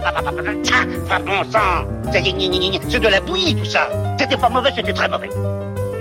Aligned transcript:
pas 0.00 1.18
bon 1.18 1.50
sang. 1.50 1.86
C'est 2.12 2.22
de 2.22 3.08
la 3.08 3.20
bouillie, 3.20 3.54
tout 3.54 3.64
ça. 3.64 3.88
C'était 4.18 4.36
pas 4.36 4.48
mauvais, 4.48 4.70
c'était 4.74 4.92
très 4.92 5.08
mauvais. 5.08 5.30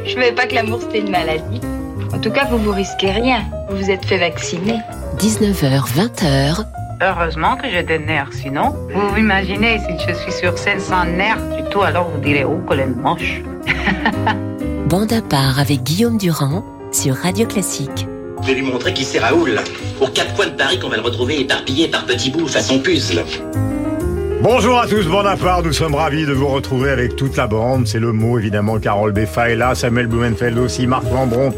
Je 0.06 0.14
savais 0.14 0.32
pas 0.32 0.46
que 0.46 0.56
l'amour 0.56 0.80
c'était 0.82 1.00
une 1.00 1.12
maladie. 1.12 1.62
En 2.14 2.20
tout 2.20 2.32
cas, 2.32 2.46
vous 2.46 2.58
vous 2.58 2.72
risquez 2.72 3.12
rien. 3.12 3.44
Vous 3.70 3.78
vous 3.78 3.90
êtes 3.90 4.06
fait 4.06 4.18
vacciner. 4.18 4.80
19h, 5.18 5.88
20h, 5.94 6.66
Heureusement 7.02 7.58
que 7.58 7.70
j'ai 7.70 7.84
des 7.84 8.00
nerfs, 8.00 8.32
sinon, 8.32 8.74
vous 8.94 9.18
imaginez 9.18 9.80
si 9.80 10.08
je 10.08 10.14
suis 10.14 10.32
sur 10.32 10.58
scène 10.58 10.80
sans 10.80 11.04
nerfs 11.04 11.42
du 11.58 11.70
tout, 11.70 11.82
alors 11.82 12.10
vous 12.10 12.22
direz, 12.22 12.46
oh, 12.46 12.62
qu'elle 12.70 12.80
est 12.80 12.86
moche. 12.86 13.42
bande 14.88 15.12
à 15.12 15.22
part 15.22 15.60
avec 15.60 15.84
Guillaume 15.84 16.18
Durand 16.18 16.64
sur 16.94 17.16
Radio 17.16 17.46
Classique. 17.46 18.08
Je 18.42 18.48
vais 18.48 18.54
lui 18.54 18.62
montrer 18.62 18.94
qui 18.94 19.04
c'est 19.04 19.20
Raoul. 19.20 19.60
Aux 20.00 20.08
quatre 20.08 20.34
coins 20.36 20.48
de 20.48 20.52
Paris 20.52 20.80
qu'on 20.80 20.88
va 20.88 20.96
le 20.96 21.02
retrouver 21.02 21.42
éparpillé 21.42 21.90
par 21.90 22.06
petits 22.06 22.30
bouts 22.30 22.48
façon 22.48 22.80
puzzle. 22.80 23.26
Bonjour 24.48 24.80
à 24.80 24.86
tous, 24.86 25.08
bon 25.08 25.26
à 25.26 25.36
part, 25.38 25.64
nous 25.64 25.74
sommes 25.74 25.96
ravis 25.96 26.28
de 26.28 26.32
vous 26.32 26.46
retrouver 26.46 26.92
avec 26.92 27.16
toute 27.16 27.36
la 27.36 27.48
bande. 27.48 27.88
C'est 27.88 27.98
le 27.98 28.12
mot 28.12 28.38
évidemment, 28.38 28.78
Carole 28.78 29.12
Beffa 29.12 29.50
est 29.50 29.56
là, 29.56 29.74
Samuel 29.74 30.06
Blumenfeld 30.06 30.60
aussi, 30.60 30.86
Marc 30.86 31.06
Lambron. 31.12 31.52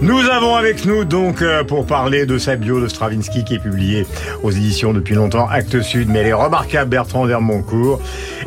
Nous 0.00 0.18
avons 0.18 0.56
avec 0.56 0.84
nous 0.84 1.04
donc 1.04 1.40
euh, 1.40 1.62
pour 1.62 1.86
parler 1.86 2.26
de 2.26 2.38
sa 2.38 2.56
bio 2.56 2.80
de 2.80 2.88
Stravinsky 2.88 3.44
qui 3.44 3.54
est 3.54 3.58
publiée 3.60 4.08
aux 4.42 4.50
éditions 4.50 4.92
depuis 4.92 5.14
longtemps, 5.14 5.46
Actes 5.48 5.82
Sud, 5.82 6.08
mais 6.08 6.18
elle 6.18 6.26
est 6.26 6.32
remarquable 6.32 6.90
Bertrand 6.90 7.26
Vermoncourt. 7.26 8.00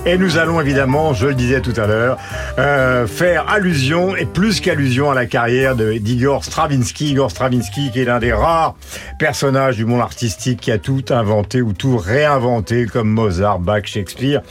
Et 0.08 0.20
nous 0.20 0.38
allons 0.38 0.62
évidemment, 0.62 1.14
je 1.14 1.26
le 1.26 1.34
disais 1.34 1.62
tout 1.62 1.74
à 1.78 1.88
l'heure, 1.88 2.20
euh, 2.60 3.08
faire 3.08 3.50
allusion 3.50 4.16
et 4.16 4.26
plus 4.26 4.60
qu'allusion 4.60 5.10
à 5.10 5.16
la 5.16 5.26
carrière 5.26 5.76
d'Igor 5.76 6.46
Stravinsky. 6.46 7.10
Igor 7.10 7.32
Stravinsky 7.32 7.90
qui 7.92 8.02
est 8.02 8.06
l'un 8.06 8.20
des 8.20 8.32
rares 8.32 8.76
personnages 9.18 9.78
du 9.78 9.86
monde 9.86 10.02
artistique 10.02 10.60
qui 10.62 10.72
a 10.72 10.78
tout 10.78 11.04
inventé 11.10 11.64
ou 11.64 11.74
tout 11.74 11.98
réinventé 11.98 12.86
comme 12.86 13.10
Mozart, 13.10 13.58
Bach, 13.58 13.86
Shakespeare 13.86 14.44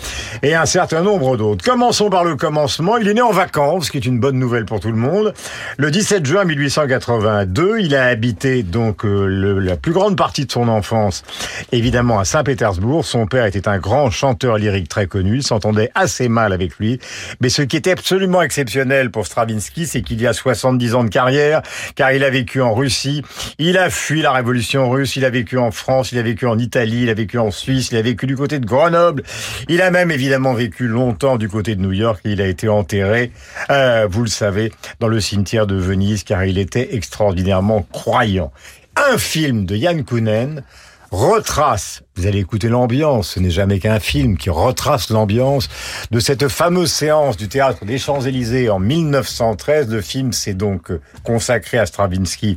et 0.43 0.57
un 0.57 0.67
certain 0.67 1.03
nombre 1.03 1.37
d'autres. 1.37 1.65
Commençons 1.65 2.11
par 2.11 2.25
le 2.25 2.35
commencement. 2.35 2.97
Il 2.97 3.07
est 3.07 3.15
né 3.15 3.23
en 3.23 3.31
vacances, 3.31 3.87
ce 3.87 3.91
qui 3.93 3.99
est 3.99 4.07
une 4.07 4.19
bonne 4.19 4.41
nouvelle 4.41 4.65
pour 4.65 4.81
tout 4.81 4.91
le 4.91 4.97
monde. 4.97 5.35
Le 5.77 5.93
17 5.93 6.27
juin 6.27 6.45
1882, 6.45 7.79
il 7.79 7.95
a 7.95 8.07
habité 8.07 8.65
donc 8.65 9.05
euh, 9.05 9.61
la 9.61 9.77
plus 9.77 9.93
grande 9.93 10.17
partie 10.17 10.47
de 10.47 10.51
son 10.51 10.67
enfance, 10.67 11.23
évidemment 11.71 12.19
à 12.19 12.25
Saint-Pétersbourg. 12.25 13.05
Son 13.05 13.29
père 13.29 13.47
était 13.47 13.69
un 13.69 13.79
grand 13.79 14.11
chanteur 14.11 14.59
lyrique 14.59 14.89
très 14.89 15.07
connu. 15.07 15.43
S'entendait 15.45 15.91
assez 15.95 16.29
mal 16.29 16.53
avec 16.53 16.79
lui. 16.79 16.99
Mais 17.41 17.49
ce 17.49 17.63
qui 17.63 17.77
était 17.77 17.93
absolument 17.93 18.43
exceptionnel 18.43 19.11
pour 19.11 19.27
Stravinsky, 19.27 19.87
c'est 19.87 20.03
qu'il 20.03 20.21
y 20.21 20.27
a 20.27 20.33
70 20.33 20.95
ans 20.95 21.05
de 21.05 21.11
carrière, 21.11 21.63
car 21.95 22.13
il 22.13 22.25
a 22.25 22.31
vécu 22.31 22.61
en 22.61 22.75
Russie, 22.75 23.23
il 23.59 23.79
a 23.79 23.91
fui 23.91 24.23
la 24.23 24.33
révolution 24.33 24.89
russe, 24.91 25.17
il 25.17 25.25
a 25.25 25.31
vécu 25.31 25.59
en 25.59 25.71
France, 25.71 26.13
il 26.13 26.19
a 26.19 26.23
vécu 26.23 26.47
en 26.47 26.59
Italie, 26.59 27.03
il 27.03 27.11
a 27.11 27.15
vécu 27.15 27.39
en 27.39 27.51
Suisse, 27.51 27.91
il 27.93 27.97
a 27.97 28.03
vécu 28.03 28.27
du 28.27 28.37
côté 28.37 28.59
de 28.59 28.67
Grenoble, 28.67 29.23
il 29.69 29.83
a 29.83 29.91
même 29.91 30.11
évidemment 30.11 30.55
vécu 30.55 30.89
longtemps 30.89 31.37
du 31.37 31.49
côté 31.49 31.77
de 31.77 31.83
New 31.83 31.93
York, 31.93 32.21
et 32.25 32.31
il 32.33 32.41
a 32.41 32.47
été 32.47 32.69
enterré, 32.69 33.33
euh, 33.71 34.07
vous 34.11 34.23
le 34.23 34.29
savez, 34.29 34.73
dans 35.01 35.09
le 35.09 35.21
cimetière 35.21 35.67
de 35.67 35.77
Venise, 35.77 36.25
car 36.25 36.45
il 36.45 36.59
était 36.59 36.95
extraordinairement 36.95 37.87
croyant. 37.93 38.53
Un 38.97 39.19
film 39.19 39.67
de 39.67 39.75
Yann 39.75 40.05
Kounen 40.05 40.63
retrace, 41.11 42.03
vous 42.17 42.27
allez 42.27 42.39
écouter 42.39 42.69
l'ambiance, 42.69 43.31
ce 43.31 43.41
n'est 43.41 43.51
jamais 43.51 43.81
qu'un 43.81 43.99
film 43.99 44.37
qui 44.37 44.49
retrace 44.49 45.11
l'ambiance 45.11 45.69
de 46.11 46.21
cette 46.21 46.49
fameuse 46.49 46.93
séance 46.93 47.37
du 47.37 47.49
théâtre 47.49 47.85
des 47.85 47.99
Champs-Élysées 47.99 48.71
en 48.71 48.79
1913. 48.79 49.89
Le 49.89 50.01
film 50.01 50.33
s'est 50.33 50.55
donc 50.55 50.93
consacré 51.25 51.79
à 51.79 51.87
Stravinsky 51.87 52.57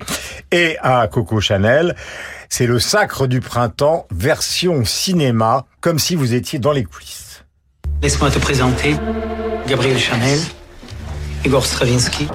et 0.51 0.77
à 0.81 1.07
Coco 1.07 1.41
Chanel. 1.41 1.95
C'est 2.49 2.67
le 2.67 2.79
Sacre 2.79 3.25
du 3.25 3.39
printemps, 3.41 4.07
version 4.11 4.85
cinéma, 4.85 5.65
comme 5.81 5.97
si 5.97 6.15
vous 6.15 6.35
étiez 6.35 6.59
dans 6.59 6.71
les 6.71 6.83
coulisses. 6.83 7.43
Laisse-moi 8.03 8.29
te 8.29 8.39
présenter 8.39 8.95
Gabriel 9.67 9.97
Chanel, 9.97 10.39
Igor 11.43 11.65
Stravinsky. 11.65 12.27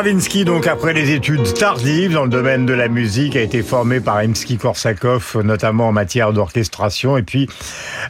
Stravinsky, 0.00 0.46
donc 0.46 0.66
après 0.66 0.94
les 0.94 1.10
études 1.10 1.52
tardives 1.52 2.14
dans 2.14 2.24
le 2.24 2.30
domaine 2.30 2.64
de 2.64 2.72
la 2.72 2.88
musique, 2.88 3.36
a 3.36 3.42
été 3.42 3.62
formé 3.62 4.00
par 4.00 4.16
Rimsky-Korsakov, 4.16 5.42
notamment 5.42 5.88
en 5.88 5.92
matière 5.92 6.32
d'orchestration. 6.32 7.18
Et 7.18 7.22
puis, 7.22 7.50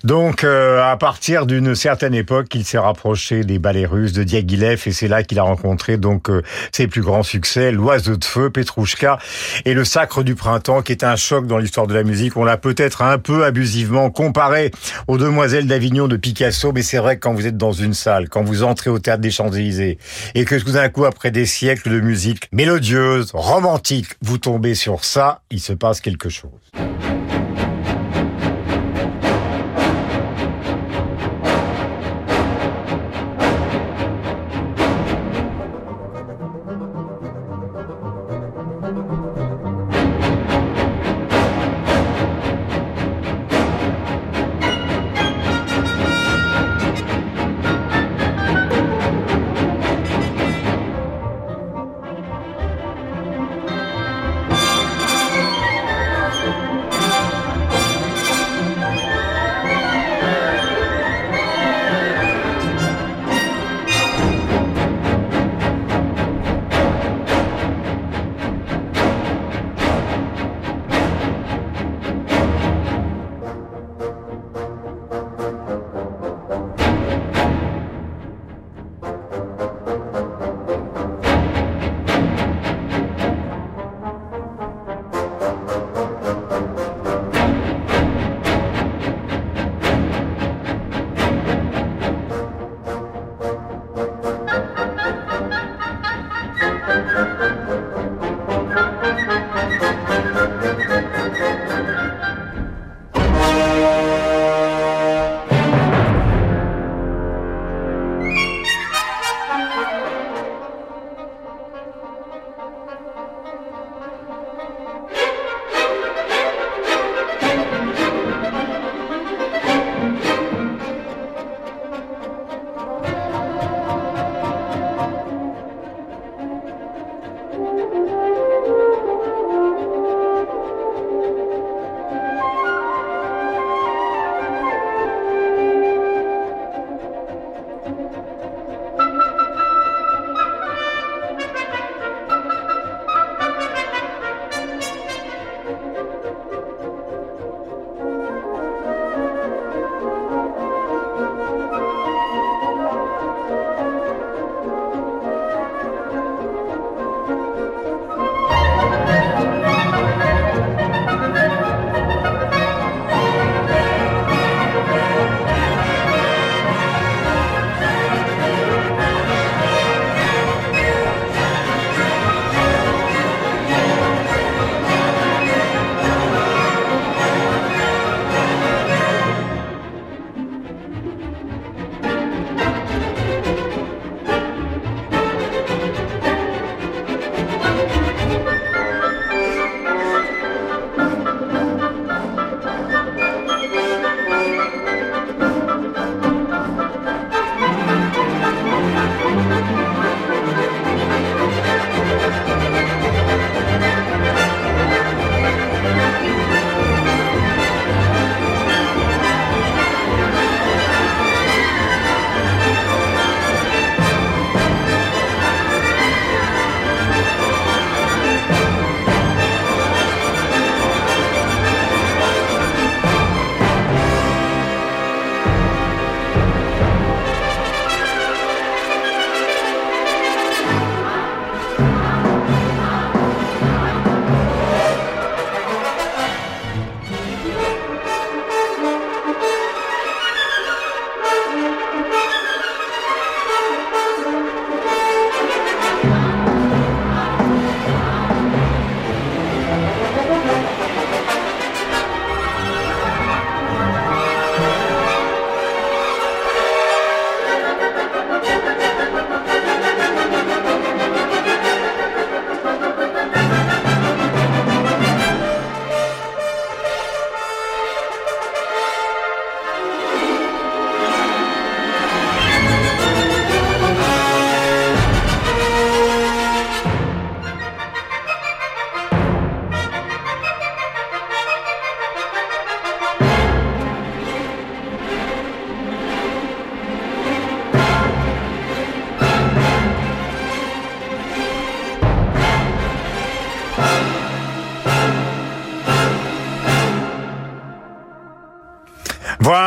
donc, 0.04 0.44
euh, 0.44 0.80
à 0.84 0.96
partir 0.96 1.46
d'une 1.46 1.74
certaine 1.74 2.14
époque, 2.14 2.46
il 2.54 2.64
s'est 2.64 2.78
rapproché 2.78 3.42
des 3.42 3.58
ballets 3.58 3.86
russes 3.86 4.12
de 4.12 4.22
Diaghilev, 4.22 4.80
et 4.86 4.92
c'est 4.92 5.08
là 5.08 5.24
qu'il 5.24 5.40
a 5.40 5.42
rencontré 5.42 5.96
donc 5.96 6.30
euh, 6.30 6.42
ses 6.70 6.86
plus 6.86 7.00
grands 7.00 7.24
succès, 7.24 7.72
L'Oiseau 7.72 8.16
de 8.16 8.24
Feu, 8.24 8.50
Petrouchka 8.50 9.18
et 9.64 9.74
Le 9.74 9.84
Sacre 9.84 10.22
du 10.22 10.36
Printemps, 10.36 10.82
qui 10.82 10.92
est 10.92 11.02
un 11.02 11.16
choc 11.16 11.48
dans 11.48 11.58
l'histoire 11.58 11.88
de 11.88 11.94
la 11.94 12.04
musique. 12.04 12.36
On 12.36 12.44
l'a 12.44 12.56
peut-être 12.56 13.02
un 13.02 13.18
peu 13.18 13.44
abusivement 13.44 14.10
comparé 14.10 14.70
aux 15.08 15.18
Demoiselles 15.18 15.66
d'Avignon 15.66 16.06
de 16.06 16.16
Picasso, 16.16 16.70
mais 16.72 16.82
c'est 16.82 16.98
vrai 16.98 17.16
que 17.16 17.22
quand 17.22 17.34
vous 17.34 17.48
êtes 17.48 17.56
dans 17.56 17.72
une 17.72 17.94
salle, 17.94 18.28
quand 18.28 18.44
vous 18.44 18.62
entrez 18.62 18.90
au 18.90 19.00
théâtre 19.00 19.22
des 19.22 19.32
Champs-Élysées, 19.32 19.98
et 20.36 20.44
que 20.44 20.54
tout 20.54 20.70
d'un 20.70 20.88
coup, 20.88 21.04
après 21.04 21.32
des 21.32 21.46
siècles 21.46 21.79
de 21.88 22.00
musique 22.00 22.48
mélodieuse, 22.52 23.30
romantique, 23.32 24.08
vous 24.20 24.38
tombez 24.38 24.74
sur 24.74 25.04
ça, 25.04 25.42
il 25.50 25.60
se 25.60 25.72
passe 25.72 26.00
quelque 26.00 26.28
chose. 26.28 26.50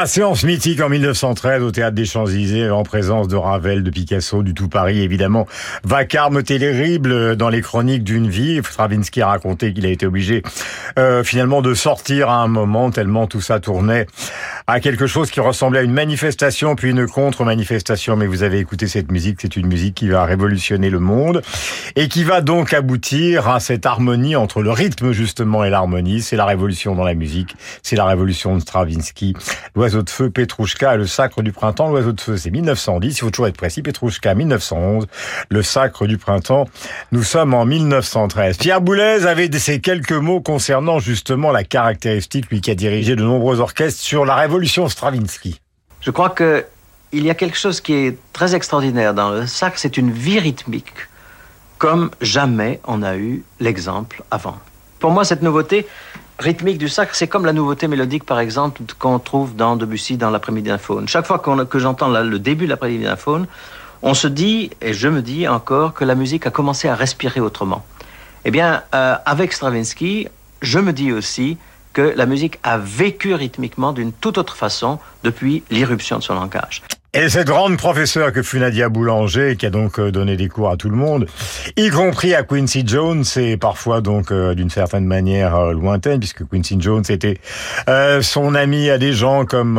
Voilà, 0.03 0.11
séance 0.11 0.44
mythique 0.44 0.81
en 0.81 0.89
1913 0.89 1.63
au 1.63 1.71
Théâtre 1.71 1.95
des 1.95 2.03
Champs-Élysées 2.03 2.69
en 2.69 2.83
présence 2.83 3.29
de 3.29 3.38
Ravel, 3.38 3.83
de 3.83 3.89
Picasso, 3.89 4.44
du 4.44 4.53
tout 4.53 4.67
Paris 4.67 5.00
évidemment. 5.00 5.47
Vacarme 5.85 6.44
terrible 6.44 7.38
dans 7.38 7.47
les 7.47 7.61
chroniques 7.61 8.03
d'une 8.03 8.29
vie. 8.29 8.59
Stravinsky 8.61 9.21
a 9.21 9.27
raconté 9.27 9.73
qu'il 9.73 9.85
a 9.85 9.89
été 9.89 10.05
obligé 10.05 10.44
euh, 11.00 11.23
finalement 11.23 11.61
de 11.61 11.73
sortir 11.73 12.29
à 12.29 12.41
un 12.41 12.50
moment 12.50 12.91
tellement 12.91 13.27
tout 13.27 13.39
ça 13.39 13.61
tournait 13.61 14.05
à 14.67 14.81
quelque 14.81 15.07
chose 15.07 15.31
qui 15.31 15.39
ressemblait 15.39 15.79
à 15.79 15.83
une 15.83 15.94
manifestation 15.94 16.75
puis 16.75 16.89
une 16.89 17.07
contre-manifestation. 17.07 18.17
Mais 18.17 18.27
vous 18.27 18.44
avez 18.44 18.59
écouté 18.59 18.88
cette 18.88 19.09
musique, 19.09 19.38
c'est 19.41 19.55
une 19.55 19.67
musique 19.67 19.95
qui 19.95 20.09
va 20.09 20.25
révolutionner 20.25 20.89
le 20.89 21.00
monde 21.00 21.41
et 21.95 22.09
qui 22.09 22.25
va 22.25 22.41
donc 22.41 22.73
aboutir 22.73 23.47
à 23.47 23.61
cette 23.61 23.85
harmonie 23.85 24.35
entre 24.35 24.61
le 24.61 24.71
rythme 24.71 25.13
justement 25.13 25.63
et 25.63 25.69
l'harmonie. 25.69 26.21
C'est 26.21 26.35
la 26.35 26.45
révolution 26.45 26.94
dans 26.94 27.05
la 27.05 27.13
musique, 27.13 27.55
c'est 27.83 27.95
la 27.95 28.05
révolution 28.05 28.55
de 28.55 28.59
Stravinsky. 28.59 29.33
De 30.01 30.09
feu, 30.09 30.29
Petrouchka, 30.29 30.95
le 30.95 31.05
sacre 31.05 31.41
du 31.41 31.51
printemps. 31.51 31.89
L'oiseau 31.89 32.11
de 32.11 32.21
feu, 32.21 32.37
c'est 32.37 32.49
1910. 32.49 33.15
Il 33.15 33.19
faut 33.19 33.29
toujours 33.29 33.47
être 33.47 33.57
précis. 33.57 33.81
Petrouchka, 33.81 34.33
1911. 34.33 35.05
Le 35.49 35.61
sacre 35.61 36.07
du 36.07 36.17
printemps. 36.17 36.67
Nous 37.12 37.23
sommes 37.23 37.53
en 37.53 37.65
1913. 37.65 38.57
Pierre 38.57 38.81
Boulez 38.81 39.25
avait 39.25 39.51
ces 39.59 39.79
quelques 39.79 40.12
mots 40.12 40.41
concernant 40.41 41.00
justement 41.00 41.51
la 41.51 41.63
caractéristique, 41.63 42.50
lui 42.50 42.62
qui 42.62 42.71
a 42.71 42.75
dirigé 42.75 43.15
de 43.15 43.23
nombreux 43.23 43.59
orchestres, 43.59 44.01
sur 44.01 44.25
la 44.25 44.35
révolution 44.35 44.89
Stravinsky. 44.89 45.59
Je 46.01 46.12
crois 46.12 46.29
que 46.29 46.65
il 47.13 47.25
y 47.25 47.29
a 47.29 47.35
quelque 47.35 47.57
chose 47.57 47.79
qui 47.79 47.93
est 47.93 48.17
très 48.33 48.55
extraordinaire 48.55 49.13
dans 49.13 49.29
le 49.29 49.45
sacre, 49.45 49.77
c'est 49.77 49.97
une 49.97 50.12
vie 50.12 50.39
rythmique, 50.39 50.93
comme 51.77 52.09
jamais 52.21 52.81
on 52.85 53.03
a 53.03 53.15
eu 53.17 53.43
l'exemple 53.59 54.23
avant. 54.31 54.57
Pour 55.00 55.12
moi, 55.12 55.23
cette 55.23 55.43
nouveauté, 55.43 55.85
rythmique 56.39 56.77
du 56.77 56.89
sacre, 56.89 57.15
c'est 57.15 57.27
comme 57.27 57.45
la 57.45 57.53
nouveauté 57.53 57.87
mélodique, 57.87 58.25
par 58.25 58.39
exemple, 58.39 58.81
qu'on 58.99 59.19
trouve 59.19 59.55
dans 59.55 59.75
Debussy 59.75 60.17
dans 60.17 60.29
l'après-midi 60.29 60.69
d'un 60.69 60.77
faune. 60.77 61.07
Chaque 61.07 61.25
fois 61.25 61.39
que 61.39 61.79
j'entends 61.79 62.09
le 62.09 62.39
début 62.39 62.65
de 62.65 62.69
l'après-midi 62.69 63.03
d'un 63.03 63.15
faune, 63.15 63.47
on 64.01 64.13
se 64.13 64.27
dit, 64.27 64.69
et 64.81 64.93
je 64.93 65.07
me 65.07 65.21
dis 65.21 65.47
encore, 65.47 65.93
que 65.93 66.03
la 66.03 66.15
musique 66.15 66.45
a 66.45 66.51
commencé 66.51 66.89
à 66.89 66.95
respirer 66.95 67.39
autrement. 67.39 67.85
Eh 68.45 68.51
bien, 68.51 68.83
euh, 68.93 69.15
avec 69.25 69.53
Stravinsky, 69.53 70.27
je 70.61 70.79
me 70.79 70.91
dis 70.91 71.13
aussi 71.13 71.57
que 71.93 72.13
la 72.15 72.25
musique 72.25 72.59
a 72.63 72.77
vécu 72.77 73.33
rythmiquement 73.33 73.93
d'une 73.93 74.11
toute 74.11 74.37
autre 74.37 74.57
façon 74.57 74.99
depuis 75.23 75.63
l'irruption 75.69 76.17
de 76.17 76.23
son 76.23 76.33
langage. 76.33 76.81
Et 77.15 77.29
cette 77.29 77.46
grande 77.46 77.77
professeure 77.77 78.32
que 78.32 78.41
fut 78.41 78.58
Nadia 78.58 78.89
Boulanger, 78.89 79.55
qui 79.55 79.67
a 79.67 79.70
donc 79.70 80.00
euh, 80.00 80.12
donné 80.12 80.36
des 80.36 80.48
cours 80.48 80.72
à 80.72 80.77
tout 80.77 80.89
le 80.89 80.96
monde, 80.96 81.27
y 81.77 81.91
compris 81.91 82.34
à 82.34 82.41
Quincy 82.41 82.84
Jones, 82.88 83.24
et 83.36 83.55
parfois 83.55 84.01
donc 84.01 84.32
euh, 84.32 84.55
d'une 84.55 84.72
certaine 84.72 85.05
manière 85.05 85.55
euh, 85.55 85.74
lointaine, 85.74 86.17
puisque 86.17 86.43
Quincy 86.50 86.77
Jones 86.79 87.03
était 87.10 87.38
son 88.22 88.55
ami 88.55 88.89
à 88.89 88.98
des 88.98 89.13
gens 89.13 89.46
comme 89.46 89.75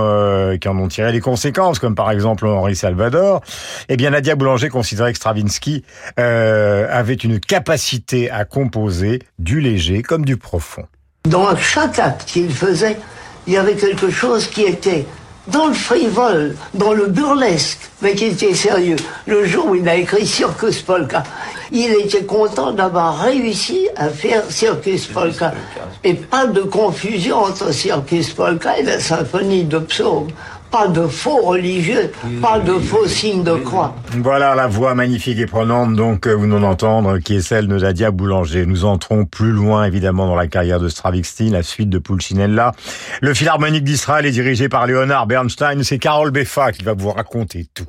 qui 0.60 0.68
en 0.68 0.78
ont 0.78 0.86
tiré 0.86 1.10
les 1.10 1.18
conséquences, 1.18 1.80
comme 1.80 1.96
par 1.96 2.12
exemple 2.12 2.46
Henri 2.46 2.76
Salvador. 2.76 3.40
Eh 3.88 3.96
bien, 3.96 4.10
Nadia 4.10 4.36
Boulanger 4.36 4.68
considérait 4.68 5.10
que 5.10 5.18
Stravinsky 5.18 5.84
avait 6.16 7.14
une 7.14 7.40
capacité 7.40 8.30
à 8.30 8.44
composer 8.44 9.18
du 9.40 9.60
léger 9.60 10.02
comme 10.02 10.24
du 10.24 10.36
profond. 10.36 10.84
Dans 11.28 11.56
chaque 11.56 11.98
acte 11.98 12.26
qu'il 12.26 12.52
faisait, 12.52 12.96
il 13.48 13.54
y 13.54 13.56
avait 13.56 13.74
quelque 13.74 14.10
chose 14.10 14.46
qui 14.46 14.62
était 14.62 15.04
dans 15.48 15.66
le 15.66 15.74
frivole, 15.74 16.56
dans 16.72 16.92
le 16.92 17.06
burlesque, 17.06 17.78
mais 18.00 18.14
qui 18.14 18.26
était 18.26 18.54
sérieux. 18.54 18.96
Le 19.26 19.44
jour 19.44 19.66
où 19.68 19.74
il 19.74 19.88
a 19.88 19.96
écrit 19.96 20.26
Circus 20.26 20.82
Polka, 20.82 21.22
il 21.70 21.92
était 21.92 22.24
content 22.24 22.72
d'avoir 22.72 23.18
réussi 23.20 23.88
à 23.96 24.08
faire 24.08 24.42
Circus 24.48 25.06
Polka. 25.06 25.52
Et 26.02 26.14
pas 26.14 26.46
de 26.46 26.60
confusion 26.62 27.38
entre 27.38 27.72
Circus 27.72 28.30
Polka 28.30 28.78
et 28.78 28.82
la 28.82 29.00
symphonie 29.00 29.64
de 29.64 29.78
psaume 29.78 30.28
pas 30.74 30.88
de 30.88 31.06
faux 31.06 31.40
religieux, 31.40 32.10
pas 32.42 32.58
de 32.58 32.72
faux 32.72 33.06
signes 33.06 33.44
de 33.44 33.54
croix. 33.54 33.94
Voilà 34.18 34.56
la 34.56 34.66
voix 34.66 34.96
magnifique 34.96 35.38
et 35.38 35.46
prenante, 35.46 35.94
donc, 35.94 36.26
vous 36.26 36.48
n'en 36.48 36.64
entendre, 36.64 37.18
qui 37.18 37.36
est 37.36 37.42
celle 37.42 37.68
de 37.68 37.78
Nadia 37.78 38.10
Boulanger. 38.10 38.66
Nous 38.66 38.84
entrons 38.84 39.24
plus 39.24 39.52
loin, 39.52 39.84
évidemment, 39.84 40.26
dans 40.26 40.34
la 40.34 40.48
carrière 40.48 40.80
de 40.80 40.88
Stravinsky, 40.88 41.48
la 41.48 41.62
suite 41.62 41.90
de 41.90 41.98
Pulcinella. 42.00 42.72
Le 43.20 43.34
Philharmonique 43.34 43.84
d'Israël 43.84 44.26
est 44.26 44.32
dirigé 44.32 44.68
par 44.68 44.88
Leonard 44.88 45.28
Bernstein. 45.28 45.84
C'est 45.84 45.98
Carole 45.98 46.32
Beffa 46.32 46.72
qui 46.72 46.82
va 46.82 46.94
vous 46.94 47.12
raconter 47.12 47.68
tout. 47.72 47.86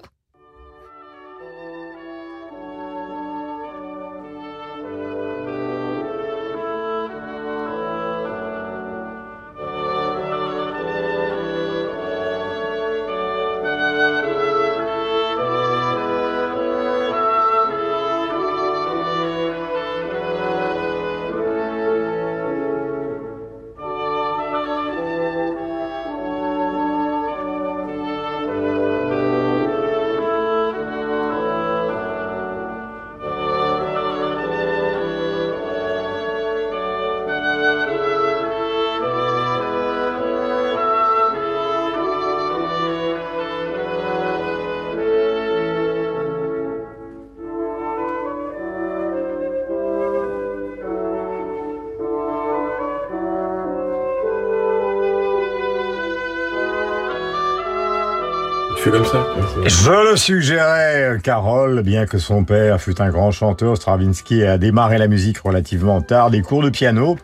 Je 59.65 60.09
le 60.11 60.15
suggérais, 60.15 61.17
Carole, 61.23 61.81
bien 61.81 62.05
que 62.05 62.17
son 62.17 62.43
père 62.43 62.79
fût 62.79 63.01
un 63.01 63.09
grand 63.09 63.31
chanteur, 63.31 63.77
Stravinsky 63.77 64.43
a 64.43 64.57
démarré 64.57 64.97
la 64.97 65.07
musique 65.07 65.39
relativement 65.39 66.01
tard, 66.01 66.29
des 66.29 66.41
cours 66.41 66.61
de 66.61 66.69
piano. 66.69 67.17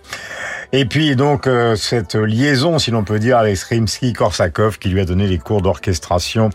Et 0.73 0.85
puis 0.85 1.15
donc 1.15 1.47
euh, 1.47 1.75
cette 1.75 2.15
liaison, 2.15 2.79
si 2.79 2.91
l'on 2.91 3.03
peut 3.03 3.19
dire, 3.19 3.37
avec 3.37 3.57
Rimsky-Korsakov, 3.57 4.77
qui 4.77 4.89
lui 4.89 5.01
a 5.01 5.05
donné 5.05 5.27
les 5.27 5.37
cours 5.37 5.61
d'orchestration 5.61 6.49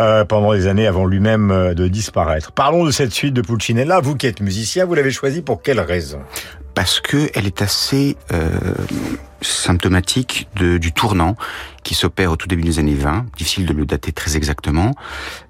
euh, 0.00 0.24
pendant 0.24 0.52
des 0.52 0.66
années 0.66 0.86
avant 0.86 1.06
lui-même 1.06 1.50
euh, 1.50 1.74
de 1.74 1.86
disparaître. 1.86 2.52
Parlons 2.52 2.84
de 2.84 2.90
cette 2.90 3.12
suite 3.12 3.34
de 3.34 3.42
Pulcinella. 3.42 4.00
Vous 4.00 4.16
qui 4.16 4.26
êtes 4.26 4.40
musicien, 4.40 4.84
vous 4.84 4.94
l'avez 4.94 5.12
choisi 5.12 5.40
pour 5.40 5.62
quelle 5.62 5.80
raison? 5.80 6.20
Parce 6.74 7.00
que 7.00 7.30
elle 7.34 7.46
est 7.46 7.62
assez 7.62 8.16
symptomatique 9.40 10.48
de, 10.56 10.78
du 10.78 10.92
tournant 10.92 11.36
qui 11.82 11.94
s'opère 11.94 12.32
au 12.32 12.36
tout 12.36 12.46
début 12.46 12.62
des 12.62 12.78
années 12.78 12.94
20, 12.94 13.26
difficile 13.36 13.66
de 13.66 13.72
le 13.72 13.86
dater 13.86 14.12
très 14.12 14.36
exactement, 14.36 14.94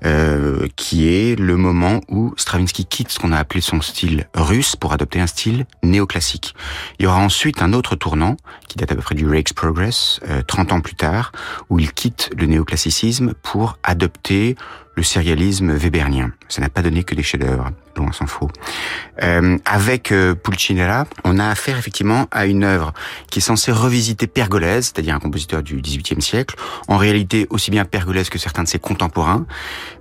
euh, 0.04 0.68
qui 0.76 1.08
est 1.08 1.38
le 1.38 1.56
moment 1.56 2.00
où 2.08 2.32
Stravinsky 2.36 2.84
quitte 2.84 3.10
ce 3.10 3.18
qu'on 3.18 3.32
a 3.32 3.38
appelé 3.38 3.60
son 3.60 3.80
style 3.80 4.28
russe 4.34 4.76
pour 4.76 4.92
adopter 4.92 5.20
un 5.20 5.26
style 5.26 5.66
néoclassique. 5.82 6.54
Il 6.98 7.04
y 7.04 7.06
aura 7.06 7.18
ensuite 7.18 7.62
un 7.62 7.72
autre 7.72 7.96
tournant 7.96 8.36
qui 8.68 8.78
date 8.78 8.92
à 8.92 8.94
peu 8.94 9.02
près 9.02 9.14
du 9.14 9.28
Rake's 9.28 9.52
Progress, 9.52 10.20
euh, 10.28 10.42
30 10.46 10.72
ans 10.72 10.80
plus 10.80 10.94
tard, 10.94 11.32
où 11.68 11.78
il 11.78 11.92
quitte 11.92 12.30
le 12.36 12.46
néoclassicisme 12.46 13.34
pour 13.42 13.78
adopter 13.82 14.56
le 15.00 15.02
sérialisme 15.02 15.72
webernien. 15.72 16.32
Ça 16.48 16.60
n'a 16.60 16.68
pas 16.68 16.82
donné 16.82 17.04
que 17.04 17.14
des 17.14 17.22
chefs-d'œuvre, 17.22 17.70
loin 17.96 18.12
s'en 18.12 18.26
faut. 18.26 18.50
Euh, 19.22 19.56
avec 19.64 20.12
euh, 20.12 20.34
Pulcinella, 20.34 21.06
on 21.24 21.38
a 21.38 21.48
affaire 21.48 21.78
effectivement 21.78 22.26
à 22.30 22.46
une 22.46 22.64
œuvre 22.64 22.92
qui 23.30 23.38
est 23.38 23.42
censée 23.42 23.72
revisiter 23.80 24.26
Pergolèse, 24.26 24.86
c'est-à-dire 24.86 25.14
un 25.14 25.20
compositeur 25.20 25.62
du 25.62 25.80
XVIIIe 25.80 26.22
siècle, 26.22 26.56
en 26.88 26.96
réalité 26.96 27.46
aussi 27.50 27.70
bien 27.70 27.84
Pergolèse 27.84 28.28
que 28.28 28.38
certains 28.38 28.62
de 28.62 28.68
ses 28.68 28.78
contemporains, 28.78 29.46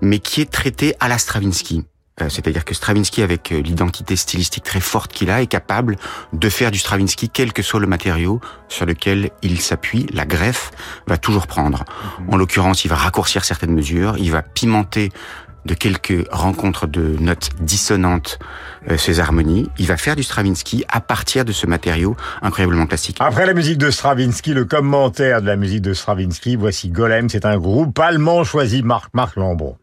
mais 0.02 0.20
qui 0.20 0.42
est 0.42 0.52
traité 0.52 0.94
à 1.00 1.08
la 1.08 1.18
Stravinsky. 1.18 1.84
Euh, 2.22 2.30
c'est-à-dire 2.30 2.66
que 2.66 2.74
Stravinsky, 2.74 3.22
avec 3.22 3.52
euh, 3.52 3.62
l'identité 3.62 4.16
stylistique 4.16 4.64
très 4.64 4.80
forte 4.80 5.14
qu'il 5.14 5.30
a, 5.30 5.42
est 5.42 5.48
capable 5.48 5.98
de 6.34 6.50
faire 6.50 6.72
du 6.72 6.80
Stravinsky, 6.80 7.30
quel 7.30 7.54
que 7.54 7.62
soit 7.62 7.80
le 7.80 7.88
matériau 7.88 8.42
sur 8.68 8.86
lequel 8.86 9.32
il 9.42 9.62
s'appuie. 9.62 10.06
La 10.14 10.26
greffe 10.26 10.72
va 11.08 11.18
toujours 11.18 11.48
prendre. 11.48 11.86
Mhm. 12.20 12.34
En 12.34 12.38
l'occurrence, 12.38 12.86
il 12.86 12.90
va 12.90 12.96
raccourcir 12.96 13.46
certaines 13.46 13.74
mesures, 13.74 14.18
il 14.18 14.32
va 14.32 14.42
pimenter 14.42 15.12
de 15.66 15.74
quelques 15.74 16.28
rencontres 16.32 16.88
de 16.88 17.16
notes 17.20 17.50
dissonantes 17.60 18.39
euh, 18.89 18.98
ces 18.98 19.20
harmonies. 19.20 19.70
Il 19.78 19.88
va 19.88 19.98
faire 19.98 20.16
du 20.16 20.24
Stravinsky 20.24 20.86
à 20.89 21.01
partir 21.01 21.46
de 21.46 21.51
ce 21.51 21.68
matériau 21.68 22.16
incroyablement 22.42 22.88
classique. 22.88 23.18
Après 23.20 23.46
la 23.46 23.54
musique 23.54 23.78
de 23.78 23.92
Stravinsky, 23.92 24.54
le 24.54 24.66
commentaire 24.66 25.42
de 25.42 25.48
la 25.48 25.56
musique 25.56 25.82
de 25.82 25.94
Stravinsky, 25.94 26.56
voici 26.56 26.89
Golem, 26.89 27.30
c'est 27.30 27.46
un 27.46 27.58
groupe 27.58 27.98
allemand 28.00 28.44
choisi 28.44 28.84
Marc, 28.84 29.13
Marc 29.13 29.36
Lambron. 29.36 29.78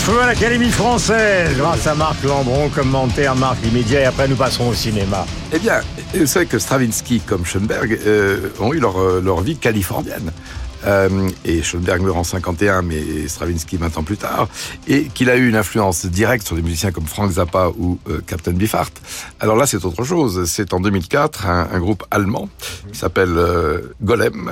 Feu 0.00 0.20
à 0.20 0.26
l'Académie 0.26 0.70
française 0.70 1.56
grâce 1.58 1.86
à 1.86 1.94
Marc 1.94 2.22
Lambron, 2.22 2.68
commentaire 2.70 3.34
Marc 3.36 3.58
l'immédiat 3.62 4.00
et 4.00 4.04
après 4.04 4.28
nous 4.28 4.36
passerons 4.36 4.70
au 4.70 4.74
cinéma. 4.74 5.26
Eh 5.52 5.58
bien, 5.58 5.80
vous 6.14 6.26
savez 6.26 6.46
que 6.46 6.58
Stravinsky 6.58 7.20
comme 7.20 7.44
Schoenberg 7.44 7.98
euh, 8.06 8.48
ont 8.60 8.72
eu 8.72 8.78
leur, 8.78 8.98
euh, 8.98 9.20
leur 9.22 9.40
vie 9.40 9.56
californienne. 9.56 10.32
Euh, 10.86 11.28
et 11.44 11.62
Schoenberg 11.62 12.02
meurt 12.02 12.16
en 12.16 12.24
51, 12.24 12.82
mais 12.82 13.28
Stravinsky 13.28 13.76
20 13.76 13.98
ans 13.98 14.02
plus 14.02 14.16
tard, 14.16 14.48
et 14.86 15.04
qu'il 15.04 15.30
a 15.30 15.36
eu 15.36 15.48
une 15.48 15.56
influence 15.56 16.06
directe 16.06 16.46
sur 16.46 16.56
des 16.56 16.62
musiciens 16.62 16.92
comme 16.92 17.06
Frank 17.06 17.30
Zappa 17.30 17.70
ou 17.78 17.98
euh, 18.08 18.20
Captain 18.26 18.52
Beefheart. 18.52 18.92
Alors 19.40 19.56
là, 19.56 19.66
c'est 19.66 19.84
autre 19.84 20.04
chose. 20.04 20.44
C'est 20.46 20.72
en 20.72 20.80
2004 20.80 21.46
un, 21.46 21.68
un 21.72 21.78
groupe 21.80 22.04
allemand 22.10 22.48
qui 22.92 22.98
s'appelle 22.98 23.36
euh, 23.36 23.80
Golem. 24.02 24.50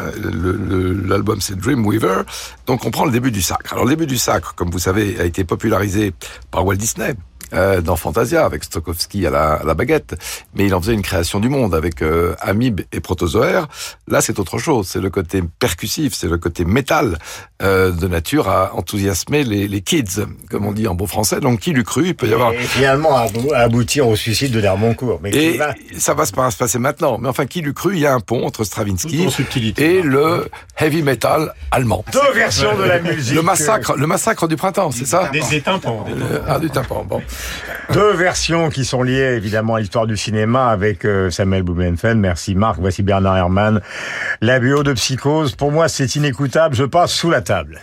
L'album 1.06 1.40
c'est 1.40 1.56
Dreamweaver. 1.56 2.23
Donc 2.66 2.85
on 2.85 2.90
prend 2.90 3.04
le 3.04 3.12
début 3.12 3.30
du 3.30 3.42
sacre. 3.42 3.73
Alors 3.73 3.85
le 3.85 3.90
début 3.90 4.06
du 4.06 4.18
sacre, 4.18 4.54
comme 4.54 4.70
vous 4.70 4.78
savez, 4.78 5.18
a 5.20 5.25
été 5.25 5.44
popularisé 5.44 6.12
par 6.50 6.64
Walt 6.66 6.76
Disney 6.76 7.14
euh, 7.52 7.80
dans 7.80 7.96
Fantasia 7.96 8.44
avec 8.44 8.64
Stokowski 8.64 9.26
à 9.26 9.30
la, 9.30 9.54
à 9.54 9.64
la, 9.64 9.74
baguette, 9.74 10.14
mais 10.54 10.66
il 10.66 10.74
en 10.74 10.80
faisait 10.80 10.94
une 10.94 11.02
création 11.02 11.40
du 11.40 11.48
monde 11.48 11.74
avec 11.74 12.02
euh, 12.02 12.34
Amib 12.40 12.80
et 12.92 13.00
Protozoaire. 13.00 13.68
Là, 14.06 14.20
c'est 14.20 14.38
autre 14.38 14.58
chose. 14.58 14.88
C'est 14.88 15.00
le 15.00 15.10
côté 15.10 15.42
percussif, 15.58 16.14
c'est 16.14 16.28
le 16.28 16.38
côté 16.38 16.64
métal 16.64 17.18
euh, 17.62 17.90
de 17.90 18.08
nature 18.08 18.48
à 18.48 18.74
enthousiasmer 18.74 19.44
les, 19.44 19.68
les, 19.68 19.80
kids, 19.80 20.26
comme 20.50 20.66
on 20.66 20.72
dit 20.72 20.86
en 20.86 20.94
beau 20.94 21.06
français. 21.06 21.40
Donc, 21.40 21.60
qui 21.60 21.72
l'eût 21.72 21.84
cru? 21.84 22.08
Il 22.08 22.14
peut 22.14 22.28
y 22.28 22.34
avoir 22.34 22.52
et 22.52 22.58
finalement 22.58 23.16
à 23.16 23.58
aboutir 23.58 24.08
au 24.08 24.16
suicide 24.16 24.52
de 24.52 24.60
l'Hermoncourt. 24.60 25.20
Mais 25.22 25.30
et 25.30 25.56
va... 25.56 25.74
ça 25.96 26.14
va 26.14 26.26
se 26.26 26.32
passer 26.32 26.78
maintenant. 26.78 27.18
Mais 27.18 27.28
enfin, 27.28 27.46
qui 27.46 27.60
l'eût 27.60 27.74
cru? 27.74 27.94
Il 27.94 28.00
y 28.00 28.06
a 28.06 28.14
un 28.14 28.20
pont 28.20 28.46
entre 28.46 28.64
Stravinsky 28.64 29.26
et 29.76 30.02
le 30.02 30.48
heavy 30.78 31.02
metal 31.02 31.54
allemand. 31.70 32.04
Deux 32.12 32.32
versions 32.34 32.76
de 32.76 32.84
la 32.84 33.00
musique. 33.00 33.34
Le 33.34 33.42
massacre, 33.42 33.96
le 33.96 34.06
massacre 34.06 34.48
du 34.48 34.56
printemps, 34.56 34.90
c'est 34.90 35.06
ça? 35.06 35.28
Des, 35.32 35.40
des 35.40 35.60
tympans. 35.60 36.04
ah, 36.46 36.58
du 36.58 36.70
tympan. 36.70 37.04
Bon. 37.04 37.22
Deux 37.92 38.12
versions 38.12 38.68
qui 38.68 38.85
sont 38.85 39.02
liées 39.02 39.35
évidemment 39.37 39.76
à 39.76 39.80
l'histoire 39.80 40.07
du 40.07 40.16
cinéma 40.16 40.68
avec 40.68 41.04
euh, 41.04 41.30
Samuel 41.30 41.62
Blumenfeld. 41.62 42.18
Merci 42.18 42.54
Marc. 42.54 42.78
Voici 42.80 43.02
Bernard 43.02 43.37
Herrmann. 43.37 43.80
La 44.40 44.61
bio 44.61 44.83
de 44.83 44.92
Psychose. 44.92 45.54
Pour 45.54 45.73
moi, 45.73 45.88
c'est 45.88 46.16
inécoutable. 46.16 46.75
Je 46.75 46.85
passe 46.85 47.12
sous 47.12 47.30
la 47.30 47.40
table. 47.40 47.80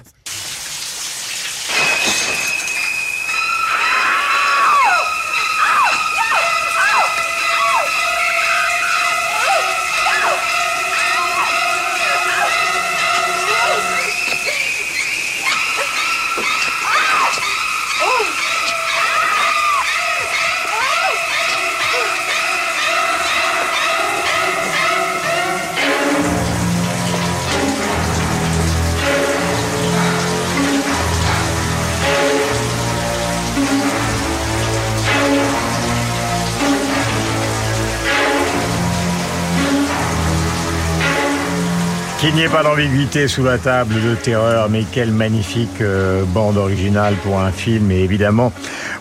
Qu'il 42.25 42.33
n'y 42.33 42.41
ait 42.41 42.49
pas 42.49 42.63
d'ambiguïté 42.63 43.27
sous 43.27 43.43
la 43.43 43.59
table 43.59 43.93
de 44.01 44.15
terreur, 44.15 44.67
mais 44.67 44.83
quelle 44.91 45.11
magnifique 45.11 45.79
euh, 45.79 46.23
bande 46.25 46.57
originale 46.57 47.13
pour 47.17 47.39
un 47.39 47.51
film. 47.51 47.91
Et 47.91 47.99
évidemment, 47.99 48.51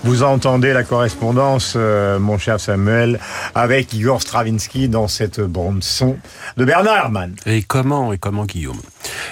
vous 0.02 0.22
entendez 0.22 0.74
la 0.74 0.84
correspondance, 0.84 1.72
euh, 1.74 2.18
mon 2.18 2.36
cher 2.36 2.60
Samuel, 2.60 3.18
avec 3.54 3.94
Igor 3.94 4.20
Stravinsky 4.20 4.90
dans 4.90 5.08
cette 5.08 5.40
bande 5.40 5.82
son 5.82 6.18
de 6.58 6.66
Bernard 6.66 6.98
Herrmann. 6.98 7.34
Et 7.46 7.62
comment, 7.62 8.12
et 8.12 8.18
comment 8.18 8.44
Guillaume? 8.44 8.82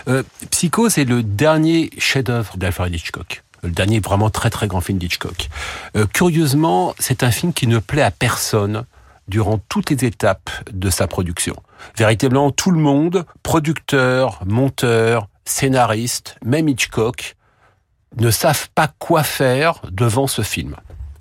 Euh, 0.09 0.23
Psycho, 0.51 0.89
c'est 0.89 1.05
le 1.05 1.23
dernier 1.23 1.91
chef-d'œuvre 1.99 2.57
d'Alfred 2.57 2.95
Hitchcock 2.95 3.43
le 3.63 3.71
dernier 3.71 4.01
vraiment 4.01 4.31
très 4.31 4.49
très 4.49 4.67
grand 4.69 4.81
film 4.81 4.99
d'Hitchcock. 4.99 5.49
Euh, 5.97 6.07
curieusement, 6.13 6.95
c'est 6.99 7.23
un 7.23 7.31
film 7.31 7.53
qui 7.53 7.67
ne 7.67 7.79
plaît 7.79 8.03
à 8.03 8.11
personne 8.11 8.85
durant 9.29 9.59
toutes 9.69 9.91
les 9.91 10.05
étapes 10.05 10.51
de 10.73 10.91
sa 10.91 11.07
production. 11.07 11.55
Véritablement, 11.97 12.51
tout 12.51 12.71
le 12.71 12.79
monde, 12.79 13.25
producteur, 13.43 14.41
monteur, 14.47 15.29
scénariste, 15.45 16.37
même 16.45 16.69
Hitchcock, 16.69 17.37
ne 18.17 18.31
savent 18.31 18.69
pas 18.75 18.91
quoi 18.99 19.23
faire 19.23 19.81
devant 19.91 20.27
ce 20.27 20.43
film. 20.43 20.77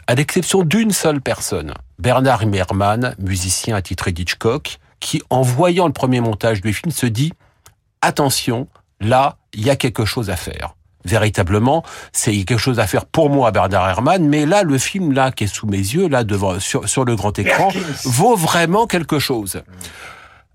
À 0.07 0.15
l'exception 0.15 0.63
d'une 0.63 0.91
seule 0.91 1.21
personne, 1.21 1.73
Bernard 1.99 2.43
Herrmann, 2.43 3.15
musicien 3.19 3.75
attitré 3.75 4.11
d'Hitchcock, 4.11 4.79
qui, 4.99 5.21
en 5.29 5.41
voyant 5.41 5.87
le 5.87 5.93
premier 5.93 6.21
montage 6.21 6.61
du 6.61 6.73
film, 6.73 6.91
se 6.91 7.05
dit 7.05 7.31
«Attention, 8.01 8.67
là, 8.99 9.37
il 9.53 9.65
y 9.65 9.69
a 9.69 9.75
quelque 9.75 10.05
chose 10.05 10.29
à 10.29 10.35
faire» 10.35 10.75
véritablement, 11.05 11.83
c'est 12.11 12.31
quelque 12.43 12.57
chose 12.57 12.79
à 12.79 12.87
faire 12.87 13.05
pour 13.05 13.29
moi, 13.29 13.51
Bernard 13.51 13.89
Herrmann, 13.89 14.27
mais 14.27 14.45
là, 14.45 14.63
le 14.63 14.77
film 14.77 15.13
là 15.13 15.31
qui 15.31 15.45
est 15.45 15.47
sous 15.47 15.67
mes 15.67 15.77
yeux, 15.77 16.07
là 16.07 16.23
devant 16.23 16.59
sur, 16.59 16.87
sur 16.87 17.05
le 17.05 17.15
grand 17.15 17.37
écran, 17.39 17.69
vaut 18.05 18.35
vraiment 18.35 18.87
quelque 18.87 19.19
chose. 19.19 19.63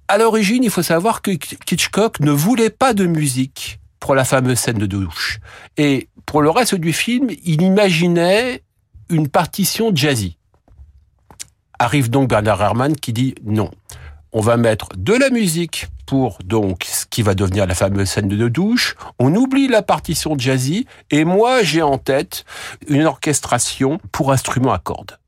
À 0.09 0.19
l'origine, 0.19 0.63
il 0.63 0.71
faut 0.71 0.83
savoir 0.83 1.21
que 1.21 1.33
Hitchcock 1.33 2.21
ne 2.21 2.31
voulait 2.31 2.71
pas 2.71 2.95
de 2.95 3.07
musique 3.07 3.81
pour 3.99 4.15
la 4.15 4.25
fameuse 4.25 4.59
scène 4.59 4.79
de 4.79 4.87
douche. 4.87 5.41
Et 5.77 6.09
pour 6.27 6.43
le 6.43 6.51
reste 6.51 6.77
du 6.77 6.93
film, 6.93 7.29
il 7.45 7.63
imaginait 7.63 8.63
une 9.11 9.29
partition 9.29 9.91
jazzy. 9.95 10.39
Arrive 11.79 12.09
donc 12.09 12.29
Bernard 12.29 12.63
Herrmann 12.63 12.95
qui 12.95 13.13
dit 13.13 13.35
non. 13.45 13.71
On 14.33 14.41
va 14.41 14.57
mettre 14.57 14.89
de 14.97 15.13
la 15.13 15.31
musique 15.31 15.89
pour 16.07 16.39
donc 16.45 16.85
ce 16.85 17.05
qui 17.07 17.23
va 17.23 17.35
devenir 17.35 17.67
la 17.67 17.75
fameuse 17.75 18.09
scène 18.09 18.29
de 18.29 18.49
douche. 18.49 18.95
On 19.19 19.35
oublie 19.35 19.67
la 19.67 19.83
partition 19.83 20.39
jazzy 20.39 20.87
et 21.11 21.25
moi 21.25 21.65
j'ai 21.65 21.83
en 21.83 21.99
tête 21.99 22.45
une 22.87 23.05
orchestration 23.05 23.99
pour 24.13 24.31
instruments 24.31 24.73
à 24.73 24.79
cordes. 24.79 25.19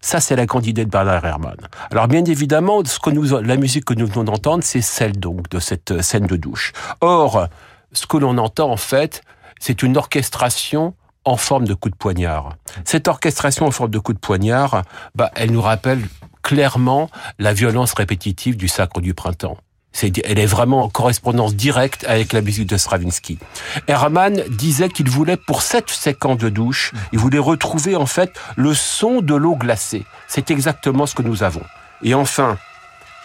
Ça, 0.00 0.20
c'est 0.20 0.36
la 0.36 0.46
grande 0.46 0.66
idée 0.66 0.84
de 0.84 0.90
Bernard 0.90 1.24
Herrmann. 1.24 1.56
Alors, 1.90 2.06
bien 2.08 2.24
évidemment, 2.24 2.84
ce 2.84 2.98
que 2.98 3.10
la 3.40 3.56
musique 3.56 3.84
que 3.84 3.94
nous 3.94 4.06
venons 4.06 4.24
d'entendre, 4.24 4.62
c'est 4.62 4.82
celle 4.82 5.18
donc 5.18 5.48
de 5.48 5.58
cette 5.58 6.02
scène 6.02 6.26
de 6.26 6.36
douche. 6.36 6.72
Or, 7.00 7.48
ce 7.92 8.06
que 8.06 8.16
l'on 8.16 8.38
entend 8.38 8.70
en 8.70 8.76
fait, 8.76 9.22
c'est 9.58 9.82
une 9.82 9.96
orchestration 9.96 10.94
en 11.24 11.36
forme 11.36 11.66
de 11.66 11.74
coup 11.74 11.90
de 11.90 11.96
poignard. 11.96 12.56
Cette 12.84 13.08
orchestration 13.08 13.66
en 13.66 13.70
forme 13.70 13.90
de 13.90 13.98
coup 13.98 14.12
de 14.12 14.18
poignard, 14.18 14.82
bah, 15.14 15.30
elle 15.34 15.50
nous 15.50 15.62
rappelle 15.62 16.02
clairement 16.42 17.10
la 17.40 17.52
violence 17.52 17.92
répétitive 17.94 18.56
du 18.56 18.68
sacre 18.68 19.00
du 19.00 19.12
printemps. 19.12 19.56
Elle 20.02 20.38
est 20.38 20.46
vraiment 20.46 20.84
en 20.84 20.88
correspondance 20.88 21.54
directe 21.54 22.04
avec 22.06 22.32
la 22.32 22.42
musique 22.42 22.68
de 22.68 22.76
Stravinsky. 22.76 23.38
Herrmann 23.86 24.42
disait 24.50 24.90
qu'il 24.90 25.08
voulait, 25.08 25.38
pour 25.38 25.62
cette 25.62 25.88
séquence 25.90 26.38
de 26.38 26.50
douche, 26.50 26.92
il 27.12 27.18
voulait 27.18 27.38
retrouver 27.38 27.96
en 27.96 28.06
fait 28.06 28.32
le 28.56 28.74
son 28.74 29.22
de 29.22 29.34
l'eau 29.34 29.56
glacée. 29.56 30.04
C'est 30.28 30.50
exactement 30.50 31.06
ce 31.06 31.14
que 31.14 31.22
nous 31.22 31.42
avons. 31.42 31.62
Et 32.02 32.14
enfin, 32.14 32.58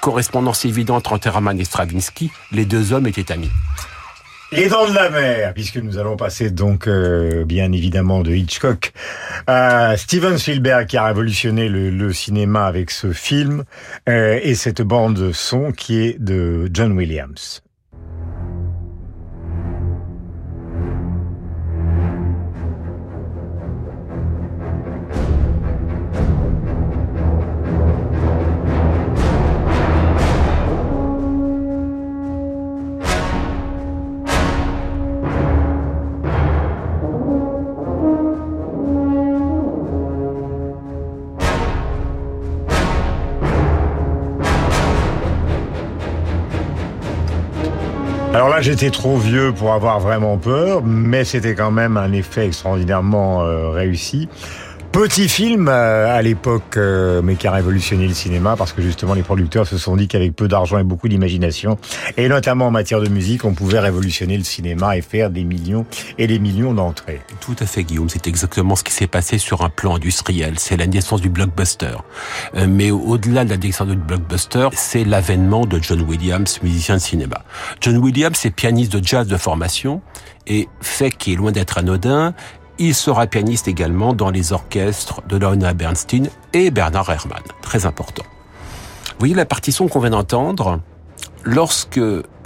correspondance 0.01 0.65
évidente 0.65 1.11
entre 1.11 1.27
Herrmann 1.27 1.59
et 1.59 1.65
Stravinsky, 1.65 2.31
les 2.51 2.65
deux 2.65 2.93
hommes 2.93 3.07
étaient 3.07 3.31
amis. 3.31 3.51
Les 4.53 4.67
Dents 4.67 4.85
de 4.85 4.93
la 4.93 5.09
Mer, 5.09 5.53
puisque 5.53 5.77
nous 5.77 5.97
allons 5.97 6.17
passer 6.17 6.51
donc 6.51 6.85
euh, 6.85 7.45
bien 7.45 7.71
évidemment 7.71 8.21
de 8.21 8.31
Hitchcock 8.31 8.91
à 9.47 9.95
Steven 9.95 10.37
Spielberg 10.37 10.87
qui 10.87 10.97
a 10.97 11.05
révolutionné 11.05 11.69
le, 11.69 11.89
le 11.89 12.11
cinéma 12.11 12.65
avec 12.65 12.91
ce 12.91 13.13
film 13.13 13.63
euh, 14.09 14.39
et 14.43 14.55
cette 14.55 14.81
bande 14.81 15.31
son 15.31 15.71
qui 15.71 16.01
est 16.01 16.19
de 16.19 16.69
John 16.73 16.91
Williams. 16.91 17.63
J'étais 48.61 48.91
trop 48.91 49.17
vieux 49.17 49.51
pour 49.51 49.73
avoir 49.73 49.99
vraiment 49.99 50.37
peur, 50.37 50.83
mais 50.83 51.23
c'était 51.23 51.55
quand 51.55 51.71
même 51.71 51.97
un 51.97 52.11
effet 52.11 52.45
extraordinairement 52.45 53.41
euh, 53.41 53.69
réussi. 53.69 54.29
Petit 54.91 55.29
film 55.29 55.69
euh, 55.69 56.13
à 56.13 56.21
l'époque, 56.21 56.75
euh, 56.75 57.21
mais 57.23 57.35
qui 57.35 57.47
a 57.47 57.51
révolutionné 57.51 58.07
le 58.07 58.13
cinéma 58.13 58.57
parce 58.57 58.73
que 58.73 58.81
justement 58.81 59.13
les 59.13 59.23
producteurs 59.23 59.65
se 59.65 59.77
sont 59.77 59.95
dit 59.95 60.09
qu'avec 60.09 60.35
peu 60.35 60.49
d'argent 60.49 60.77
et 60.79 60.83
beaucoup 60.83 61.07
d'imagination, 61.07 61.77
et 62.17 62.27
notamment 62.27 62.67
en 62.67 62.71
matière 62.71 62.99
de 62.99 63.07
musique, 63.07 63.45
on 63.45 63.53
pouvait 63.53 63.79
révolutionner 63.79 64.37
le 64.37 64.43
cinéma 64.43 64.97
et 64.97 65.01
faire 65.01 65.29
des 65.29 65.45
millions 65.45 65.85
et 66.17 66.27
des 66.27 66.39
millions 66.39 66.73
d'entrées. 66.73 67.21
Tout 67.39 67.55
à 67.61 67.65
fait, 67.65 67.85
Guillaume. 67.85 68.09
C'est 68.09 68.27
exactement 68.27 68.75
ce 68.75 68.83
qui 68.83 68.91
s'est 68.91 69.07
passé 69.07 69.37
sur 69.37 69.61
un 69.61 69.69
plan 69.69 69.95
industriel. 69.95 70.59
C'est 70.59 70.75
la 70.75 70.87
naissance 70.87 71.21
du 71.21 71.29
blockbuster. 71.29 71.95
Euh, 72.55 72.67
mais 72.69 72.91
au-delà 72.91 73.45
de 73.45 73.49
la 73.49 73.57
naissance 73.57 73.87
du 73.87 73.95
blockbuster, 73.95 74.67
c'est 74.73 75.05
l'avènement 75.05 75.65
de 75.65 75.79
John 75.81 76.01
Williams, 76.01 76.59
musicien 76.63 76.95
de 76.95 77.01
cinéma. 77.01 77.45
John 77.79 77.97
Williams 77.97 78.45
est 78.45 78.51
pianiste 78.51 78.91
de 78.91 79.03
jazz 79.03 79.25
de 79.25 79.37
formation 79.37 80.01
et 80.47 80.67
fait 80.81 81.11
qui 81.11 81.33
est 81.33 81.35
loin 81.35 81.51
d'être 81.51 81.77
anodin, 81.77 82.33
il 82.79 82.95
sera 82.95 83.27
pianiste 83.27 83.67
également 83.67 84.13
dans 84.13 84.29
les 84.29 84.53
orchestres 84.53 85.21
de 85.27 85.37
Lorna 85.37 85.73
Bernstein 85.73 86.29
et 86.53 86.71
Bernard 86.71 87.09
Herrmann. 87.09 87.43
Très 87.61 87.85
important. 87.85 88.23
Vous 89.09 89.15
voyez 89.19 89.35
la 89.35 89.45
partition 89.45 89.87
qu'on 89.87 89.99
vient 89.99 90.09
d'entendre 90.11 90.79
Lorsque 91.43 91.99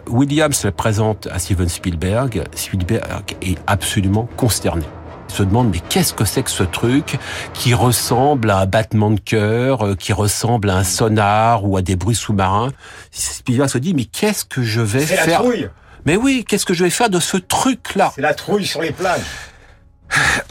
Williams 0.07 0.63
la 0.63 0.71
présente 0.71 1.27
à 1.27 1.39
Steven 1.39 1.67
Spielberg, 1.69 2.43
Spielberg 2.55 3.35
est 3.41 3.57
absolument 3.67 4.27
consterné. 4.37 4.83
Il 5.29 5.35
se 5.35 5.43
demande 5.43 5.69
mais 5.71 5.79
qu'est-ce 5.89 6.13
que 6.13 6.23
c'est 6.23 6.43
que 6.43 6.49
ce 6.51 6.63
truc 6.63 7.17
qui 7.53 7.73
ressemble 7.73 8.51
à 8.51 8.59
un 8.59 8.65
battement 8.67 9.11
de 9.11 9.19
cœur, 9.19 9.85
euh, 9.85 9.95
qui 9.95 10.13
ressemble 10.13 10.69
à 10.69 10.77
un 10.77 10.83
sonar 10.83 11.65
ou 11.65 11.75
à 11.77 11.81
des 11.81 11.95
bruits 11.95 12.15
sous-marins? 12.15 12.71
Spielberg 13.11 13.69
se 13.69 13.77
dit 13.79 13.93
mais 13.93 14.05
qu'est-ce 14.05 14.45
que 14.45 14.63
je 14.63 14.81
vais 14.81 15.05
C'est 15.05 15.15
la 15.17 15.23
faire? 15.23 15.39
trouille. 15.39 15.69
Mais 16.05 16.15
oui, 16.15 16.45
qu'est-ce 16.47 16.65
que 16.65 16.73
je 16.75 16.83
vais 16.83 16.89
faire 16.91 17.09
de 17.09 17.19
ce 17.19 17.35
truc-là? 17.37 18.11
C'est 18.15 18.21
la 18.21 18.33
trouille 18.35 18.65
sur 18.65 18.81
les 18.81 18.91
plages. 18.91 19.21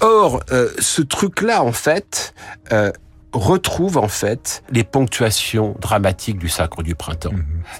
Or, 0.01 0.41
euh, 0.51 0.71
ce 0.79 1.03
truc-là, 1.03 1.63
en 1.63 1.73
fait, 1.73 2.35
euh, 2.73 2.93
retrouve 3.35 3.99
en 3.99 4.09
fait 4.09 4.63
les 4.71 4.85
ponctuations 4.85 5.75
dramatiques 5.81 6.39
du 6.39 6.49
Sacre 6.49 6.83
du 6.83 6.95
Printemps. 6.95 7.33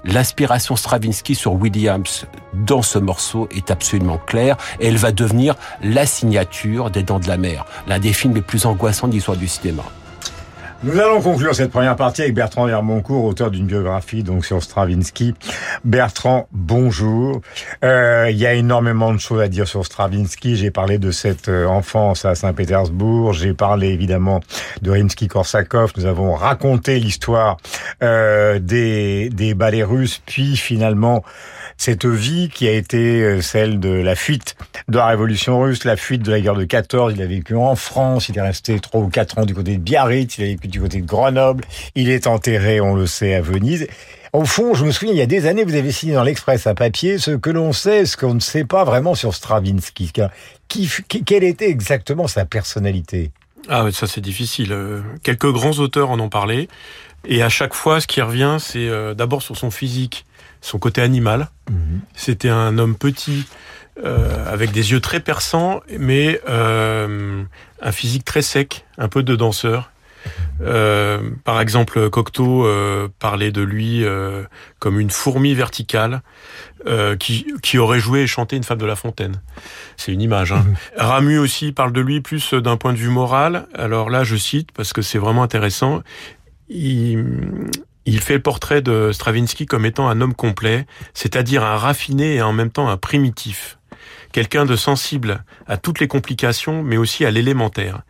L'inspiration 0.05 0.77
Stravinsky 0.77 1.35
sur 1.35 1.55
Williams 1.55 2.27
dans 2.53 2.83
ce 2.83 2.99
morceau 2.99 3.49
est 3.55 3.71
absolument 3.71 4.19
claire 4.19 4.57
et 4.81 4.89
elle 4.89 4.97
va 4.97 5.13
devenir 5.13 5.55
la 5.83 6.07
signature 6.07 6.91
des 6.91 7.03
Dents 7.03 7.21
de 7.21 7.29
la 7.29 7.37
Mer, 7.37 7.65
l'un 7.87 7.99
des 7.99 8.13
films 8.13 8.35
les 8.35 8.43
plus 8.43 8.67
angoissants 8.67 9.09
de 9.09 9.13
l'histoire 9.13 9.37
du 9.37 9.49
cinéma. 9.49 9.85
Nous 10.85 11.01
allons 11.01 11.23
conclure 11.23 11.55
cette 11.55 11.71
première 11.71 11.97
partie 11.97 12.21
avec 12.21 12.35
Bertrand 12.35 12.69
Hermoncourt, 12.69 13.25
auteur 13.25 13.51
d'une 13.51 13.65
biographie 13.65 14.23
donc 14.23 14.45
sur 14.45 14.63
Stravinsky. 14.63 15.33
Bertrand, 15.83 16.47
bonjour. 16.53 17.41
Euh, 17.83 18.29
Il 18.31 18.37
y 18.37 18.45
a 18.45 18.53
énormément 18.53 19.11
de 19.15 19.19
choses 19.19 19.41
à 19.41 19.49
dire 19.49 19.67
sur 19.67 19.87
Stravinsky. 19.87 20.57
J'ai 20.57 20.71
parlé 20.71 20.99
de 20.99 21.11
cette 21.11 21.49
euh, 21.49 21.65
enfance 21.65 22.27
à 22.27 22.35
Saint-Pétersbourg. 22.35 23.33
J'ai 23.33 23.55
parlé 23.55 23.89
évidemment 23.89 24.41
de 24.83 24.91
Rimsky-Korsakov. 24.91 25.93
Nous 25.97 26.05
avons 26.05 26.35
raconté 26.35 26.99
l'histoire 26.99 27.57
euh, 28.03 28.59
des, 28.59 29.31
des 29.31 29.55
ballets 29.55 29.85
russes, 29.85 30.21
puis 30.27 30.55
finalement 30.55 31.25
cette 31.77 32.07
vie 32.07 32.49
qui 32.49 32.69
a 32.69 32.73
été 32.73 33.23
euh, 33.23 33.41
celle 33.41 33.81
de 33.81 33.89
la 33.89 34.15
fuite 34.15 34.57
de 34.89 34.99
la 34.99 35.07
révolution 35.07 35.61
russe, 35.61 35.85
la 35.85 35.97
fuite 35.97 36.23
de 36.23 36.31
la 36.31 36.41
guerre 36.41 36.55
de 36.55 36.65
14. 36.65 37.15
Il 37.17 37.23
a 37.23 37.27
vécu 37.27 37.57
en 37.57 37.75
France, 37.75 38.29
il 38.29 38.39
est 38.39 38.43
resté 38.43 38.79
trois 38.81 39.01
ou 39.01 39.09
quatre 39.09 39.39
ans 39.39 39.45
du 39.45 39.55
côté 39.55 39.77
de 39.77 39.83
Biarritz, 39.83 40.39
il 40.39 40.45
a 40.45 40.47
vécu 40.49 40.69
du 40.75 40.81
côté 40.81 41.01
de 41.01 41.07
Grenoble, 41.07 41.65
il 41.95 42.11
est 42.11 42.27
enterré, 42.27 42.81
on 42.81 42.97
le 42.97 43.07
sait, 43.07 43.35
à 43.35 43.41
Venise. 43.41 43.87
Au 44.33 44.45
fond, 44.45 44.75
je 44.75 44.85
me 44.85 44.91
souviens, 44.91 45.15
il 45.15 45.19
y 45.19 45.23
a 45.23 45.27
des 45.27 45.47
années, 45.47 45.63
vous 45.63 45.77
avez 45.77 45.93
signé 45.93 46.15
dans 46.15 46.25
l'Express 46.25 46.67
à 46.67 46.75
papier 46.75 47.19
ce 47.19 47.31
que 47.31 47.51
l'on 47.51 47.73
sait, 47.73 48.07
ce 48.07 48.17
qu'on 48.17 48.35
ne 48.35 48.41
sait 48.41 48.65
pas 48.65 48.83
vraiment 48.83 49.15
sur 49.15 49.33
Stravinsky. 49.33 50.11
Qui, 50.67 50.91
qui, 51.09 51.23
quelle 51.23 51.45
était 51.45 51.71
exactement 51.71 52.27
sa 52.27 52.45
personnalité? 52.45 53.31
Ah, 53.69 53.87
ça 53.93 54.09
c'est 54.09 54.21
difficile. 54.21 54.73
Euh, 54.73 55.01
Quelques 55.23 55.53
grands 55.53 55.79
auteurs 55.79 56.11
en 56.11 56.19
ont 56.19 56.29
parlé. 56.29 56.69
Et 57.25 57.45
à 57.45 57.49
chaque 57.49 57.73
fois, 57.73 58.01
ce 58.01 58.09
qui 58.09 58.21
revient, 58.21 58.57
c'est 58.59 58.89
euh, 58.89 59.15
d'abord 59.15 59.43
sur 59.43 59.57
son 59.57 59.71
physique, 59.71 60.27
son 60.61 60.79
côté 60.79 61.03
animal. 61.03 61.49
C'était 62.17 62.51
un 62.51 62.77
homme 62.79 62.97
petit, 62.97 63.47
euh, 64.03 64.53
avec 64.53 64.73
des 64.73 64.91
yeux 64.91 65.01
très 65.01 65.21
perçants, 65.21 65.81
mais 66.01 66.41
euh, 66.49 67.45
un 67.81 67.93
physique 67.93 68.25
très 68.25 68.43
sec, 68.43 68.85
un 68.99 69.07
peu 69.07 69.23
de 69.23 69.37
danseur. 69.37 69.93
Euh, 70.61 71.31
par 71.45 71.61
exemple, 71.61 72.11
Cocteau 72.11 72.67
euh, 72.67 73.09
parlait 73.19 73.53
de 73.53 73.63
lui 73.63 74.05
euh, 74.05 74.45
comme 74.79 75.01
une 75.01 75.11
fourmi 75.11 75.55
verticale 75.55 76.23
qui, 77.19 77.47
qui 77.63 77.79
aurait 77.79 77.99
joué 77.99 78.21
et 78.21 78.27
chanté 78.27 78.57
une 78.57 78.63
fable 78.63 78.83
de 78.83 78.87
La 78.87 78.95
Fontaine. 78.95 79.41
C'est 79.97 80.13
une 80.13 80.21
image. 80.21 80.53
Hein. 80.53 80.67
Ramu 80.99 81.39
aussi 81.39 81.73
parle 81.73 81.93
de 81.93 82.01
lui 82.03 82.21
plus 82.21 82.53
d'un 82.53 82.77
point 82.77 82.93
de 82.93 82.99
vue 82.99 83.09
moral. 83.09 83.67
Alors 83.75 84.11
là, 84.11 84.23
je 84.23 84.37
cite 84.37 84.71
parce 84.73 84.93
que 84.93 85.01
c'est 85.01 85.17
vraiment 85.17 85.43
intéressant. 85.43 86.03
Il, 86.69 87.25
il 88.05 88.21
fait 88.21 88.35
le 88.35 88.43
portrait 88.43 88.83
de 88.83 89.13
Stravinsky 89.13 89.65
comme 89.65 89.87
étant 89.87 90.11
un 90.11 90.21
homme 90.21 90.35
complet, 90.35 90.87
c'est-à-dire 91.15 91.65
un 91.65 91.77
raffiné 91.77 92.35
et 92.35 92.43
en 92.43 92.53
même 92.53 92.71
temps 92.71 92.91
un 92.91 92.99
primitif. 92.99 93.79
Quelqu'un 94.33 94.67
de 94.67 94.77
sensible 94.77 95.45
à 95.67 95.79
toutes 95.79 96.01
les 96.01 96.09
complications, 96.09 96.83
mais 96.83 96.99
aussi 96.99 97.25
à 97.25 97.31
l'élémentaire. 97.31 98.03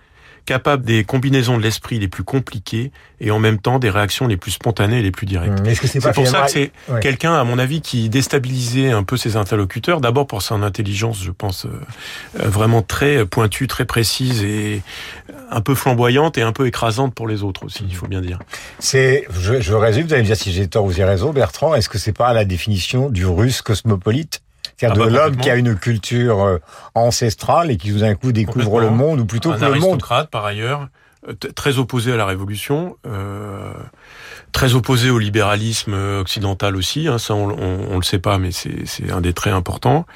Capable 0.47 0.85
des 0.85 1.05
combinaisons 1.05 1.57
de 1.57 1.63
l'esprit 1.63 1.99
les 1.99 2.09
plus 2.09 2.23
compliquées 2.25 2.93
et 3.19 3.31
en 3.31 3.39
même 3.39 3.59
temps 3.59 3.79
des 3.79 3.89
réactions 3.89 4.27
les 4.27 4.37
plus 4.37 4.51
spontanées 4.51 4.99
et 4.99 5.03
les 5.03 5.11
plus 5.11 5.25
directes. 5.27 5.61
Mmh. 5.61 5.75
C'est 5.87 6.13
pour 6.13 6.27
ça 6.27 6.43
que 6.43 6.51
c'est 6.51 6.71
Ouais. 6.89 7.01
quelqu'un, 7.01 7.35
à 7.35 7.45
mon 7.45 7.59
avis, 7.59 7.81
qui 7.81 8.11
déstabilisait 8.11 8.91
un 8.91 9.05
peu 9.05 9.17
ses 9.17 9.37
interlocuteurs. 9.37 10.03
D'abord 10.03 10.27
pour 10.27 10.43
son 10.43 10.63
intelligence, 10.63 11.23
je 11.23 11.31
pense, 11.31 11.65
euh, 11.65 11.71
euh, 12.41 12.49
vraiment 12.49 12.83
très 12.83 13.25
pointue, 13.25 13.67
très 13.69 13.87
précise 13.87 14.43
et 14.45 14.83
un 15.51 15.61
peu 15.63 15.75
flamboyante 15.75 16.37
et 16.37 16.43
un 16.43 16.53
peu 16.53 16.67
écrasante 16.67 17.15
pour 17.15 17.27
les 17.27 17.43
autres 17.43 17.65
aussi, 17.65 17.85
il 17.89 17.95
faut 17.97 18.07
bien 18.09 18.21
dire. 18.21 18.39
C'est, 18.79 19.27
je, 19.41 19.61
je 19.63 19.73
résume, 19.73 20.07
vous 20.07 20.13
allez 20.13 20.23
me 20.23 20.27
dire 20.27 20.37
si 20.37 20.53
j'ai 20.53 20.69
tort 20.69 20.85
ou 20.85 20.93
j'ai 20.93 21.05
raison, 21.05 21.33
Bertrand, 21.33 21.75
est-ce 21.75 21.89
que 21.89 21.97
c'est 21.99 22.13
pas 22.13 22.33
la 22.35 22.45
définition 22.45 23.09
du 23.09 23.25
russe 23.25 23.63
cosmopolite? 23.63 24.43
C'est-à-dire 24.77 25.03
Ah 25.03 25.05
bah, 25.05 25.11
de 25.11 25.15
l'homme 25.17 25.25
complètement. 25.37 25.43
qui 25.43 25.51
a 25.51 25.57
une 25.57 25.77
culture 25.77 26.43
euh, 26.43 26.59
ancestrale 26.95 27.71
et 27.71 27.77
qui 27.77 27.93
tout 27.93 27.99
d'un 28.01 28.15
coup 28.15 28.33
découvre 28.33 28.81
le 28.81 28.91
monde, 28.91 29.21
ou 29.21 29.25
plutôt 29.27 29.53
un 29.53 29.57
que 29.57 29.61
le 29.65 29.71
monde. 29.73 29.83
aristocrate 29.83 30.31
par 30.31 30.45
ailleurs, 30.45 30.89
euh, 31.29 31.35
très 31.55 31.79
opposé 31.79 32.13
à 32.13 32.17
la 32.17 32.27
révolution, 32.27 32.97
euh, 33.07 33.73
très 34.55 34.75
opposé 34.75 35.11
au 35.11 35.19
libéralisme 35.19 35.93
euh, 35.95 36.21
occidental 36.21 36.77
aussi. 36.77 37.09
Hein, 37.09 37.19
ça, 37.19 37.35
on, 37.35 37.51
on, 37.51 37.89
on 37.91 37.97
le 37.97 38.05
sait 38.05 38.21
pas, 38.21 38.39
mais 38.39 38.51
c'est 38.53 39.11
un 39.11 39.21
des 39.21 39.35
traits 39.35 39.53
importants. 39.53 40.07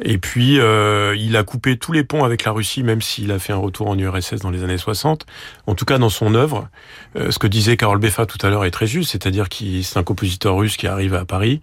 Et 0.00 0.18
puis, 0.18 0.60
euh, 0.60 1.16
il 1.18 1.36
a 1.36 1.42
coupé 1.42 1.76
tous 1.76 1.92
les 1.92 2.04
ponts 2.04 2.24
avec 2.24 2.44
la 2.44 2.52
Russie, 2.52 2.84
même 2.84 3.02
s'il 3.02 3.30
a 3.32 3.40
fait 3.40 3.52
un 3.52 3.58
retour 3.58 3.88
en 3.88 3.98
URSS 3.98 4.36
dans 4.40 4.50
les 4.50 4.62
années 4.62 4.78
60. 4.78 5.26
En 5.66 5.74
tout 5.74 5.84
cas, 5.84 5.98
dans 5.98 6.08
son 6.08 6.36
œuvre, 6.36 6.68
euh, 7.16 7.32
ce 7.32 7.40
que 7.40 7.48
disait 7.48 7.76
Karol 7.76 7.98
Beffa 7.98 8.24
tout 8.24 8.38
à 8.46 8.50
l'heure 8.50 8.64
est 8.64 8.70
très 8.70 8.86
juste, 8.86 9.10
c'est-à-dire 9.10 9.48
qu'il 9.48 9.84
c'est 9.84 9.98
un 9.98 10.04
compositeur 10.04 10.56
russe 10.56 10.76
qui 10.76 10.86
arrive 10.86 11.14
à 11.14 11.24
Paris, 11.24 11.60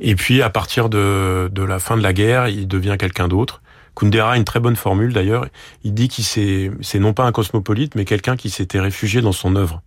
et 0.00 0.16
puis 0.16 0.40
à 0.40 0.48
partir 0.48 0.88
de, 0.88 1.50
de 1.52 1.62
la 1.62 1.78
fin 1.78 1.98
de 1.98 2.02
la 2.02 2.14
guerre, 2.14 2.48
il 2.48 2.66
devient 2.66 2.96
quelqu'un 2.98 3.28
d'autre. 3.28 3.60
Kundera 3.94 4.32
a 4.32 4.36
une 4.36 4.44
très 4.44 4.60
bonne 4.60 4.76
formule 4.76 5.12
d'ailleurs. 5.12 5.46
Il 5.84 5.92
dit 5.92 6.08
qu'il 6.08 6.24
c'est 6.24 6.98
non 6.98 7.12
pas 7.12 7.24
un 7.24 7.32
cosmopolite, 7.32 7.94
mais 7.94 8.06
quelqu'un 8.06 8.36
qui 8.36 8.48
s'était 8.48 8.80
réfugié 8.80 9.20
dans 9.20 9.32
son 9.32 9.56
œuvre. 9.56 9.82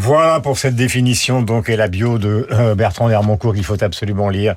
Voilà 0.00 0.38
pour 0.38 0.58
cette 0.58 0.76
définition 0.76 1.42
donc 1.42 1.68
et 1.68 1.74
la 1.74 1.88
bio 1.88 2.18
de 2.18 2.46
euh, 2.52 2.76
Bertrand 2.76 3.10
Hermoncourt 3.10 3.52
qu'il 3.52 3.64
faut 3.64 3.82
absolument 3.82 4.28
lire 4.28 4.54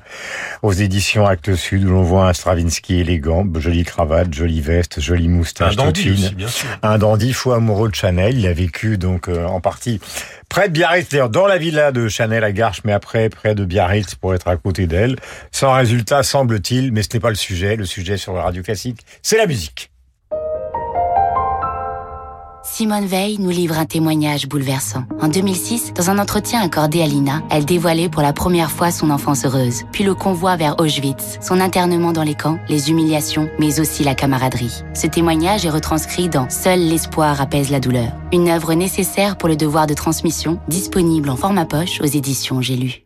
aux 0.62 0.72
éditions 0.72 1.26
Actes 1.26 1.56
Sud 1.56 1.82
où 1.84 1.90
l'on 1.90 2.02
voit 2.02 2.28
un 2.28 2.32
Stravinsky 2.32 3.00
élégant, 3.00 3.44
jolie 3.56 3.82
cravate, 3.82 4.32
jolie 4.32 4.60
veste, 4.60 5.00
jolie 5.00 5.26
moustache, 5.26 5.72
Un 5.72 5.76
dandy 5.86 6.04
toute 6.04 6.14
fine. 6.14 6.24
aussi, 6.26 6.34
bien 6.36 6.46
sûr. 6.46 6.68
Un 6.84 6.96
dandy 6.96 7.32
fou 7.32 7.50
amoureux 7.50 7.88
de 7.88 7.94
Chanel. 7.96 8.38
Il 8.38 8.46
a 8.46 8.52
vécu 8.52 8.98
donc 8.98 9.28
euh, 9.28 9.44
en 9.44 9.60
partie 9.60 10.00
près 10.48 10.68
de 10.68 10.74
Biarritz, 10.74 11.08
d'ailleurs 11.10 11.28
dans 11.28 11.48
la 11.48 11.58
villa 11.58 11.90
de 11.90 12.06
Chanel 12.06 12.44
à 12.44 12.52
Garches, 12.52 12.82
mais 12.84 12.92
après 12.92 13.28
près 13.28 13.56
de 13.56 13.64
Biarritz 13.64 14.14
pour 14.14 14.36
être 14.36 14.46
à 14.46 14.56
côté 14.56 14.86
d'elle. 14.86 15.16
Sans 15.50 15.72
résultat 15.74 16.22
semble-t-il, 16.22 16.92
mais 16.92 17.02
ce 17.02 17.08
n'est 17.14 17.20
pas 17.20 17.30
le 17.30 17.34
sujet. 17.34 17.74
Le 17.74 17.84
sujet 17.84 18.16
sur 18.16 18.32
la 18.32 18.42
radio 18.44 18.62
classique, 18.62 19.00
c'est 19.22 19.38
la 19.38 19.46
musique. 19.46 19.91
Simone 22.64 23.06
Veil 23.06 23.38
nous 23.40 23.50
livre 23.50 23.76
un 23.76 23.86
témoignage 23.86 24.46
bouleversant. 24.46 25.02
En 25.20 25.26
2006, 25.26 25.94
dans 25.94 26.10
un 26.10 26.18
entretien 26.18 26.60
accordé 26.62 27.02
à 27.02 27.06
Lina, 27.06 27.42
elle 27.50 27.64
dévoilait 27.64 28.08
pour 28.08 28.22
la 28.22 28.32
première 28.32 28.70
fois 28.70 28.92
son 28.92 29.10
enfance 29.10 29.44
heureuse, 29.44 29.82
puis 29.90 30.04
le 30.04 30.14
convoi 30.14 30.54
vers 30.54 30.78
Auschwitz, 30.78 31.38
son 31.40 31.60
internement 31.60 32.12
dans 32.12 32.22
les 32.22 32.36
camps, 32.36 32.58
les 32.68 32.90
humiliations, 32.90 33.48
mais 33.58 33.80
aussi 33.80 34.04
la 34.04 34.14
camaraderie. 34.14 34.84
Ce 34.94 35.08
témoignage 35.08 35.66
est 35.66 35.70
retranscrit 35.70 36.28
dans 36.28 36.48
Seul 36.50 36.78
l'espoir 36.78 37.40
apaise 37.40 37.70
la 37.70 37.80
douleur, 37.80 38.12
une 38.32 38.48
œuvre 38.48 38.74
nécessaire 38.74 39.36
pour 39.36 39.48
le 39.48 39.56
devoir 39.56 39.88
de 39.88 39.94
transmission, 39.94 40.60
disponible 40.68 41.30
en 41.30 41.36
format 41.36 41.66
poche 41.66 42.00
aux 42.00 42.06
éditions 42.06 42.60
J'ai 42.60 42.76
lu. 42.76 43.02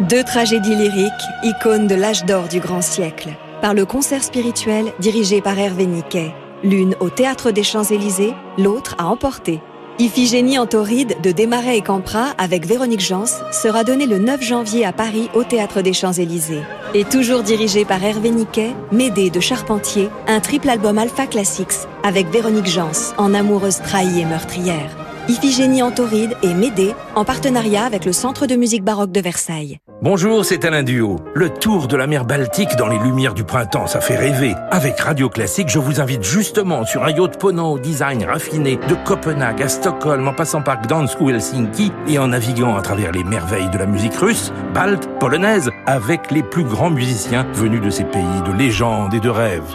Deux 0.00 0.22
tragédies 0.22 0.76
lyriques, 0.76 1.12
icônes 1.44 1.86
de 1.86 1.94
l'âge 1.94 2.26
d'or 2.26 2.48
du 2.48 2.60
grand 2.60 2.82
siècle, 2.82 3.30
par 3.62 3.72
le 3.72 3.86
concert 3.86 4.22
spirituel 4.22 4.92
dirigé 5.00 5.40
par 5.40 5.58
Hervé 5.58 5.86
Niquet. 5.86 6.34
L'une 6.64 6.96
au 6.98 7.08
Théâtre 7.08 7.52
des 7.52 7.62
Champs-Élysées, 7.62 8.34
l'autre 8.58 8.96
à 8.98 9.06
emporter. 9.06 9.60
Iphigénie 10.00 10.58
en 10.58 10.66
tauride 10.66 11.16
de 11.22 11.30
Desmarais 11.30 11.78
et 11.78 11.82
Campra 11.82 12.34
avec 12.36 12.66
Véronique 12.66 13.00
Jans 13.00 13.26
sera 13.52 13.84
donné 13.84 14.06
le 14.06 14.18
9 14.18 14.42
janvier 14.42 14.84
à 14.84 14.92
Paris 14.92 15.28
au 15.34 15.44
Théâtre 15.44 15.82
des 15.82 15.92
Champs-Élysées. 15.92 16.62
Et 16.94 17.04
toujours 17.04 17.44
dirigé 17.44 17.84
par 17.84 18.02
Hervé 18.02 18.30
Niquet, 18.30 18.74
Médée 18.90 19.30
de 19.30 19.38
Charpentier, 19.38 20.08
un 20.26 20.40
triple 20.40 20.68
album 20.68 20.98
Alpha 20.98 21.28
Classics 21.28 21.86
avec 22.02 22.28
Véronique 22.28 22.66
Jans 22.66 23.14
en 23.18 23.34
amoureuse 23.34 23.78
trahie 23.78 24.20
et 24.20 24.24
meurtrière. 24.24 25.07
Iphigénie 25.28 25.82
en 25.82 25.90
tauride 25.90 26.34
et 26.42 26.54
Médée 26.54 26.94
en 27.14 27.22
partenariat 27.22 27.84
avec 27.84 28.06
le 28.06 28.14
Centre 28.14 28.46
de 28.46 28.54
musique 28.54 28.82
baroque 28.82 29.12
de 29.12 29.20
Versailles. 29.20 29.78
Bonjour, 30.00 30.42
c'est 30.42 30.64
Alain 30.64 30.82
Duo. 30.82 31.16
Le 31.34 31.50
tour 31.50 31.86
de 31.86 31.96
la 31.98 32.06
mer 32.06 32.24
Baltique 32.24 32.76
dans 32.78 32.88
les 32.88 32.98
lumières 32.98 33.34
du 33.34 33.44
printemps, 33.44 33.86
ça 33.86 34.00
fait 34.00 34.16
rêver. 34.16 34.54
Avec 34.70 34.98
Radio 34.98 35.28
Classique, 35.28 35.68
je 35.68 35.78
vous 35.78 36.00
invite 36.00 36.22
justement 36.22 36.86
sur 36.86 37.04
un 37.04 37.10
yacht 37.10 37.38
ponant 37.38 37.72
au 37.72 37.78
design 37.78 38.24
raffiné 38.24 38.76
de 38.88 38.94
Copenhague 39.04 39.60
à 39.60 39.68
Stockholm 39.68 40.26
en 40.26 40.32
passant 40.32 40.62
par 40.62 40.80
Gdansk 40.80 41.20
ou 41.20 41.28
Helsinki 41.28 41.92
et 42.08 42.18
en 42.18 42.28
naviguant 42.28 42.76
à 42.76 42.80
travers 42.80 43.12
les 43.12 43.24
merveilles 43.24 43.68
de 43.68 43.78
la 43.78 43.86
musique 43.86 44.16
russe, 44.16 44.50
balte, 44.72 45.10
polonaise, 45.20 45.70
avec 45.84 46.30
les 46.30 46.42
plus 46.42 46.64
grands 46.64 46.90
musiciens 46.90 47.46
venus 47.52 47.82
de 47.82 47.90
ces 47.90 48.04
pays 48.04 48.42
de 48.46 48.52
légende 48.52 49.12
et 49.12 49.20
de 49.20 49.28
rêve. 49.28 49.74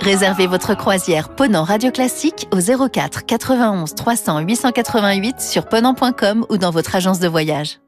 Réservez 0.00 0.46
votre 0.46 0.74
croisière 0.74 1.28
Ponant 1.28 1.62
Radio 1.62 1.90
Classique 1.90 2.48
au 2.52 2.88
04 2.88 3.26
91 3.26 3.94
300 3.94 4.38
888 4.40 5.40
sur 5.42 5.66
ponant.com 5.66 6.46
ou 6.48 6.56
dans 6.56 6.70
votre 6.70 6.96
agence 6.96 7.20
de 7.20 7.28
voyage. 7.28 7.80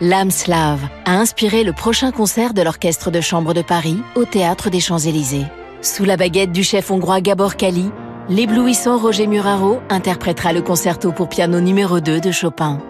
L'âme 0.00 0.32
slave 0.32 0.80
a 1.04 1.12
inspiré 1.12 1.62
le 1.62 1.72
prochain 1.72 2.10
concert 2.10 2.54
de 2.54 2.62
l'Orchestre 2.62 3.12
de 3.12 3.20
chambre 3.20 3.54
de 3.54 3.62
Paris 3.62 3.98
au 4.16 4.24
Théâtre 4.24 4.68
des 4.68 4.80
Champs-Élysées. 4.80 5.46
Sous 5.80 6.04
la 6.04 6.16
baguette 6.16 6.50
du 6.50 6.64
chef 6.64 6.90
hongrois 6.90 7.20
Gabor 7.20 7.54
Kali, 7.54 7.92
l'éblouissant 8.28 8.98
Roger 8.98 9.28
Muraro 9.28 9.78
interprétera 9.90 10.52
le 10.52 10.62
concerto 10.62 11.12
pour 11.12 11.28
piano 11.28 11.60
numéro 11.60 12.00
2 12.00 12.18
de 12.18 12.32
Chopin. 12.32 12.80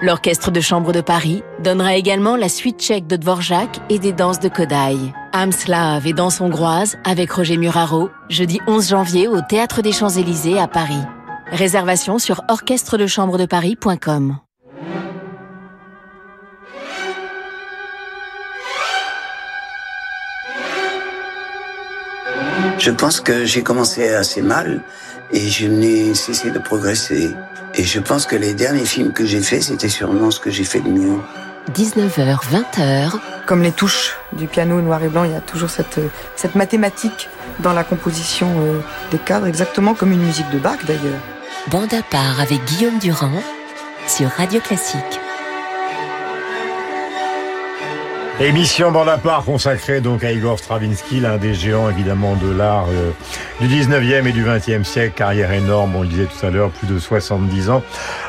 L'Orchestre 0.00 0.52
de 0.52 0.60
chambre 0.60 0.92
de 0.92 1.00
Paris 1.00 1.42
donnera 1.58 1.96
également 1.96 2.36
la 2.36 2.48
suite 2.48 2.78
tchèque 2.78 3.08
de 3.08 3.16
Dvorak 3.16 3.80
et 3.90 3.98
des 3.98 4.12
danses 4.12 4.38
de 4.38 4.48
Kodaï. 4.48 5.12
Âme 5.32 5.50
slave 5.50 6.06
et 6.06 6.12
danse 6.12 6.40
hongroise 6.40 6.96
avec 7.02 7.32
Roger 7.32 7.56
Muraro, 7.56 8.08
jeudi 8.28 8.60
11 8.68 8.90
janvier 8.90 9.26
au 9.26 9.40
Théâtre 9.40 9.82
des 9.82 9.90
Champs-Élysées 9.90 10.56
à 10.56 10.68
Paris. 10.68 11.02
Réservation 11.50 12.20
sur 12.20 12.44
orchestredechambredeparis.com. 12.48 14.36
Je 22.78 22.90
pense 22.92 23.20
que 23.20 23.44
j'ai 23.44 23.64
commencé 23.64 24.10
assez 24.10 24.42
mal 24.42 24.80
et 25.32 25.48
je 25.48 25.66
n'ai 25.66 26.14
cessé 26.14 26.52
de 26.52 26.60
progresser. 26.60 27.34
Et 27.78 27.84
je 27.84 28.00
pense 28.00 28.26
que 28.26 28.34
les 28.34 28.54
derniers 28.54 28.84
films 28.84 29.12
que 29.12 29.24
j'ai 29.24 29.40
faits, 29.40 29.62
c'était 29.62 29.88
sûrement 29.88 30.32
ce 30.32 30.40
que 30.40 30.50
j'ai 30.50 30.64
fait 30.64 30.80
de 30.80 30.88
mieux. 30.88 31.18
19h, 31.72 32.40
20h. 32.50 33.12
Comme 33.46 33.62
les 33.62 33.70
touches 33.70 34.16
du 34.32 34.48
piano 34.48 34.80
noir 34.80 35.00
et 35.04 35.08
blanc, 35.08 35.22
il 35.22 35.30
y 35.30 35.36
a 35.36 35.40
toujours 35.40 35.70
cette, 35.70 36.00
cette 36.34 36.56
mathématique 36.56 37.28
dans 37.60 37.72
la 37.72 37.84
composition 37.84 38.48
euh, 38.58 38.80
des 39.12 39.18
cadres, 39.18 39.46
exactement 39.46 39.94
comme 39.94 40.10
une 40.10 40.22
musique 40.22 40.50
de 40.50 40.58
Bach 40.58 40.78
d'ailleurs. 40.86 41.20
Bande 41.70 41.94
à 41.94 42.02
part 42.02 42.40
avec 42.40 42.64
Guillaume 42.64 42.98
Durand 42.98 43.42
sur 44.08 44.28
Radio 44.30 44.60
Classique. 44.60 45.20
Émission 48.40 48.92
bande 48.92 49.08
à 49.08 49.18
part 49.18 49.44
consacrée 49.44 50.00
donc 50.00 50.22
à 50.22 50.30
Igor 50.30 50.60
Stravinsky, 50.60 51.18
l'un 51.18 51.38
des 51.38 51.54
géants 51.54 51.90
évidemment 51.90 52.36
de 52.36 52.48
l'art 52.48 52.86
euh, 52.88 53.10
du 53.60 53.66
19e 53.66 54.28
et 54.28 54.32
du 54.32 54.44
20e 54.44 54.84
siècle, 54.84 55.14
carrière 55.16 55.50
énorme, 55.50 55.96
on 55.96 56.02
le 56.02 56.08
disait 56.08 56.26
tout 56.26 56.46
à 56.46 56.50
l'heure, 56.50 56.70
plus 56.70 56.86
de 56.86 57.00
70 57.00 57.68
ans. 57.68 57.82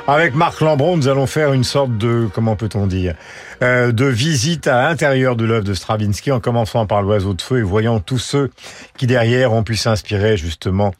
Avec 0.07 0.33
Marc 0.33 0.61
Lambron, 0.61 0.97
nous 0.97 1.09
allons 1.09 1.27
faire 1.27 1.53
une 1.53 1.63
sorte 1.63 1.95
de, 1.99 2.27
comment 2.33 2.55
peut-on 2.55 2.87
dire, 2.87 3.13
euh, 3.61 3.91
de 3.91 4.05
visite 4.05 4.65
à 4.65 4.89
l'intérieur 4.89 5.35
de 5.35 5.45
l'œuvre 5.45 5.63
de 5.63 5.75
Stravinsky 5.75 6.31
en 6.31 6.39
commençant 6.39 6.87
par 6.87 7.03
l'oiseau 7.03 7.35
de 7.35 7.41
feu 7.43 7.59
et 7.59 7.61
voyant 7.61 7.99
tous 7.99 8.17
ceux 8.17 8.49
qui 8.97 9.05
derrière 9.05 9.53
ont 9.53 9.63
pu 9.63 9.75
s'inspirer 9.75 10.37
justement 10.37 10.91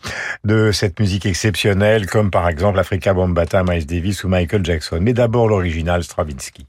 de 0.44 0.72
cette 0.72 1.00
musique 1.00 1.26
exceptionnelle, 1.26 2.06
comme 2.06 2.30
par 2.30 2.48
exemple 2.48 2.78
Africa 2.78 3.16
Bambata, 3.16 3.64
Miles 3.64 3.88
Davis 3.88 4.24
ou 4.24 4.28
Michael 4.28 4.64
Jackson. 4.64 5.00
Mais 5.02 5.14
d'abord 5.14 5.48
l'original 5.48 6.04
Stravinsky. 6.04 6.68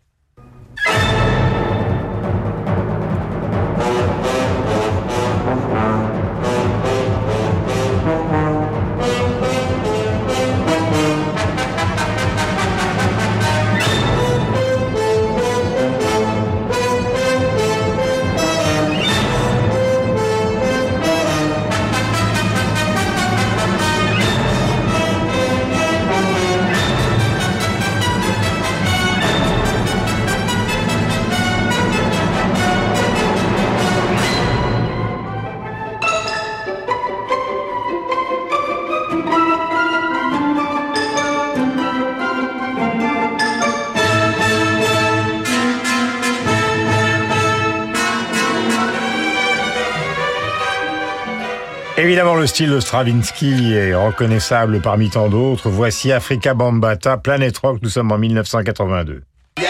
Évidemment, 52.03 52.35
le 52.35 52.47
style 52.47 52.71
de 52.71 52.81
Stravinsky 52.81 53.75
est 53.75 53.95
reconnaissable 53.95 54.81
parmi 54.81 55.11
tant 55.11 55.29
d'autres. 55.29 55.69
Voici 55.69 56.13
Africa 56.13 56.55
Bambata, 56.55 57.19
Planet 57.19 57.59
Rock, 57.59 57.81
nous 57.83 57.91
sommes 57.91 58.11
en 58.11 58.17
1982. 58.17 59.23
Yeah, 59.59 59.69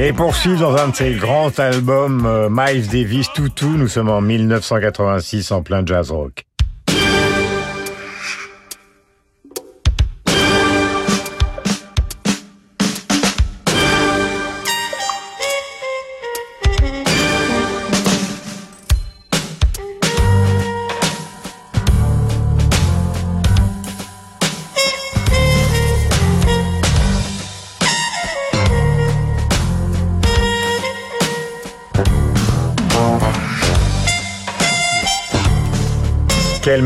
Et 0.00 0.12
poursuivre 0.12 0.60
dans 0.60 0.76
un 0.76 0.90
de 0.90 0.94
ses 0.94 1.14
grands 1.14 1.50
albums, 1.58 2.24
euh, 2.24 2.48
Miles 2.48 2.86
Davis, 2.86 3.32
Toutou, 3.32 3.76
nous 3.76 3.88
sommes 3.88 4.08
en 4.08 4.20
1986 4.20 5.50
en 5.50 5.62
plein 5.62 5.84
jazz 5.84 6.12
rock. 6.12 6.47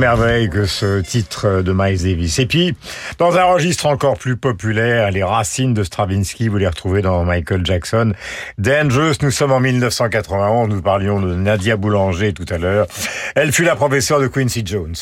Merveille 0.02 0.50
que 0.50 0.66
ce 0.66 1.00
titre 1.00 1.62
de 1.62 1.72
Miles 1.72 2.02
Davis. 2.02 2.40
Et 2.40 2.46
puis, 2.46 2.74
dans 3.18 3.36
un 3.36 3.44
registre 3.44 3.86
encore 3.86 4.18
plus 4.18 4.36
populaire, 4.36 5.12
les 5.12 5.22
racines 5.22 5.74
de 5.74 5.84
Stravinsky, 5.84 6.48
vous 6.48 6.56
les 6.56 6.66
retrouvez 6.66 7.02
dans 7.02 7.22
Michael 7.22 7.64
Jackson. 7.64 8.12
Dangerous, 8.58 9.14
nous 9.22 9.30
sommes 9.30 9.52
en 9.52 9.60
1991, 9.60 10.70
nous 10.70 10.82
parlions 10.82 11.20
de 11.20 11.36
Nadia 11.36 11.76
Boulanger 11.76 12.32
tout 12.32 12.46
à 12.52 12.58
l'heure. 12.58 12.88
Elle 13.36 13.52
fut 13.52 13.62
la 13.62 13.76
professeure 13.76 14.18
de 14.18 14.26
Quincy 14.26 14.64
Jones. 14.66 14.96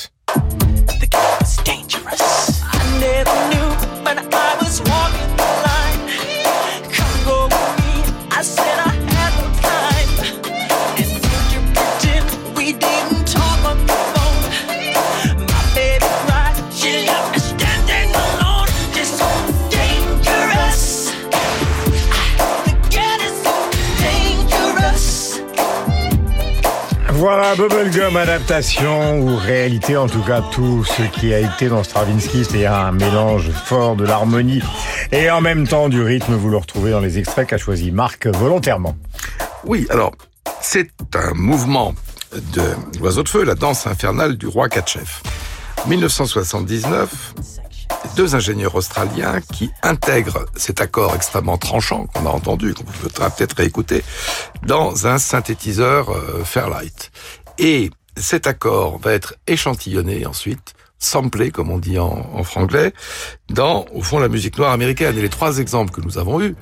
Voilà, 27.20 27.54
Bubblegum 27.54 28.16
adaptation 28.16 29.20
ou 29.20 29.37
réalité, 29.37 29.94
en 29.98 30.09
tout 30.09 30.22
cas 30.22 30.40
tout 30.40 30.85
ce 30.85 31.02
qui 31.02 31.35
a 31.35 31.40
été 31.40 31.68
dans 31.68 31.85
Stravinsky, 31.85 32.46
c'est 32.46 32.64
un 32.64 32.92
mélange 32.92 33.50
fort 33.50 33.94
de 33.94 34.06
l'harmonie 34.06 34.62
et 35.12 35.30
en 35.30 35.42
même 35.42 35.68
temps 35.68 35.90
du 35.90 36.00
rythme, 36.00 36.33
vous 36.33 36.48
le 36.48 36.56
retrouvez 36.56 36.92
dans 36.92 37.00
les 37.00 37.18
extraits 37.18 37.46
qu'a 37.46 37.59
choisi 37.59 37.90
Marc 37.90 38.26
volontairement. 38.26 38.96
Oui, 39.64 39.87
alors, 39.90 40.12
c'est 40.62 40.88
un 41.14 41.35
mouvement 41.35 41.94
de 42.54 42.62
l'oiseau 42.98 43.22
de 43.22 43.28
feu, 43.28 43.44
la 43.44 43.54
danse 43.54 43.87
infernale 43.87 44.38
du 44.38 44.46
roi 44.46 44.70
Katchef. 44.70 45.22
1979, 45.88 47.35
deux 48.16 48.35
ingénieurs 48.35 48.74
australiens 48.74 49.40
qui 49.53 49.70
intègrent 49.83 50.46
cet 50.57 50.81
accord 50.81 51.14
extrêmement 51.14 51.59
tranchant 51.59 52.07
qu'on 52.07 52.26
a 52.26 52.31
entendu, 52.31 52.74
qu'on 52.74 52.85
peut 52.85 53.09
peut-être 53.09 53.57
réécouter, 53.57 54.03
dans 54.66 55.07
un 55.07 55.18
synthétiseur 55.18 56.11
euh, 56.11 56.44
Fairlight. 56.44 57.11
Et 57.59 57.90
cet 58.16 58.46
accord 58.46 58.98
va 58.98 59.12
être 59.12 59.35
échantillonné 59.46 60.26
ensuite, 60.26 60.74
samplé, 60.98 61.50
comme 61.50 61.70
on 61.70 61.79
dit 61.79 61.98
en, 61.98 62.31
en 62.35 62.42
franglais, 62.42 62.92
dans, 63.48 63.87
au 63.94 64.03
fond, 64.03 64.18
la 64.18 64.29
musique 64.29 64.59
noire 64.59 64.72
américaine. 64.72 65.16
Et 65.16 65.22
les 65.22 65.29
trois 65.29 65.59
exemples 65.59 65.92
que 65.92 66.00
nous 66.00 66.18
avons 66.18 66.40
eus, 66.40 66.57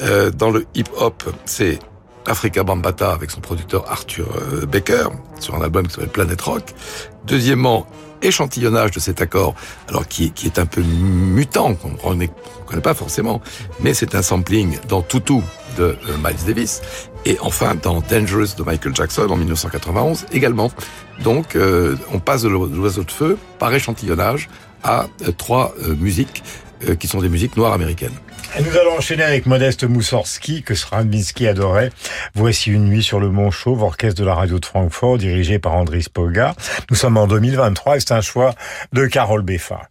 euh, 0.00 0.30
dans 0.30 0.50
le 0.50 0.66
hip-hop, 0.74 1.24
c'est 1.44 1.78
Africa 2.26 2.62
Bambata 2.62 3.12
avec 3.12 3.30
son 3.30 3.40
producteur 3.40 3.90
Arthur 3.90 4.28
euh, 4.36 4.66
Baker 4.66 5.08
sur 5.40 5.54
un 5.54 5.62
album 5.62 5.86
qui 5.86 5.94
s'appelle 5.94 6.10
Planet 6.10 6.40
Rock. 6.42 6.74
Deuxièmement, 7.24 7.86
échantillonnage 8.22 8.90
de 8.92 9.00
cet 9.00 9.20
accord, 9.20 9.54
alors 9.88 10.06
qui, 10.06 10.30
qui 10.30 10.46
est 10.46 10.58
un 10.58 10.66
peu 10.66 10.82
mutant, 10.82 11.74
qu'on 11.74 12.14
ne 12.14 12.26
connaît 12.66 12.82
pas 12.82 12.94
forcément, 12.94 13.40
mais 13.80 13.94
c'est 13.94 14.14
un 14.14 14.22
sampling 14.22 14.78
dans 14.88 15.02
Tutu 15.02 15.40
de 15.76 15.84
euh, 15.84 15.96
Miles 16.22 16.44
Davis, 16.46 16.80
et 17.24 17.38
enfin 17.40 17.74
dans 17.74 18.00
Dangerous 18.00 18.54
de 18.56 18.62
Michael 18.62 18.94
Jackson 18.94 19.26
en 19.28 19.36
1991 19.36 20.26
également. 20.32 20.70
Donc 21.22 21.56
euh, 21.56 21.96
on 22.12 22.18
passe 22.18 22.42
de 22.42 22.48
l'oiseau 22.48 23.04
de 23.04 23.10
feu 23.10 23.38
par 23.58 23.72
échantillonnage 23.74 24.48
à 24.82 25.06
euh, 25.26 25.32
trois 25.36 25.74
musiques 25.98 26.42
qui 27.00 27.08
sont 27.08 27.20
des 27.20 27.28
musiques 27.28 27.56
noires 27.56 27.72
américaines. 27.72 28.14
Nous 28.56 28.76
allons 28.76 28.96
enchaîner 28.96 29.22
avec 29.22 29.46
Modeste 29.46 29.84
Moussorski, 29.84 30.62
que 30.62 30.74
Stravinsky 30.74 31.46
adorait. 31.46 31.90
Voici 32.34 32.70
une 32.70 32.86
nuit 32.86 33.02
sur 33.02 33.20
le 33.20 33.28
Mont 33.28 33.50
Chauve, 33.50 33.82
orchestre 33.82 34.20
de 34.20 34.26
la 34.26 34.34
radio 34.34 34.58
de 34.58 34.64
Francfort, 34.64 35.18
dirigé 35.18 35.58
par 35.58 35.74
Andris 35.74 36.06
Poga. 36.12 36.54
Nous 36.90 36.96
sommes 36.96 37.18
en 37.18 37.26
2023 37.26 37.96
et 37.96 38.00
c'est 38.00 38.12
un 38.12 38.20
choix 38.20 38.54
de 38.92 39.06
Carole 39.06 39.42
Beffa. 39.42 39.88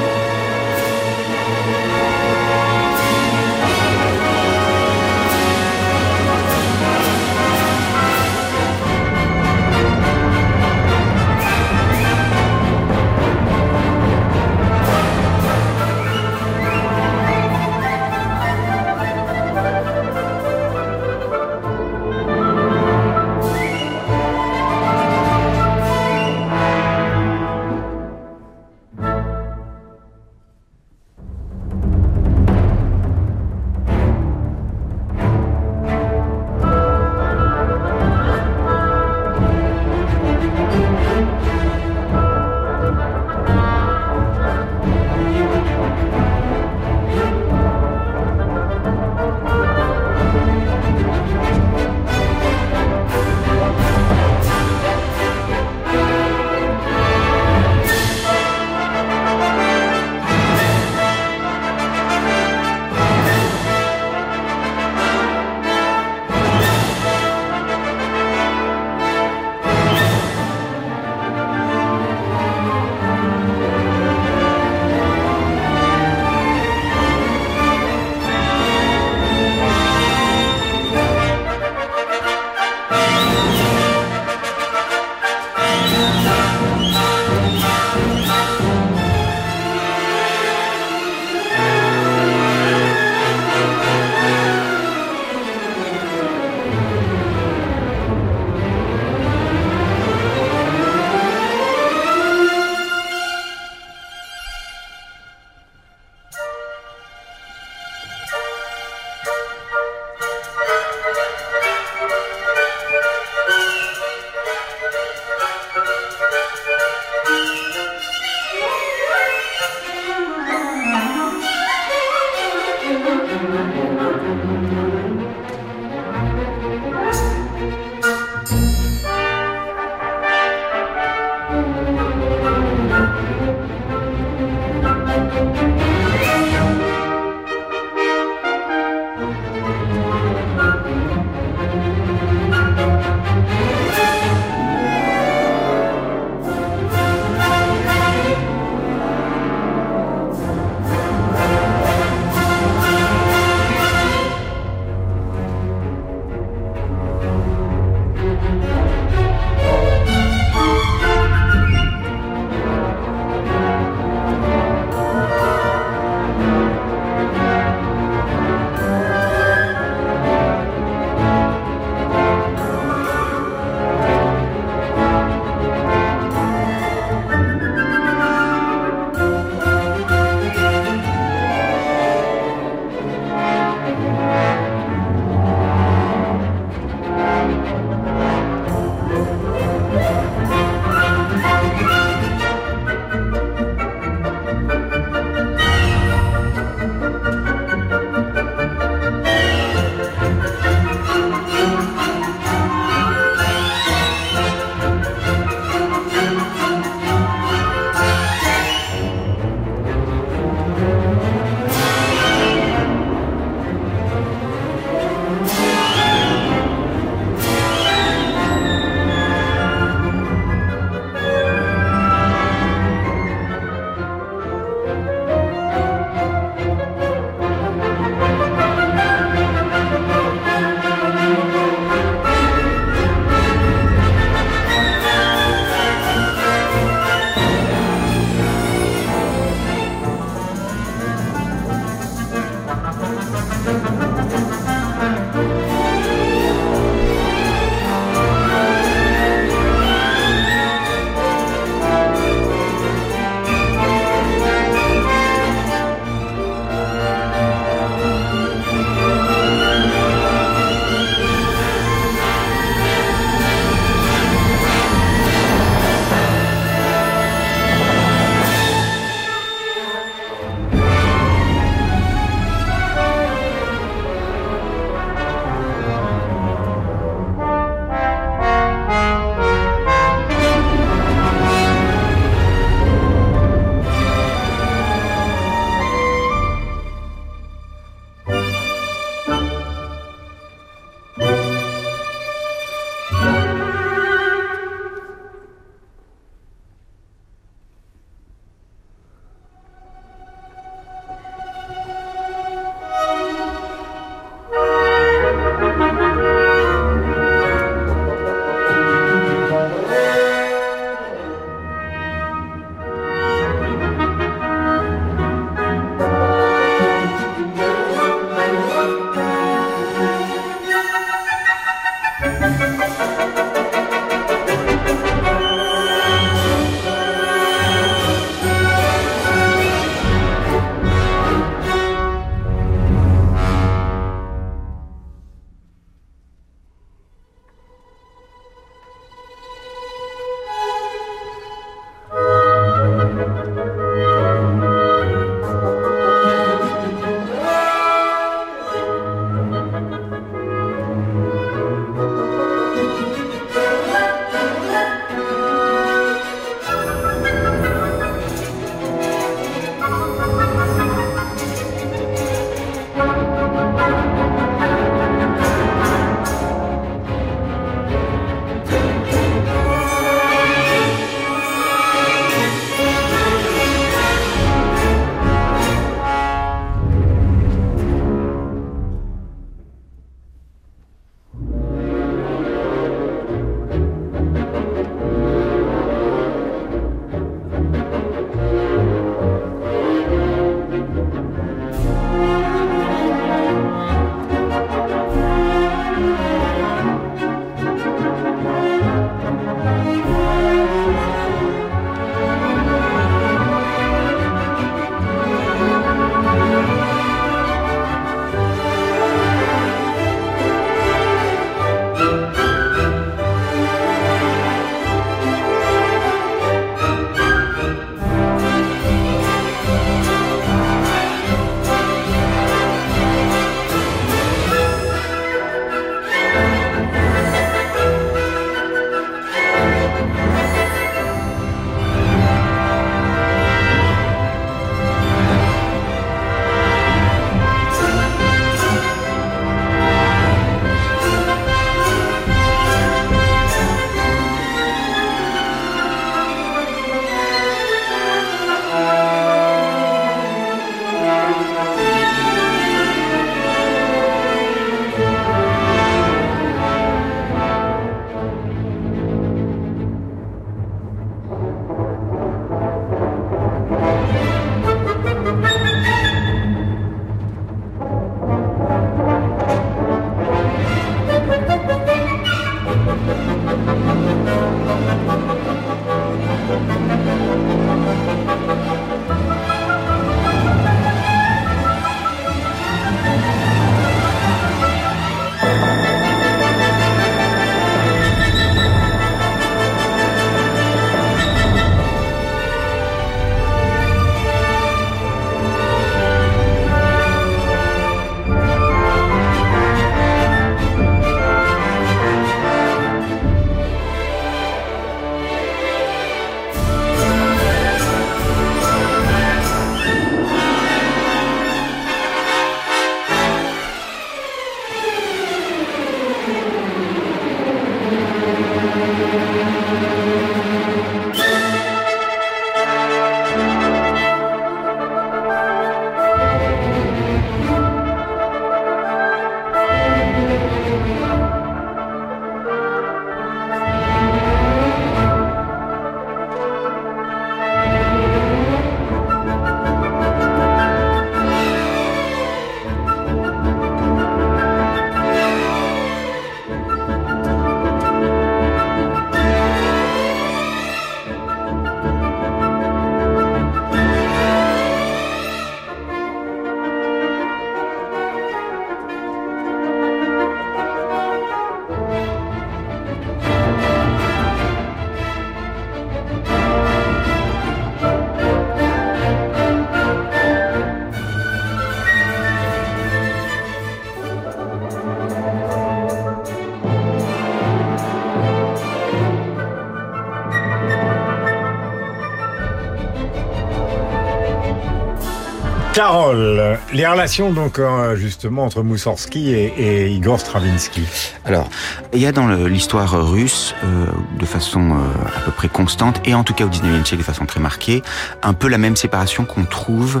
Carole, 585.76 586.58
les 586.72 586.86
relations 586.86 587.34
donc 587.34 587.58
euh, 587.58 587.96
justement 587.96 588.44
entre 588.44 588.62
Moussorski 588.62 589.34
et, 589.34 589.88
Igor 589.88 590.18
Stravinsky. 590.18 590.80
Alors, 591.26 591.50
il 591.92 592.00
y 592.00 592.06
a 592.06 592.12
dans 592.12 592.28
l'histoire 592.28 593.06
russe, 593.06 593.54
euh, 593.62 593.84
de 594.18 594.24
façon 594.24 594.70
euh, 594.70 595.08
à 595.14 595.20
peu 595.20 595.32
près 595.32 595.48
constante, 595.48 596.00
et 596.06 596.14
en 596.14 596.24
tout 596.24 596.32
cas 596.32 596.46
au 596.46 596.48
19e 596.48 596.82
siècle 596.86 596.96
de 596.96 597.02
façon 597.02 597.26
très 597.26 597.40
marquée, 597.40 597.82
un 598.22 598.32
peu 598.32 598.48
la 598.48 598.56
même 598.56 598.74
séparation 598.74 599.26
qu'on 599.26 599.44
trouve 599.44 600.00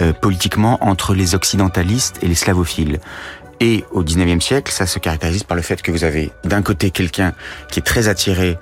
euh, 0.00 0.12
politiquement 0.12 0.84
entre 0.84 1.14
les 1.14 1.36
occidentalistes 1.36 2.18
et 2.22 2.26
les 2.26 2.34
slavophiles. 2.34 2.98
Et 3.60 3.84
au 3.92 4.02
19e 4.02 4.40
siècle, 4.40 4.72
ça 4.72 4.86
se 4.86 4.98
caractérise 4.98 5.44
par 5.44 5.56
le 5.56 5.62
fait 5.62 5.82
que 5.82 5.92
vous 5.92 6.02
avez 6.02 6.32
d'un 6.42 6.62
côté 6.62 6.90
quelqu'un 6.90 7.32
qui 7.70 7.78
est 7.78 7.84
très 7.84 8.08
attiré 8.08 8.58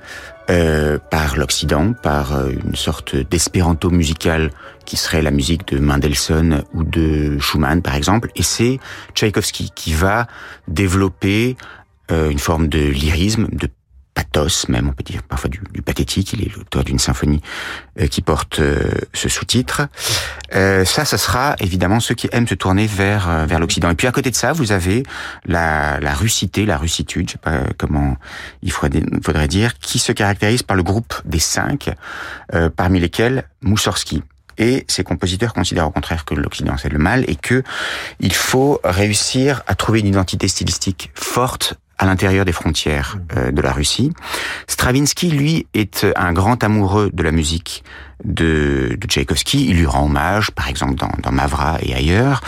euh, 0.51 0.99
par 0.99 1.37
l'Occident, 1.37 1.93
par 1.93 2.35
euh, 2.35 2.51
une 2.65 2.75
sorte 2.75 3.15
d'espéranto 3.15 3.89
musical 3.91 4.51
qui 4.85 4.97
serait 4.97 5.23
la 5.23 5.31
musique 5.31 5.69
de 5.69 5.79
Mendelssohn 5.79 6.65
ou 6.75 6.83
de 6.83 7.39
Schumann 7.39 7.83
par 7.83 7.95
exemple, 7.95 8.33
et 8.35 8.43
c'est 8.43 8.81
Tchaïkovski 9.15 9.71
qui 9.77 9.93
va 9.93 10.27
développer 10.67 11.57
euh, 12.11 12.31
une 12.31 12.41
forme 12.41 12.67
de 12.67 12.81
lyrisme, 12.81 13.47
de 13.53 13.69
pathos 14.31 14.68
même, 14.68 14.89
on 14.89 14.93
peut 14.93 15.03
dire 15.03 15.22
parfois 15.22 15.51
du, 15.51 15.61
du 15.72 15.83
pathétique. 15.83 16.33
Il 16.33 16.43
est 16.43 16.55
l'auteur 16.57 16.85
d'une 16.85 16.99
symphonie 16.99 17.41
euh, 18.01 18.07
qui 18.07 18.22
porte 18.22 18.61
euh, 18.61 18.91
ce 19.14 19.28
sous-titre. 19.28 19.83
Euh, 20.55 20.85
ça, 20.85 21.05
ça 21.05 21.18
sera 21.18 21.57
évidemment 21.61 22.01
ceux 22.01 22.14
qui 22.14 22.28
aiment 22.33 22.49
se 22.49 22.55
tourner 22.55 22.87
vers 22.87 23.47
vers 23.47 23.59
l'Occident. 23.59 23.91
Et 23.91 23.95
puis 23.95 24.07
à 24.07 24.12
côté 24.12 24.31
de 24.31 24.37
ça, 24.37 24.53
vous 24.53 24.72
avez 24.72 25.03
la, 25.47 26.01
la 26.01 26.14
russité, 26.14 26.66
la 26.66 26.76
russitude, 26.76 27.28
je 27.28 27.33
sais 27.33 27.39
pas 27.39 27.62
comment 27.78 28.16
il 28.62 28.72
faudrait, 28.72 29.03
faudrait 29.24 29.49
dire, 29.49 29.78
qui 29.78 29.99
se 29.99 30.12
caractérise 30.12 30.62
par 30.62 30.76
le 30.76 30.83
groupe 30.83 31.14
des 31.24 31.39
cinq, 31.39 31.91
parmi 32.76 33.01
lesquels 33.01 33.45
Moussorski 33.62 34.22
et 34.59 34.85
ces 34.89 35.05
compositeurs 35.05 35.55
considèrent 35.55 35.87
au 35.87 35.91
contraire 35.91 36.24
que 36.24 36.35
l'Occident 36.35 36.76
c'est 36.76 36.91
le 36.91 36.99
mal 36.99 37.24
et 37.28 37.37
que 37.37 37.62
il 38.20 38.35
faut 38.35 38.81
réussir 38.85 39.62
à 39.66 39.74
trouver 39.74 40.01
une 40.01 40.07
identité 40.07 40.49
stylistique 40.49 41.11
forte 41.14 41.74
à 42.01 42.07
l'intérieur 42.07 42.45
des 42.45 42.53
frontières 42.53 43.19
euh, 43.37 43.53
de 43.53 43.61
la 43.63 43.73
Russie. 43.73 44.11
Stravinsky, 44.67 45.31
lui, 45.31 45.67
est 45.75 46.07
un 46.17 46.33
grand 46.33 46.65
amoureux 46.65 47.11
de 47.13 47.23
la 47.23 47.31
musique 47.31 47.85
de, 48.25 48.97
de 48.99 49.07
Tchaïkovski. 49.07 49.69
Il 49.69 49.77
lui 49.77 49.87
rend 49.87 50.07
hommage, 50.07 50.51
par 50.51 50.69
exemple, 50.69 50.95
dans, 50.95 51.13
dans 51.23 51.31
Mavra 51.31 51.77
et 51.83 51.95
ailleurs. 51.95 52.41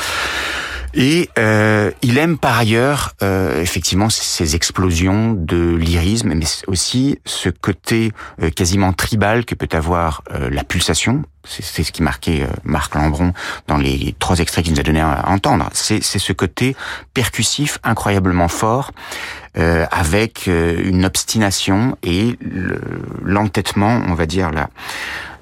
Et 0.95 1.31
euh, 1.39 1.91
il 2.03 2.19
aime 2.19 2.37
par 2.37 2.59
ailleurs 2.59 3.15
euh, 3.23 3.63
effectivement 3.63 4.11
ces 4.11 4.57
explosions 4.57 5.33
de 5.33 5.75
lyrisme, 5.75 6.35
mais 6.35 6.45
aussi 6.67 7.19
ce 7.25 7.49
côté 7.49 8.13
euh, 8.43 8.51
quasiment 8.51 8.93
tribal 8.93 9.47
que 9.47 9.55
peut 9.55 9.75
avoir 9.75 10.23
euh, 10.33 10.51
la 10.51 10.65
pulsation. 10.65 11.23
C'est 11.49 11.83
ce 11.83 11.93
qui 11.93 12.03
marquait 12.03 12.43
euh, 12.43 12.47
Marc 12.65 12.95
Lambron 12.95 13.33
dans 13.69 13.79
les 13.79 14.15
trois 14.19 14.39
extraits 14.39 14.65
qu'il 14.65 14.75
nous 14.75 14.81
a 14.81 14.85
donné 14.85 15.01
à 15.01 15.29
entendre. 15.29 15.71
C'est 15.73 16.03
ce 16.03 16.33
côté 16.35 16.77
percussif 17.15 17.79
incroyablement 17.83 18.49
fort, 18.49 18.93
avec 19.55 20.47
une 20.47 21.05
obstination 21.05 21.97
et 22.03 22.39
l'entêtement, 23.23 24.01
on 24.09 24.15
va 24.15 24.27
dire 24.27 24.51
là. 24.51 24.69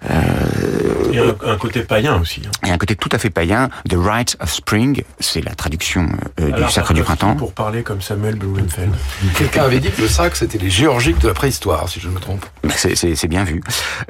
Euh, 0.09 1.35
a 1.43 1.47
un, 1.47 1.53
un, 1.53 1.57
côté 1.57 1.83
païen 1.83 2.19
aussi. 2.21 2.43
Hein. 2.47 2.69
Et 2.69 2.71
un 2.71 2.79
côté 2.79 2.97
tout 2.97 3.11
à 3.13 3.19
fait 3.19 3.31
païen. 3.31 3.69
The 3.89 3.97
Rite 3.97 4.37
of 4.41 4.51
Spring, 4.51 5.03
c'est 5.19 5.45
la 5.45 5.55
traduction 5.55 6.09
euh, 6.41 6.53
du 6.53 6.71
Sacre 6.71 6.95
du 6.95 7.03
Printemps. 7.03 7.37
Pour 7.37 7.53
parler 7.53 7.83
comme 7.83 8.01
Samuel 8.01 8.37
Blumenfeld. 8.37 8.93
Quelqu'un 9.37 9.65
avait 9.65 9.81
dit 9.81 9.91
que 9.91 10.01
le 10.01 10.09
sacre, 10.09 10.37
c'était 10.37 10.59
les 10.59 10.71
géorgiques 10.71 11.19
de 11.19 11.29
la 11.29 11.35
préhistoire, 11.35 11.89
si 11.89 12.01
je 12.01 12.09
ne 12.09 12.15
me 12.15 12.21
trompe. 12.21 12.47
C'est 12.75 13.29
bien 13.29 13.45
vu. 13.45 13.63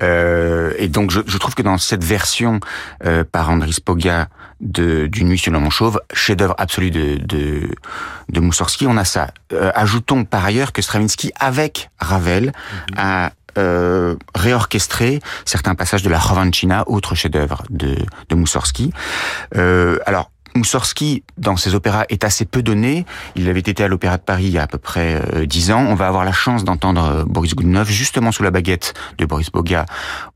Euh, 0.03 0.73
et 0.79 0.89
donc, 0.89 1.11
je, 1.11 1.21
je, 1.27 1.39
trouve 1.39 1.55
que 1.55 1.63
dans 1.63 1.79
cette 1.79 2.05
version 2.05 2.61
euh, 3.05 3.25
par 3.31 3.51
Andris 3.51 3.79
Poga 3.85 4.29
de 4.61 5.07
d'une 5.07 5.29
nuit 5.29 5.39
sur 5.39 5.53
le 5.53 5.59
Mont 5.59 5.71
Chauve, 5.71 6.01
chef-d'œuvre 6.13 6.55
absolu 6.59 6.91
de, 6.91 7.17
de 7.17 7.71
de 8.29 8.41
Moussorski, 8.41 8.87
on 8.87 8.97
a 8.97 9.05
ça. 9.05 9.33
Euh, 9.53 9.73
ajoutons 9.75 10.25
par 10.25 10.45
ailleurs 10.45 10.73
que 10.73 10.83
Stravinsky, 10.83 11.33
avec 11.39 11.91
Ravel, 11.99 12.53
-hmm. 12.53 12.95
a 12.97 13.33
euh, 13.59 14.15
réorchestré 14.35 15.21
certains 15.45 15.75
passages 15.75 16.03
de 16.03 16.11
la 16.11 16.19
Rovanchina, 16.19 16.85
autre 16.87 17.15
chef-d'œuvre 17.15 17.65
de, 17.71 17.97
de 18.29 18.35
Moussorski. 18.35 18.93
Euh, 19.57 19.99
alors, 20.07 20.31
Moussorski, 20.55 21.23
dans 21.39 21.57
ses 21.57 21.75
opéras, 21.75 22.05
est 22.09 22.25
assez 22.25 22.45
peu 22.45 22.63
donné. 22.63 23.05
Il 23.37 23.49
avait 23.49 23.61
été 23.61 23.83
à 23.83 23.89
l'Opéra 23.89 24.17
de 24.17 24.23
Paris 24.23 24.45
il 24.45 24.53
y 24.53 24.59
a 24.59 24.63
à 24.63 24.67
peu 24.67 24.79
près 24.79 25.23
dix 25.47 25.71
ans. 25.71 25.85
On 25.89 25.95
va 25.95 26.09
avoir 26.09 26.25
la 26.25 26.33
chance 26.33 26.65
d'entendre 26.65 27.25
Boris 27.27 27.55
Gounod 27.55 27.87
justement 27.87 28.33
sous 28.33 28.43
la 28.43 28.51
baguette 28.51 28.95
de 29.19 29.25
Boris 29.25 29.51
Boga 29.51 29.87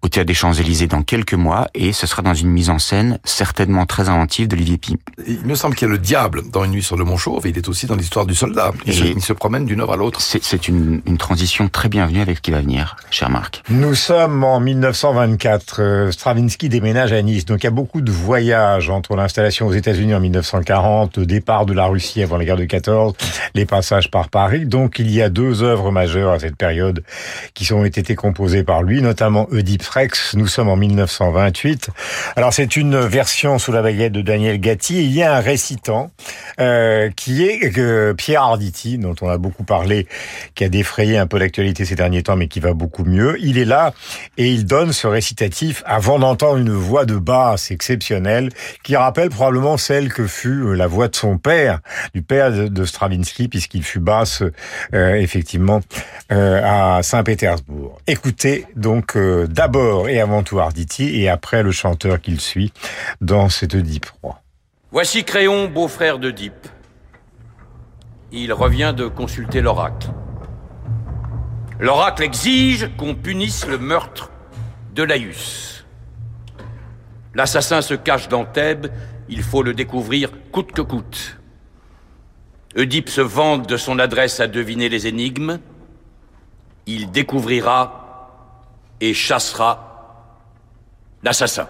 au 0.03 0.09
Théâtre 0.09 0.27
des 0.27 0.35
Champs-Élysées 0.35 0.87
dans 0.87 1.03
quelques 1.03 1.35
mois, 1.35 1.69
et 1.75 1.93
ce 1.93 2.07
sera 2.07 2.23
dans 2.23 2.35
une 2.35 2.51
mise 2.51 2.71
en 2.71 2.79
scène 2.79 3.19
certainement 3.25 3.87
très 3.87 4.09
inventive 4.09 4.49
d'Olivier 4.49 4.79
Pi. 4.79 4.97
Il 5.27 5.45
me 5.45 5.55
semble 5.55 5.75
qu'il 5.75 5.89
y 5.89 5.91
a 5.91 5.93
le 5.93 5.99
diable 5.99 6.43
dans 6.51 6.65
Une 6.65 6.73
nuit 6.73 6.83
sur 6.83 6.97
le 6.97 7.05
Mont 7.05 7.17
Chauve, 7.17 7.47
et 7.47 7.51
il 7.51 7.59
est 7.59 7.69
aussi 7.69 7.87
dans 7.87 7.97
l'histoire 7.97 8.27
du 8.27 8.35
soldat. 8.35 8.73
Il, 8.87 8.93
et 8.93 8.97
se, 8.97 9.05
il 9.05 9.23
se 9.23 9.33
promène 9.33 9.65
d'une 9.65 9.81
œuvre 9.81 9.93
à 9.95 9.97
l'autre. 9.97 10.21
C'est 10.21 10.69
une, 10.69 11.01
une, 11.07 11.17
transition 11.17 11.69
très 11.69 11.89
bienvenue 11.89 12.21
avec 12.21 12.37
ce 12.37 12.43
qui 12.43 12.51
va 12.51 12.61
venir, 12.61 12.97
cher 13.11 13.31
Marc. 13.31 13.63
Nous 13.71 13.95
sommes 13.95 14.45
en 14.45 14.61
1924. 14.61 16.11
Stravinsky 16.11 16.69
déménage 16.69 17.13
à 17.13 17.23
Nice, 17.23 17.45
donc 17.47 17.63
il 17.63 17.65
y 17.65 17.69
a 17.69 17.71
beaucoup 17.71 18.01
de 18.01 18.11
voyages 18.11 18.91
entre 18.91 19.17
l'installation 19.17 19.67
aux 19.67 19.73
États-Unis 19.73 20.04
En 20.13 20.21
1940, 20.21 21.17
le 21.17 21.27
départ 21.27 21.65
de 21.65 21.73
la 21.73 21.87
Russie 21.87 22.23
avant 22.23 22.37
la 22.37 22.45
guerre 22.45 22.57
de 22.57 22.65
14, 22.65 23.15
les 23.55 23.65
passages 23.65 24.11
par 24.11 24.29
Paris. 24.29 24.67
Donc 24.67 24.99
il 24.99 25.11
y 25.11 25.23
a 25.23 25.31
deux 25.31 25.63
œuvres 25.63 25.91
majeures 25.91 26.33
à 26.33 26.39
cette 26.39 26.57
période 26.57 27.03
qui 27.55 27.73
ont 27.73 27.85
été 27.85 28.15
composées 28.15 28.65
par 28.65 28.83
lui, 28.83 29.01
notamment 29.01 29.49
Oedipe 29.51 29.87
Rex. 29.87 30.35
Nous 30.35 30.47
sommes 30.47 30.69
en 30.69 30.77
1928. 30.77 31.89
Alors 32.37 32.53
c'est 32.53 32.77
une 32.77 32.99
version 32.99 33.59
sous 33.59 33.73
la 33.73 33.81
baguette 33.81 34.13
de 34.13 34.21
Daniel 34.21 34.61
Gatti. 34.61 35.05
Il 35.05 35.13
y 35.13 35.23
a 35.23 35.37
un 35.37 35.41
récitant 35.41 36.11
euh, 36.61 37.09
qui 37.17 37.45
est 37.45 37.79
euh, 37.79 38.13
Pierre 38.13 38.43
Arditi, 38.43 38.99
dont 38.99 39.15
on 39.23 39.29
a 39.29 39.39
beaucoup 39.39 39.65
parlé, 39.65 40.07
qui 40.55 40.65
a 40.65 40.69
défrayé 40.69 41.17
un 41.17 41.27
peu 41.27 41.39
l'actualité 41.39 41.85
ces 41.85 41.95
derniers 41.95 42.23
temps, 42.23 42.37
mais 42.37 42.49
qui 42.49 42.61
va 42.61 42.75
beaucoup 42.75 43.05
mieux. 43.05 43.37
Il 43.41 43.57
est 43.59 43.65
là 43.65 43.95
et 44.37 44.49
il 44.49 44.67
donne 44.67 44.93
ce 44.93 45.07
récitatif 45.07 45.83
avant 45.87 46.19
d'entendre 46.19 46.59
une 46.59 46.73
voix 46.73 47.05
de 47.07 47.17
basse 47.17 47.71
exceptionnelle 47.71 48.51
qui 48.83 48.97
rappelle 48.97 49.31
probablement 49.31 49.77
celle 49.77 49.94
que 50.03 50.27
fut 50.27 50.63
euh, 50.63 50.75
la 50.75 50.87
voix 50.87 51.09
de 51.09 51.17
son 51.17 51.39
père, 51.39 51.81
du 52.15 52.23
père 52.23 52.51
de 52.71 52.85
Stravinsky, 52.85 53.49
puisqu'il 53.49 53.83
fut 53.83 54.01
basse 54.01 54.43
euh, 54.93 55.15
effectivement 55.15 55.81
euh, 56.33 56.61
à 56.65 57.03
Saint-Pétersbourg. 57.03 58.01
Écoutez 58.07 58.67
donc 58.77 59.17
d'abord 59.17 60.09
et 60.09 60.21
avant 60.21 60.43
tout 60.43 60.59
Arditi 60.59 61.21
et 61.21 61.29
après 61.29 61.63
le 61.63 61.71
chanteur 61.71 62.21
qu'il 62.21 62.41
suit 62.41 62.73
dans 63.21 63.49
cette 63.49 63.75
Oedipe 63.75 64.07
roi. 64.23 64.41
Voici 64.91 65.25
Créon, 65.25 65.69
beau-frère 65.69 66.19
d'Oedipe. 66.19 66.69
Il 68.33 68.53
revient 68.53 68.95
de 68.97 69.07
consulter 69.07 69.61
l'oracle. 69.61 70.09
L'oracle 71.79 72.23
exige 72.23 72.91
qu'on 72.97 73.15
punisse 73.15 73.67
le 73.67 73.79
meurtre 73.79 74.31
de 74.95 75.03
Laïus. 75.03 75.75
L'assassin 77.35 77.83
se 77.83 77.95
cache 77.95 78.29
dans 78.29 78.45
Thèbes, 78.45 78.87
il 79.29 79.43
faut 79.43 79.63
le 79.63 79.75
découvrir 79.75 80.31
coûte 80.53 80.73
que 80.73 80.83
coûte. 80.83 81.39
Oedipe 82.77 83.09
se 83.09 83.21
vante 83.21 83.69
de 83.69 83.77
son 83.77 83.99
adresse 83.99 84.41
à 84.41 84.47
deviner 84.47 84.89
les 84.89 85.07
énigmes. 85.07 85.61
Il 86.87 87.11
découvrira 87.11 88.01
et 89.01 89.15
chassera 89.15 89.95
l'assassin. 91.23 91.69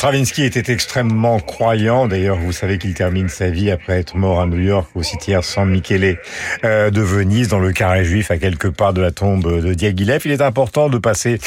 Stravinsky 0.00 0.44
était 0.44 0.72
extrêmement 0.72 1.40
croyant. 1.40 2.08
D'ailleurs, 2.08 2.38
vous 2.38 2.52
savez 2.52 2.78
qu'il 2.78 2.94
termine 2.94 3.28
sa 3.28 3.50
vie 3.50 3.70
après 3.70 4.00
être 4.00 4.16
mort 4.16 4.40
à 4.40 4.46
New 4.46 4.58
York 4.58 4.88
au 4.94 5.02
cimetière 5.02 5.44
San 5.44 5.68
Michele 5.68 6.16
euh, 6.64 6.90
de 6.90 7.02
Venise, 7.02 7.48
dans 7.48 7.58
le 7.58 7.70
carré 7.72 8.02
juif 8.02 8.30
à 8.30 8.38
quelques 8.38 8.70
pas 8.70 8.94
de 8.94 9.02
la 9.02 9.10
tombe 9.10 9.62
de 9.62 9.74
Diaghilev. 9.74 10.22
Il 10.24 10.30
est 10.30 10.40
important 10.40 10.88
de 10.88 10.96
passer 10.96 11.38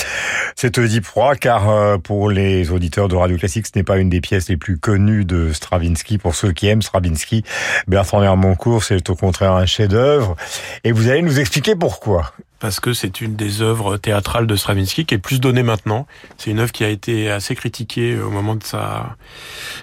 cette 0.56 0.78
Oedipe 0.78 1.08
roi, 1.08 1.36
car 1.36 1.68
euh, 1.68 1.98
pour 1.98 2.30
les 2.30 2.70
auditeurs 2.70 3.08
de 3.08 3.16
Radio 3.16 3.38
Classique, 3.38 3.66
ce 3.66 3.72
n'est 3.74 3.84
pas 3.84 3.98
une 3.98 4.12
des 4.12 4.22
pièces 4.22 4.48
les 4.50 4.58
plus 4.58 4.78
connues 4.78 5.26
de 5.26 5.52
Stravinsky. 5.52 6.20
Pour 6.20 6.36
ceux 6.36 6.52
qui 6.52 6.68
aiment 6.68 6.84
Stravinsky, 6.84 7.44
Bertrand 7.88 8.22
Hermoncourt, 8.22 8.84
c'est 8.84 9.10
au 9.10 9.16
contraire 9.16 9.54
un 9.54 9.66
chef-d'œuvre. 9.66 10.36
Et 10.84 10.92
vous 10.92 11.10
allez 11.10 11.24
nous 11.24 11.40
expliquer 11.40 11.76
pourquoi 11.76 12.32
parce 12.64 12.80
que 12.80 12.94
c'est 12.94 13.20
une 13.20 13.36
des 13.36 13.62
œuvres 13.62 13.98
théâtrales 13.98 14.48
de 14.48 14.56
Stravinsky 14.56 15.06
qui 15.06 15.16
est 15.16 15.18
plus 15.18 15.42
donnée 15.42 15.64
maintenant. 15.64 16.08
C'est 16.38 16.50
une 16.50 16.60
œuvre 16.60 16.72
qui 16.72 16.86
a 16.86 16.88
été 16.88 17.30
assez 17.30 17.56
critiquée 17.56 18.18
au 18.18 18.30
moment 18.30 18.56
de 18.56 18.64
sa 18.64 19.18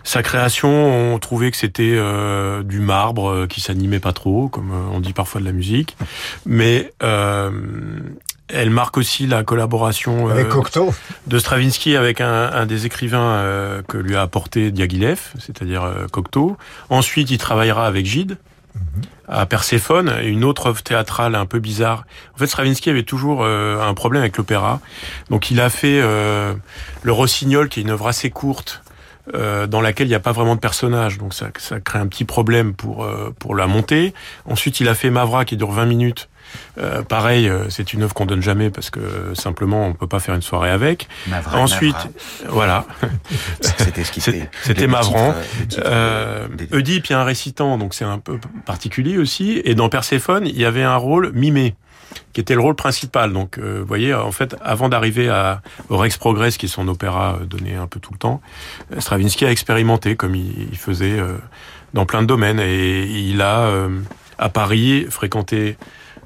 sa 0.02 0.22
création. 0.22 1.12
On 1.12 1.18
trouvait 1.18 1.50
que 1.50 1.58
c'était 1.58 1.92
euh, 1.92 2.62
du 2.62 2.80
marbre 2.80 3.28
euh, 3.28 3.46
qui 3.46 3.60
s'animait 3.60 4.00
pas 4.00 4.14
trop, 4.14 4.48
comme 4.48 4.70
euh, 4.70 4.94
on 4.94 5.00
dit 5.00 5.12
parfois 5.12 5.42
de 5.42 5.44
la 5.44 5.52
musique. 5.52 5.94
Mais 6.46 6.90
euh, 7.02 7.50
elle 8.48 8.70
marque 8.70 8.96
aussi 8.96 9.26
la 9.26 9.44
collaboration 9.44 10.30
avec 10.30 10.48
Cocteau 10.48 10.94
de 11.26 11.38
Stravinsky 11.38 11.96
avec 11.96 12.22
un, 12.22 12.50
un 12.50 12.64
des 12.64 12.86
écrivains 12.86 13.82
que 13.88 13.98
lui 13.98 14.16
a 14.16 14.22
apporté 14.22 14.70
Diaghilev, 14.70 15.20
c'est-à-dire 15.38 15.86
Cocteau. 16.10 16.56
Ensuite, 16.88 17.30
il 17.30 17.36
travaillera 17.36 17.86
avec 17.86 18.06
Gide 18.06 18.38
à 19.30 19.46
Perséphone, 19.46 20.12
une 20.24 20.44
autre 20.44 20.66
œuvre 20.66 20.82
théâtrale 20.82 21.34
un 21.36 21.46
peu 21.46 21.60
bizarre. 21.60 22.04
En 22.34 22.38
fait, 22.38 22.46
Stravinsky 22.46 22.90
avait 22.90 23.04
toujours 23.04 23.42
euh, 23.42 23.80
un 23.80 23.94
problème 23.94 24.22
avec 24.22 24.36
l'opéra. 24.36 24.80
Donc 25.30 25.50
il 25.50 25.60
a 25.60 25.70
fait 25.70 26.00
euh, 26.02 26.52
Le 27.02 27.12
Rossignol, 27.12 27.68
qui 27.68 27.80
est 27.80 27.82
une 27.84 27.90
œuvre 27.90 28.08
assez 28.08 28.30
courte, 28.30 28.82
euh, 29.34 29.68
dans 29.68 29.80
laquelle 29.80 30.08
il 30.08 30.10
n'y 30.10 30.16
a 30.16 30.20
pas 30.20 30.32
vraiment 30.32 30.56
de 30.56 30.60
personnage. 30.60 31.18
Donc 31.18 31.32
ça, 31.32 31.48
ça 31.58 31.80
crée 31.80 32.00
un 32.00 32.08
petit 32.08 32.24
problème 32.24 32.74
pour, 32.74 33.06
pour 33.38 33.54
la 33.54 33.68
montée. 33.68 34.14
Ensuite, 34.46 34.80
il 34.80 34.88
a 34.88 34.94
fait 34.94 35.10
Mavra, 35.10 35.44
qui 35.44 35.56
dure 35.56 35.70
20 35.70 35.86
minutes. 35.86 36.28
Euh, 36.78 37.02
pareil, 37.02 37.50
c'est 37.68 37.92
une 37.92 38.02
œuvre 38.02 38.14
qu'on 38.14 38.26
donne 38.26 38.42
jamais 38.42 38.70
parce 38.70 38.90
que 38.90 39.34
simplement 39.34 39.86
on 39.86 39.92
peut 39.92 40.06
pas 40.06 40.20
faire 40.20 40.34
une 40.34 40.42
soirée 40.42 40.70
avec. 40.70 41.08
Mavra, 41.28 41.58
Ensuite, 41.58 41.94
Mavra. 41.94 42.10
voilà. 42.48 42.86
C'était 43.60 44.04
ce 44.04 44.12
qui. 44.12 44.20
C'était 44.20 44.86
Mavran. 44.86 45.34
titres, 45.68 45.82
Euh, 45.84 46.46
Oedipe, 46.72 47.06
il 47.06 47.12
y 47.12 47.14
a 47.14 47.20
un 47.20 47.24
récitant, 47.24 47.78
donc 47.78 47.94
c'est 47.94 48.04
un 48.04 48.18
peu 48.18 48.38
particulier 48.64 49.18
aussi. 49.18 49.60
Et 49.64 49.74
dans 49.74 49.88
Perséphone, 49.88 50.46
il 50.46 50.58
y 50.58 50.64
avait 50.64 50.82
un 50.82 50.96
rôle 50.96 51.32
mimé 51.32 51.74
qui 52.32 52.40
était 52.40 52.54
le 52.54 52.60
rôle 52.60 52.74
principal. 52.74 53.32
Donc, 53.32 53.58
euh, 53.58 53.78
vous 53.80 53.86
voyez, 53.86 54.14
en 54.14 54.32
fait, 54.32 54.56
avant 54.62 54.88
d'arriver 54.88 55.28
à, 55.28 55.62
au 55.88 55.96
Rex 55.96 56.16
Progress, 56.16 56.56
qui 56.56 56.66
est 56.66 56.68
son 56.68 56.88
opéra 56.88 57.38
euh, 57.40 57.44
donné 57.44 57.76
un 57.76 57.86
peu 57.86 58.00
tout 58.00 58.12
le 58.12 58.18
temps, 58.18 58.40
euh, 58.92 59.00
Stravinsky 59.00 59.44
a 59.44 59.50
expérimenté 59.50 60.16
comme 60.16 60.34
il, 60.34 60.68
il 60.70 60.78
faisait 60.78 61.18
euh, 61.18 61.36
dans 61.94 62.06
plein 62.06 62.22
de 62.22 62.26
domaines. 62.26 62.60
Et 62.60 63.04
il 63.04 63.40
a, 63.42 63.60
euh, 63.60 64.00
à 64.38 64.48
Paris, 64.48 65.06
fréquenté 65.10 65.76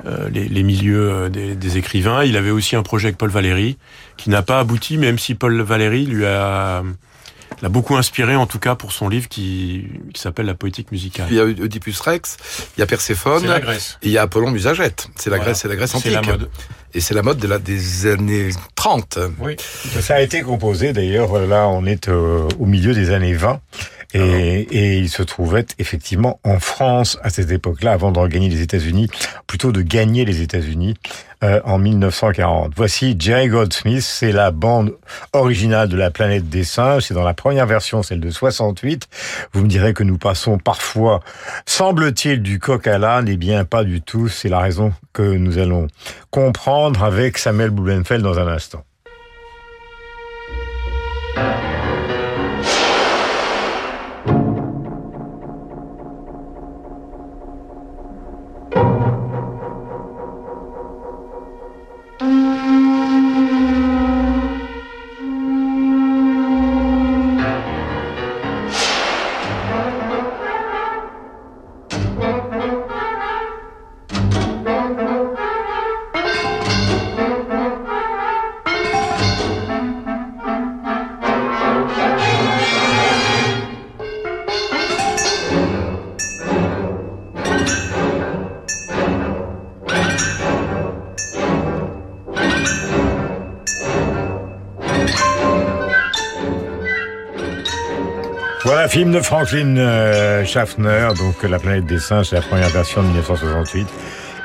euh, 0.06 0.28
les, 0.30 0.48
les 0.48 0.62
milieux 0.62 1.10
euh, 1.10 1.28
des, 1.28 1.54
des 1.54 1.76
écrivains. 1.78 2.24
Il 2.24 2.36
avait 2.36 2.50
aussi 2.50 2.76
un 2.76 2.82
projet 2.82 3.08
avec 3.08 3.18
Paul 3.18 3.30
Valéry, 3.30 3.78
qui 4.16 4.30
n'a 4.30 4.42
pas 4.42 4.60
abouti, 4.60 4.96
même 4.98 5.18
si 5.18 5.34
Paul 5.34 5.60
Valéry 5.62 6.06
lui 6.06 6.26
a 6.26 6.82
l'a 7.62 7.68
beaucoup 7.68 7.94
inspiré, 7.96 8.34
en 8.34 8.46
tout 8.46 8.58
cas, 8.58 8.74
pour 8.74 8.90
son 8.92 9.08
livre 9.08 9.28
qui, 9.28 9.84
qui 10.12 10.20
s'appelle 10.20 10.46
La 10.46 10.54
poétique 10.54 10.90
musicale. 10.90 11.28
Il 11.30 11.36
y 11.36 11.40
a 11.40 11.44
Oedipus 11.44 12.00
Rex, 12.00 12.36
il 12.76 12.80
y 12.80 12.82
a 12.82 12.86
Perséphone, 12.86 13.42
C'est 13.42 13.46
la 13.46 13.60
Grèce. 13.60 13.96
et 14.02 14.06
il 14.06 14.12
y 14.12 14.18
a 14.18 14.22
Apollon 14.22 14.50
Musagète. 14.50 15.06
C'est 15.14 15.30
la 15.30 15.36
Voilà. 15.36 15.50
Grèce, 15.52 15.60
c'est 15.62 15.68
la 15.68 15.76
Grèce 15.76 15.90
C'est 15.92 15.96
antique. 15.98 16.12
la 16.12 16.22
mode. 16.22 16.50
Et 16.94 17.00
c'est 17.00 17.14
la 17.14 17.22
mode 17.22 17.38
de 17.38 17.46
la, 17.46 17.58
des 17.58 18.06
années 18.06 18.50
30. 18.74 19.18
Oui. 19.38 19.56
Ça 20.00 20.16
a 20.16 20.20
été 20.20 20.42
composé 20.42 20.92
d'ailleurs, 20.92 21.38
là 21.46 21.68
on 21.68 21.86
est 21.86 22.08
euh, 22.08 22.48
au 22.58 22.66
milieu 22.66 22.92
des 22.92 23.10
années 23.10 23.34
20 23.34 23.60
Et, 24.14 24.60
et, 24.70 24.98
il 24.98 25.08
se 25.08 25.24
trouvait 25.24 25.66
effectivement 25.80 26.38
en 26.44 26.60
France 26.60 27.18
à 27.22 27.30
cette 27.30 27.50
époque-là, 27.50 27.92
avant 27.92 28.12
de 28.12 28.20
regagner 28.20 28.48
les 28.48 28.62
États-Unis, 28.62 29.08
plutôt 29.48 29.72
de 29.72 29.82
gagner 29.82 30.24
les 30.24 30.40
États-Unis 30.40 30.94
euh, 31.42 31.60
en 31.64 31.78
1940. 31.78 32.72
Voici 32.76 33.16
Jerry 33.18 33.48
Goldsmith, 33.48 34.02
c'est 34.02 34.32
la 34.32 34.50
bande 34.50 34.94
originale 35.32 35.88
de 35.88 35.96
La 35.96 36.10
planète 36.10 36.48
des 36.48 36.64
singes, 36.64 37.02
c'est 37.02 37.14
dans 37.14 37.24
la 37.24 37.34
première 37.34 37.66
version, 37.66 38.02
celle 38.02 38.20
de 38.20 38.30
68. 38.30 39.08
Vous 39.52 39.62
me 39.62 39.68
direz 39.68 39.92
que 39.92 40.04
nous 40.04 40.16
passons 40.16 40.58
parfois, 40.58 41.20
semble-t-il, 41.66 42.40
du 42.40 42.60
coq 42.60 42.86
à 42.86 42.98
l'âne, 42.98 43.28
eh 43.28 43.36
bien 43.36 43.64
pas 43.64 43.84
du 43.84 44.00
tout, 44.00 44.28
c'est 44.28 44.48
la 44.48 44.60
raison 44.60 44.94
que 45.12 45.22
nous 45.22 45.58
allons 45.58 45.88
comprendre 46.30 47.02
avec 47.02 47.36
Samuel 47.36 47.70
Blumenfeld 47.70 48.22
dans 48.22 48.38
un 48.38 48.48
instant. 48.48 48.84
Film 98.94 99.10
de 99.10 99.20
Franklin 99.20 99.76
euh, 99.76 100.44
Schaffner, 100.44 101.08
donc 101.18 101.42
La 101.42 101.58
planète 101.58 101.84
des 101.84 101.98
singes, 101.98 102.30
la 102.30 102.40
première 102.40 102.68
version 102.68 103.02
de 103.02 103.08
1968. 103.08 103.88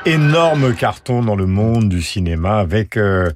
Énorme 0.06 0.74
carton 0.74 1.22
dans 1.22 1.36
le 1.36 1.46
monde 1.46 1.88
du 1.88 2.02
cinéma 2.02 2.58
avec 2.58 2.96
euh, 2.96 3.30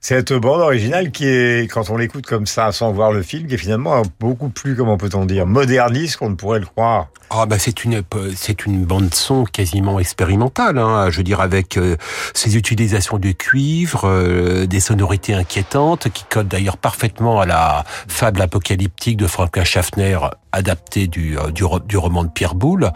cette 0.00 0.32
bande 0.32 0.62
originale 0.62 1.10
qui 1.10 1.26
est, 1.26 1.70
quand 1.70 1.90
on 1.90 1.98
l'écoute 1.98 2.24
comme 2.24 2.46
ça, 2.46 2.72
sans 2.72 2.92
voir 2.92 3.12
le 3.12 3.20
film, 3.20 3.46
qui 3.46 3.56
est 3.56 3.58
finalement 3.58 4.00
beaucoup 4.20 4.48
plus, 4.48 4.74
comment 4.74 4.96
peut-on 4.96 5.26
dire, 5.26 5.44
moderniste 5.44 6.16
qu'on 6.16 6.30
ne 6.30 6.34
pourrait 6.34 6.60
le 6.60 6.66
croire. 6.66 7.08
Ah 7.30 7.44
bah 7.44 7.58
c'est 7.58 7.84
une 7.84 8.02
c'est 8.36 8.64
une 8.64 8.84
bande 8.84 9.12
son 9.12 9.44
quasiment 9.44 10.00
expérimentale, 10.00 10.78
hein, 10.78 11.10
je 11.10 11.18
veux 11.18 11.22
dire 11.22 11.42
avec 11.42 11.76
euh, 11.76 11.96
ses 12.32 12.56
utilisations 12.56 13.18
de 13.18 13.32
cuivre, 13.32 14.02
euh, 14.04 14.66
des 14.66 14.80
sonorités 14.80 15.34
inquiétantes 15.34 16.08
qui 16.08 16.24
codent 16.24 16.48
d'ailleurs 16.48 16.78
parfaitement 16.78 17.40
à 17.40 17.46
la 17.46 17.84
fable 18.08 18.40
apocalyptique 18.40 19.18
de 19.18 19.26
Franklin 19.26 19.64
Schaffner 19.64 20.18
adaptée 20.52 21.06
du, 21.06 21.38
euh, 21.38 21.50
du, 21.50 21.64
du 21.86 21.98
roman 21.98 22.24
de 22.24 22.30
Pierre 22.30 22.54
Boulle. 22.54 22.92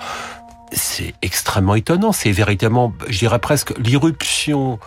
C'est 0.72 1.12
extrêmement 1.20 1.74
étonnant, 1.74 2.12
c'est 2.12 2.32
véritablement, 2.32 2.94
je 3.10 3.18
dirais 3.18 3.38
presque 3.38 3.74
l'irruption 3.78 4.78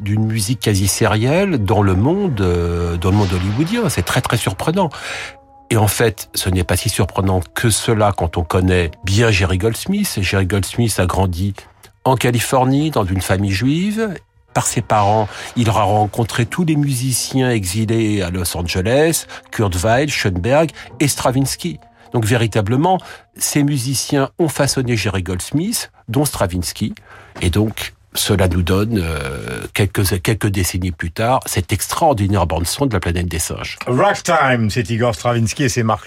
d'une 0.00 0.26
musique 0.26 0.58
quasi 0.58 0.88
sérielle 0.88 1.64
dans 1.64 1.82
le 1.82 1.94
monde, 1.94 2.34
dans 2.34 3.10
le 3.10 3.16
monde 3.16 3.32
hollywoodien. 3.32 3.88
C'est 3.88 4.02
très 4.02 4.20
très 4.20 4.36
surprenant. 4.36 4.90
Et 5.70 5.76
en 5.76 5.88
fait, 5.88 6.30
ce 6.34 6.48
n'est 6.48 6.64
pas 6.64 6.76
si 6.76 6.88
surprenant 6.88 7.40
que 7.54 7.68
cela 7.68 8.12
quand 8.16 8.38
on 8.38 8.42
connaît 8.42 8.90
bien 9.04 9.30
Jerry 9.30 9.58
Goldsmith. 9.58 10.18
Jerry 10.22 10.46
Goldsmith 10.46 10.98
a 10.98 11.06
grandi 11.06 11.54
en 12.04 12.16
Californie 12.16 12.90
dans 12.90 13.04
une 13.04 13.20
famille 13.20 13.52
juive. 13.52 14.14
Par 14.54 14.66
ses 14.66 14.80
parents, 14.80 15.28
il 15.56 15.68
aura 15.68 15.84
rencontré 15.84 16.46
tous 16.46 16.64
les 16.64 16.74
musiciens 16.74 17.50
exilés 17.50 18.22
à 18.22 18.30
Los 18.30 18.56
Angeles, 18.56 19.26
Kurt 19.50 19.76
Weill, 19.76 20.08
Schoenberg 20.08 20.70
et 21.00 21.06
Stravinsky. 21.06 21.78
Donc 22.12 22.24
véritablement, 22.24 22.98
ces 23.36 23.62
musiciens 23.62 24.30
ont 24.38 24.48
façonné 24.48 24.96
Jerry 24.96 25.22
Goldsmith, 25.22 25.92
dont 26.08 26.24
Stravinsky. 26.24 26.94
Et 27.42 27.50
donc, 27.50 27.92
cela 28.18 28.48
nous 28.48 28.62
donne, 28.62 28.98
euh, 28.98 29.62
quelques, 29.74 30.20
quelques 30.22 30.48
décennies 30.48 30.90
plus 30.90 31.10
tard, 31.10 31.40
cette 31.46 31.72
extraordinaire 31.72 32.46
bande-son 32.46 32.86
de 32.86 32.92
la 32.92 33.00
planète 33.00 33.28
des 33.28 33.38
singes. 33.38 33.78
Ragtime, 33.86 34.70
c'est 34.70 34.90
Igor 34.90 35.14
Stravinsky 35.14 35.64
et 35.64 35.68
c'est 35.68 35.82
Marc 35.82 36.06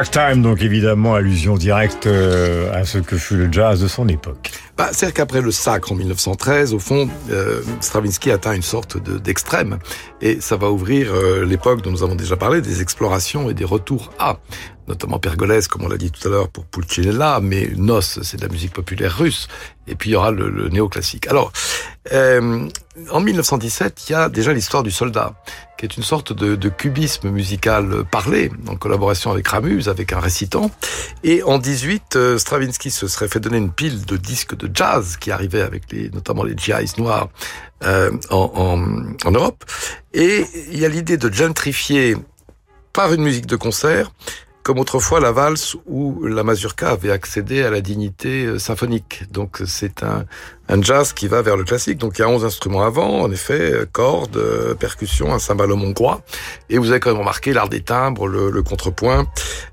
Lambron. 0.00 0.20
Ragtime, 0.20 0.42
donc 0.42 0.62
évidemment 0.62 1.14
allusion 1.14 1.56
directe 1.56 2.06
euh, 2.06 2.72
à 2.72 2.86
ce 2.86 2.96
que 2.96 3.18
fut 3.18 3.36
le 3.36 3.52
jazz 3.52 3.82
de 3.82 3.86
son 3.86 4.08
époque. 4.08 4.50
Bah, 4.78 4.88
C'est-à-dire 4.92 5.12
qu'après 5.12 5.42
le 5.42 5.50
sacre 5.50 5.92
en 5.92 5.94
1913, 5.94 6.72
au 6.72 6.78
fond, 6.78 7.08
euh, 7.30 7.60
Stravinsky 7.80 8.30
atteint 8.30 8.54
une 8.54 8.62
sorte 8.62 8.96
d'extrême. 8.98 9.78
et 10.22 10.40
ça 10.40 10.56
va 10.56 10.70
ouvrir 10.70 11.12
euh, 11.12 11.44
l'époque 11.44 11.82
dont 11.82 11.90
nous 11.90 12.02
avons 12.02 12.14
déjà 12.14 12.36
parlé, 12.36 12.62
des 12.62 12.80
explorations 12.80 13.50
et 13.50 13.54
des 13.54 13.66
retours 13.66 14.10
à 14.18 14.38
notamment 14.88 15.18
Pergolèse, 15.18 15.68
comme 15.68 15.84
on 15.84 15.88
l'a 15.88 15.96
dit 15.96 16.10
tout 16.10 16.26
à 16.26 16.30
l'heure 16.30 16.48
pour 16.48 16.64
Pulcinella, 16.66 17.40
mais 17.40 17.70
Nos, 17.76 18.00
c'est 18.00 18.36
de 18.36 18.42
la 18.42 18.52
musique 18.52 18.72
populaire 18.72 19.16
russe, 19.16 19.48
et 19.86 19.94
puis 19.94 20.10
il 20.10 20.12
y 20.14 20.16
aura 20.16 20.30
le, 20.30 20.50
le 20.50 20.68
néoclassique. 20.68 21.26
Alors, 21.28 21.52
euh, 22.12 22.68
en 23.10 23.20
1917, 23.20 24.08
il 24.08 24.12
y 24.12 24.14
a 24.14 24.28
déjà 24.28 24.52
l'histoire 24.52 24.82
du 24.82 24.90
soldat, 24.90 25.34
qui 25.78 25.86
est 25.86 25.96
une 25.96 26.02
sorte 26.02 26.32
de, 26.32 26.56
de, 26.56 26.68
cubisme 26.68 27.30
musical 27.30 28.04
parlé, 28.10 28.50
en 28.68 28.76
collaboration 28.76 29.30
avec 29.30 29.48
Ramuse, 29.48 29.88
avec 29.88 30.12
un 30.12 30.20
récitant. 30.20 30.70
Et 31.24 31.42
en 31.42 31.58
18, 31.58 32.16
euh, 32.16 32.38
Stravinsky 32.38 32.90
se 32.90 33.08
serait 33.08 33.28
fait 33.28 33.40
donner 33.40 33.58
une 33.58 33.72
pile 33.72 34.04
de 34.04 34.16
disques 34.16 34.56
de 34.56 34.70
jazz 34.72 35.16
qui 35.16 35.30
arrivaient 35.30 35.62
avec 35.62 35.90
les, 35.92 36.10
notamment 36.10 36.42
les 36.42 36.56
GIs 36.56 36.94
noirs 36.98 37.28
euh, 37.84 38.10
en, 38.30 38.50
en, 38.54 39.28
en 39.28 39.30
Europe. 39.30 39.64
Et 40.12 40.44
il 40.70 40.78
y 40.78 40.84
a 40.84 40.88
l'idée 40.88 41.16
de 41.16 41.32
gentrifier 41.32 42.16
par 42.92 43.12
une 43.12 43.22
musique 43.22 43.46
de 43.46 43.56
concert 43.56 44.12
comme 44.62 44.78
autrefois 44.78 45.20
la 45.20 45.32
valse 45.32 45.76
ou 45.86 46.24
la 46.24 46.44
mazurka 46.44 46.90
avait 46.90 47.10
accédé 47.10 47.62
à 47.62 47.70
la 47.70 47.80
dignité 47.80 48.44
euh, 48.44 48.58
symphonique. 48.58 49.24
Donc 49.30 49.62
c'est 49.64 50.02
un, 50.02 50.26
un, 50.68 50.82
jazz 50.82 51.12
qui 51.14 51.28
va 51.28 51.40
vers 51.40 51.56
le 51.56 51.64
classique. 51.64 51.98
Donc 51.98 52.18
il 52.18 52.22
y 52.22 52.24
a 52.24 52.28
11 52.28 52.44
instruments 52.44 52.82
avant, 52.82 53.22
en 53.22 53.30
effet, 53.32 53.72
euh, 53.72 53.86
cordes, 53.90 54.36
euh, 54.36 54.74
percussions, 54.74 55.32
un 55.32 55.38
cymbalum 55.38 55.82
hongrois. 55.82 56.20
Et 56.68 56.76
vous 56.76 56.90
avez 56.90 57.00
quand 57.00 57.10
même 57.10 57.20
remarqué 57.20 57.54
l'art 57.54 57.70
des 57.70 57.80
timbres, 57.80 58.28
le, 58.28 58.50
le, 58.50 58.62
contrepoint, 58.62 59.26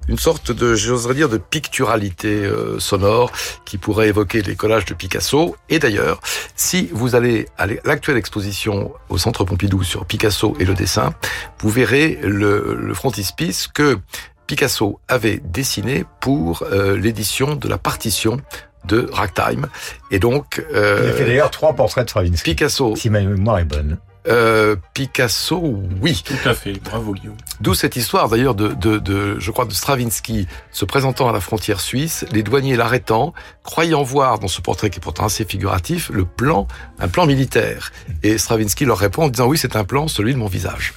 une 0.07 0.17
sorte 0.17 0.51
de, 0.51 0.73
j'oserais 0.75 1.15
dire, 1.15 1.27
de 1.27 1.37
picturalité 1.37 2.49
sonore 2.79 3.31
qui 3.65 3.77
pourrait 3.77 4.07
évoquer 4.07 4.41
les 4.41 4.55
collages 4.55 4.85
de 4.85 4.93
Picasso. 4.93 5.55
Et 5.69 5.79
d'ailleurs, 5.79 6.21
si 6.55 6.89
vous 6.93 7.15
allez 7.15 7.47
à 7.57 7.67
l'actuelle 7.67 8.17
exposition 8.17 8.93
au 9.09 9.17
Centre 9.17 9.43
Pompidou 9.43 9.83
sur 9.83 10.05
Picasso 10.05 10.55
et 10.59 10.65
le 10.65 10.73
dessin, 10.73 11.13
vous 11.59 11.69
verrez 11.69 12.19
le, 12.23 12.75
le 12.75 12.93
frontispice 12.93 13.67
que 13.67 13.99
Picasso 14.47 14.99
avait 15.07 15.41
dessiné 15.43 16.05
pour 16.21 16.63
euh, 16.63 16.97
l'édition 16.97 17.55
de 17.55 17.67
la 17.67 17.77
partition 17.77 18.39
de 18.85 19.09
Ragtime. 19.11 19.67
Et 20.11 20.19
donc... 20.19 20.65
Euh, 20.73 21.01
il 21.03 21.09
a 21.09 21.13
fait 21.13 21.25
d'ailleurs 21.25 21.51
trois 21.51 21.73
portraits 21.73 22.05
de 22.05 22.09
Stravinsky. 22.09 22.51
Picasso... 22.51 22.95
Si 22.95 23.09
ma 23.09 23.19
mémoire 23.19 23.59
est 23.59 23.65
bonne. 23.65 23.97
Euh, 24.27 24.75
Picasso, 24.93 25.61
oui. 26.01 26.21
Tout 26.25 26.49
à 26.49 26.53
fait, 26.53 26.73
bravo 26.83 27.13
Guillaume. 27.13 27.37
D'où 27.61 27.73
cette 27.73 27.95
histoire 27.95 28.29
d'ailleurs 28.29 28.55
de, 28.55 28.69
de, 28.69 28.97
de, 28.97 29.39
je 29.39 29.51
crois, 29.51 29.65
de 29.65 29.73
Stravinsky 29.73 30.47
se 30.71 30.85
présentant 30.85 31.29
à 31.29 31.33
la 31.33 31.39
frontière 31.39 31.79
suisse, 31.79 32.25
les 32.31 32.43
douaniers 32.43 32.75
l'arrêtant, 32.75 33.33
croyant 33.63 34.03
voir 34.03 34.39
dans 34.39 34.47
ce 34.47 34.61
portrait 34.61 34.89
qui 34.89 34.97
est 34.97 35.01
pourtant 35.01 35.25
assez 35.25 35.45
figuratif, 35.45 36.09
le 36.13 36.25
plan, 36.25 36.67
un 36.99 37.07
plan 37.07 37.25
militaire. 37.25 37.91
Et 38.23 38.37
Stravinsky 38.37 38.85
leur 38.85 38.97
répond 38.97 39.23
en 39.23 39.29
disant 39.29 39.47
oui, 39.47 39.57
c'est 39.57 39.75
un 39.75 39.83
plan, 39.83 40.07
celui 40.07 40.33
de 40.33 40.39
mon 40.39 40.47
visage. 40.47 40.93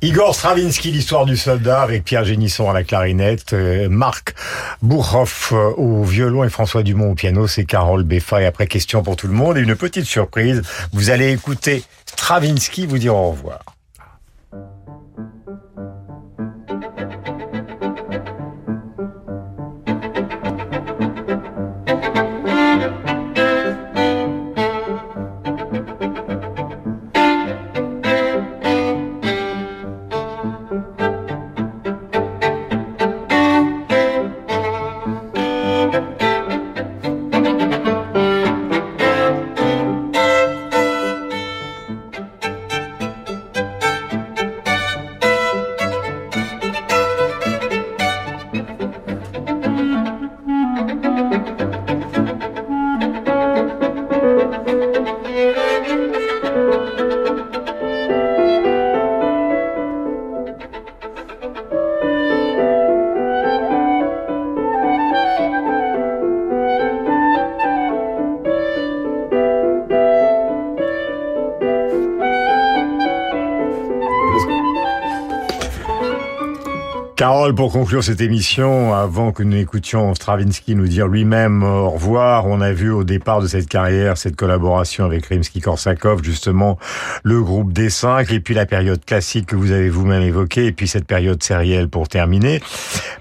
Igor 0.00 0.34
Stravinsky, 0.34 0.90
l'histoire 0.90 1.24
du 1.24 1.36
soldat, 1.36 1.82
avec 1.82 2.04
Pierre 2.04 2.24
Génisson 2.24 2.68
à 2.68 2.72
la 2.72 2.82
clarinette, 2.84 3.52
euh, 3.52 3.88
Marc 3.88 4.34
Bourhoff 4.82 5.52
euh, 5.52 5.70
au 5.76 6.02
violon 6.02 6.44
et 6.44 6.48
François 6.48 6.82
Dumont 6.82 7.12
au 7.12 7.14
piano, 7.14 7.46
c'est 7.46 7.64
Carole 7.64 8.02
Beffa. 8.02 8.42
Et 8.42 8.46
après, 8.46 8.66
question 8.66 9.02
pour 9.02 9.16
tout 9.16 9.28
le 9.28 9.34
monde 9.34 9.58
et 9.58 9.60
une 9.60 9.76
petite 9.76 10.06
surprise, 10.06 10.62
vous 10.92 11.10
allez 11.10 11.32
écouter 11.32 11.84
Stravinsky 12.12 12.86
vous 12.86 12.98
dire 12.98 13.16
au 13.16 13.30
revoir. 13.30 13.71
Carole, 77.42 77.56
pour 77.56 77.72
conclure 77.72 78.04
cette 78.04 78.20
émission, 78.20 78.94
avant 78.94 79.32
que 79.32 79.42
nous 79.42 79.56
écoutions 79.56 80.14
Stravinsky 80.14 80.76
nous 80.76 80.86
dire 80.86 81.08
lui-même 81.08 81.64
au 81.64 81.90
revoir, 81.90 82.46
on 82.46 82.60
a 82.60 82.70
vu 82.70 82.92
au 82.92 83.02
départ 83.02 83.42
de 83.42 83.48
cette 83.48 83.68
carrière 83.68 84.16
cette 84.16 84.36
collaboration 84.36 85.06
avec 85.06 85.26
Rimsky-Korsakov, 85.26 86.22
justement 86.22 86.78
le 87.24 87.42
groupe 87.42 87.72
D5, 87.72 88.32
et 88.32 88.38
puis 88.38 88.54
la 88.54 88.64
période 88.64 89.04
classique 89.04 89.46
que 89.46 89.56
vous 89.56 89.72
avez 89.72 89.88
vous-même 89.88 90.22
évoquée, 90.22 90.66
et 90.66 90.72
puis 90.72 90.86
cette 90.86 91.04
période 91.04 91.42
sérielle 91.42 91.88
pour 91.88 92.06
terminer. 92.06 92.62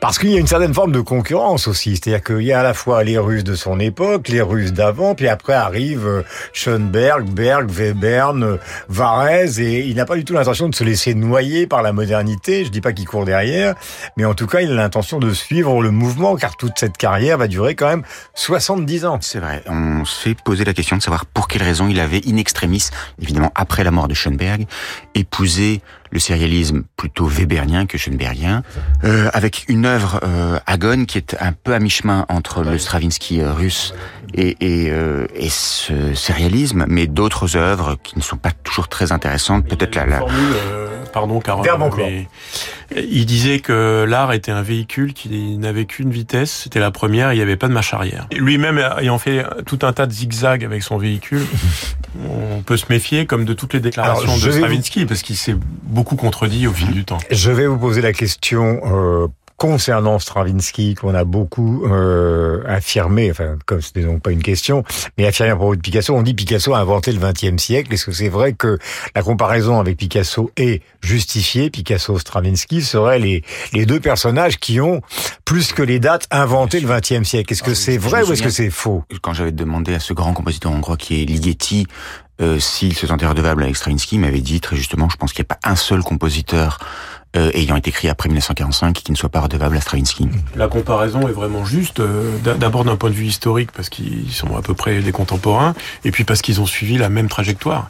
Parce 0.01 0.19
qu'il 0.19 0.29
y 0.29 0.35
a 0.35 0.39
une 0.39 0.45
certaine 0.45 0.75
forme 0.75 0.91
de 0.91 1.01
concurrence 1.01 1.67
aussi, 1.67 1.97
c'est-à-dire 1.97 2.23
qu'il 2.23 2.43
y 2.43 2.53
a 2.53 2.59
à 2.59 2.63
la 2.63 2.75
fois 2.75 3.03
les 3.03 3.17
Russes 3.17 3.43
de 3.43 3.55
son 3.55 3.79
époque, 3.79 4.27
les 4.27 4.41
Russes 4.41 4.71
d'avant, 4.71 5.15
puis 5.15 5.29
après 5.29 5.53
arrive 5.53 6.23
Schoenberg, 6.53 7.27
Berg, 7.27 7.71
Webern, 7.71 8.59
Varese, 8.87 9.59
et 9.59 9.79
il 9.79 9.95
n'a 9.95 10.05
pas 10.05 10.15
du 10.15 10.25
tout 10.25 10.35
l'intention 10.35 10.69
de 10.69 10.75
se 10.75 10.83
laisser 10.83 11.15
noyer 11.15 11.65
par 11.65 11.81
la 11.81 11.91
modernité, 11.91 12.65
je 12.65 12.69
dis 12.69 12.81
pas 12.81 12.93
qu'il 12.93 13.07
court 13.07 13.25
derrière, 13.25 13.73
mais 14.17 14.25
en 14.25 14.33
tout 14.33 14.47
cas, 14.47 14.61
il 14.61 14.71
a 14.71 14.75
l'intention 14.75 15.19
de 15.19 15.33
suivre 15.33 15.81
le 15.81 15.91
mouvement, 15.91 16.35
car 16.35 16.57
toute 16.57 16.77
cette 16.77 16.97
carrière 16.97 17.37
va 17.37 17.47
durer 17.47 17.75
quand 17.75 17.87
même 17.87 18.03
70 18.35 19.05
ans. 19.05 19.17
C'est 19.21 19.39
vrai. 19.39 19.63
On 19.67 20.05
s'est 20.05 20.35
posé 20.35 20.65
la 20.65 20.73
question 20.73 20.97
de 20.97 21.01
savoir 21.01 21.25
pour 21.25 21.47
quelle 21.47 21.63
raison 21.63 21.87
il 21.87 21.99
avait 21.99 22.21
in 22.27 22.37
extremis, 22.37 22.89
évidemment 23.21 23.51
après 23.55 23.83
la 23.83 23.91
mort 23.91 24.07
de 24.07 24.13
Schoenberg, 24.13 24.65
épousé 25.15 25.81
le 26.11 26.19
sérialisme 26.19 26.83
plutôt 26.97 27.25
webernien 27.25 27.85
que 27.85 27.97
schoenbergien, 27.97 28.63
euh, 29.03 29.29
avec 29.33 29.65
une 29.69 29.85
œuvre 29.85 30.19
euh, 30.23 30.59
Agone 30.67 31.05
qui 31.05 31.17
est 31.17 31.37
un 31.39 31.53
peu 31.53 31.73
à 31.73 31.79
mi-chemin 31.79 32.25
entre 32.27 32.63
le 32.63 32.77
Stravinsky 32.77 33.41
euh, 33.41 33.53
russe 33.53 33.93
et, 34.33 34.57
et, 34.59 34.91
euh, 34.91 35.25
et 35.35 35.49
ce 35.49 36.13
sérialisme, 36.13 36.85
mais 36.87 37.07
d'autres 37.07 37.55
œuvres 37.55 37.97
qui 38.03 38.17
ne 38.17 38.21
sont 38.23 38.37
pas 38.37 38.51
toujours 38.51 38.89
très 38.89 39.11
intéressantes. 39.11 39.65
Peut-être 39.67 39.95
la, 39.95 40.05
la... 40.05 40.19
Euh, 41.11 41.13
pardon, 41.13 41.39
Carole, 41.39 41.67
mais 41.97 42.27
il 42.95 43.25
disait 43.25 43.59
que 43.59 44.05
l'art 44.07 44.33
était 44.33 44.51
un 44.51 44.61
véhicule 44.61 45.13
qui 45.13 45.57
n'avait 45.57 45.85
qu'une 45.85 46.11
vitesse, 46.11 46.61
c'était 46.63 46.79
la 46.79 46.91
première, 46.91 47.33
il 47.33 47.37
n'y 47.37 47.41
avait 47.41 47.57
pas 47.57 47.67
de 47.67 47.73
marche 47.73 47.93
arrière. 47.93 48.27
Lui-même 48.35 48.83
ayant 48.99 49.17
fait 49.17 49.45
tout 49.65 49.79
un 49.83 49.93
tas 49.93 50.05
de 50.05 50.11
zigzags 50.11 50.63
avec 50.63 50.83
son 50.83 50.97
véhicule, 50.97 51.45
on 52.29 52.61
peut 52.61 52.77
se 52.77 52.85
méfier 52.89 53.25
comme 53.25 53.45
de 53.45 53.53
toutes 53.53 53.73
les 53.73 53.79
déclarations 53.79 54.23
Alors, 54.23 54.45
de 54.45 54.51
Stravinsky, 54.51 55.05
parce 55.05 55.21
qu'il 55.21 55.37
s'est 55.37 55.55
beaucoup 55.83 56.15
contredit 56.15 56.67
au 56.67 56.73
fil 56.73 56.91
du 56.91 57.05
temps. 57.05 57.19
Je 57.29 57.51
vais 57.51 57.67
vous 57.67 57.77
poser 57.77 58.01
la 58.01 58.13
question 58.13 58.81
euh, 58.85 59.27
concernant 59.61 60.17
Stravinsky 60.17 60.95
qu'on 60.95 61.13
a 61.13 61.23
beaucoup 61.23 61.85
euh, 61.85 62.63
affirmé, 62.65 63.29
enfin 63.29 63.59
comme 63.67 63.79
ce 63.79 63.91
n'est 63.95 64.03
donc 64.03 64.23
pas 64.23 64.31
une 64.31 64.41
question, 64.41 64.83
mais 65.19 65.27
affirmé 65.27 65.51
à 65.51 65.55
propos 65.55 65.75
de 65.75 65.81
Picasso, 65.81 66.15
on 66.15 66.23
dit 66.23 66.33
Picasso 66.33 66.73
a 66.73 66.79
inventé 66.79 67.11
le 67.11 67.19
XXe 67.19 67.61
siècle. 67.61 67.93
Est-ce 67.93 68.07
que 68.07 68.11
c'est 68.11 68.27
vrai 68.27 68.53
que 68.53 68.79
la 69.13 69.21
comparaison 69.21 69.79
avec 69.79 69.97
Picasso 69.97 70.49
est 70.57 70.81
justifiée? 71.03 71.69
Picasso-Stravinsky 71.69 72.81
seraient 72.81 73.19
les, 73.19 73.43
les 73.71 73.85
deux 73.85 73.99
personnages 73.99 74.57
qui 74.57 74.81
ont, 74.81 75.01
plus 75.45 75.73
que 75.73 75.83
les 75.83 75.99
dates, 75.99 76.25
inventé 76.31 76.79
le 76.79 76.87
XXe 76.87 77.21
siècle. 77.21 77.53
Est-ce 77.53 77.61
que 77.61 77.75
c'est 77.75 77.99
vrai 77.99 78.23
ou 78.23 78.33
est-ce 78.33 78.41
que 78.41 78.49
c'est 78.49 78.71
faux? 78.71 79.03
Quand 79.21 79.33
j'avais 79.33 79.51
demandé 79.51 79.93
à 79.93 79.99
ce 79.99 80.13
grand 80.13 80.33
compositeur 80.33 80.71
hongrois 80.71 80.97
qui 80.97 81.21
est 81.21 81.25
Ligeti, 81.25 81.85
euh, 82.41 82.59
s'il 82.59 82.95
se 82.95 83.05
sentait 83.05 83.27
redevable 83.27 83.61
avec 83.61 83.75
Stravinsky, 83.75 84.15
il 84.15 84.21
m'avait 84.21 84.41
dit 84.41 84.59
très 84.59 84.75
justement, 84.75 85.07
je 85.07 85.17
pense 85.17 85.33
qu'il 85.33 85.43
n'y 85.43 85.51
a 85.51 85.55
pas 85.55 85.69
un 85.69 85.75
seul 85.75 86.01
compositeur 86.01 86.79
euh, 87.37 87.49
ayant 87.53 87.75
été 87.75 87.89
écrit 87.89 88.09
après 88.09 88.27
1945 88.29 88.93
qui 88.93 89.11
ne 89.11 89.17
soit 89.17 89.29
pas 89.29 89.39
redevable 89.41 89.77
à 89.77 89.81
Stravinsky. 89.81 90.27
La 90.55 90.67
comparaison 90.67 91.27
est 91.27 91.31
vraiment 91.31 91.63
juste, 91.65 91.99
euh, 91.99 92.37
d'a- 92.43 92.55
d'abord 92.55 92.83
d'un 92.83 92.95
point 92.97 93.09
de 93.09 93.15
vue 93.15 93.25
historique, 93.27 93.71
parce 93.71 93.89
qu'ils 93.89 94.31
sont 94.31 94.55
à 94.57 94.61
peu 94.61 94.73
près 94.73 94.99
des 95.01 95.11
contemporains, 95.11 95.73
et 96.03 96.11
puis 96.11 96.23
parce 96.23 96.41
qu'ils 96.41 96.59
ont 96.61 96.65
suivi 96.65 96.97
la 96.97 97.09
même 97.09 97.29
trajectoire. 97.29 97.89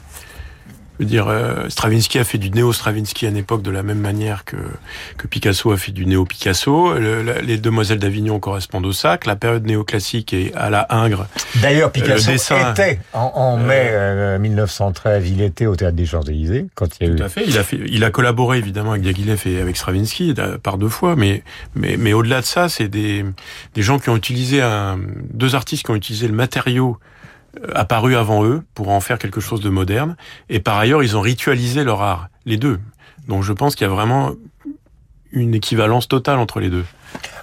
Je 1.00 1.04
veux 1.04 1.10
dire, 1.10 1.26
euh, 1.28 1.68
Stravinsky 1.68 2.18
a 2.18 2.24
fait 2.24 2.38
du 2.38 2.50
néo-Stravinsky 2.50 3.26
à 3.26 3.30
une 3.30 3.36
époque 3.36 3.62
de 3.62 3.70
la 3.70 3.82
même 3.82 3.98
manière 3.98 4.44
que, 4.44 4.56
que 5.16 5.26
Picasso 5.26 5.72
a 5.72 5.76
fait 5.76 5.90
du 5.90 6.04
néo-Picasso. 6.06 6.94
Le- 6.98 7.40
les 7.42 7.56
Demoiselles 7.58 7.98
d'Avignon 7.98 8.38
correspondent 8.38 8.86
au 8.86 8.92
sac. 8.92 9.26
La 9.26 9.34
période 9.34 9.64
néoclassique 9.66 10.32
est 10.34 10.52
à 10.54 10.70
la 10.70 10.86
Ingres. 10.90 11.26
D'ailleurs, 11.62 11.88
Euh, 11.88 11.98
le 11.98 12.02
Picasso 12.02 12.30
dessin- 12.30 12.72
était 12.72 13.00
en, 13.14 13.32
en 13.34 13.56
mai 13.56 13.88
euh, 13.90 14.38
1913, 14.38 15.28
il 15.28 15.40
était 15.40 15.66
au 15.66 15.74
théâtre 15.76 15.96
des 15.96 16.06
Champs-Élysées 16.06 16.66
quand 16.74 16.88
il 17.00 17.06
y 17.06 17.10
a 17.10 17.12
eu 17.14 17.16
Tout 17.16 17.22
à 17.24 17.28
fait. 17.28 17.44
Il 17.46 17.58
a 17.58 17.64
fait, 17.64 17.78
il 17.88 18.04
a 18.04 18.10
collaboré 18.10 18.58
évidemment 18.58 18.90
avec 18.90 19.02
Diaghilev 19.02 19.42
et 19.46 19.60
avec 19.60 19.76
Stravinsky 19.76 20.34
par 20.62 20.78
deux 20.78 20.88
fois, 20.90 21.16
mais 21.16 21.42
mais 21.74 21.96
mais 21.96 22.12
au-delà 22.12 22.42
de 22.42 22.46
ça, 22.46 22.68
c'est 22.68 22.88
des 22.88 23.24
des 23.74 23.82
gens 23.82 23.98
qui 23.98 24.10
ont 24.10 24.16
utilisé 24.16 24.60
un, 24.60 25.00
deux 25.32 25.54
artistes 25.54 25.84
qui 25.84 25.90
ont 25.90 25.96
utilisé 25.96 26.28
le 26.28 26.34
matériau 26.34 26.98
apparu 27.74 28.16
avant 28.16 28.44
eux 28.44 28.62
pour 28.74 28.88
en 28.88 29.00
faire 29.00 29.18
quelque 29.18 29.40
chose 29.40 29.60
de 29.60 29.70
moderne. 29.70 30.16
Et 30.48 30.60
par 30.60 30.78
ailleurs, 30.78 31.02
ils 31.02 31.16
ont 31.16 31.20
ritualisé 31.20 31.84
leur 31.84 32.02
art, 32.02 32.28
les 32.44 32.56
deux. 32.56 32.80
Donc 33.28 33.42
je 33.42 33.52
pense 33.52 33.74
qu'il 33.74 33.86
y 33.86 33.90
a 33.90 33.92
vraiment 33.92 34.32
une 35.32 35.54
équivalence 35.54 36.08
totale 36.08 36.38
entre 36.38 36.60
les 36.60 36.70
deux. 36.70 36.84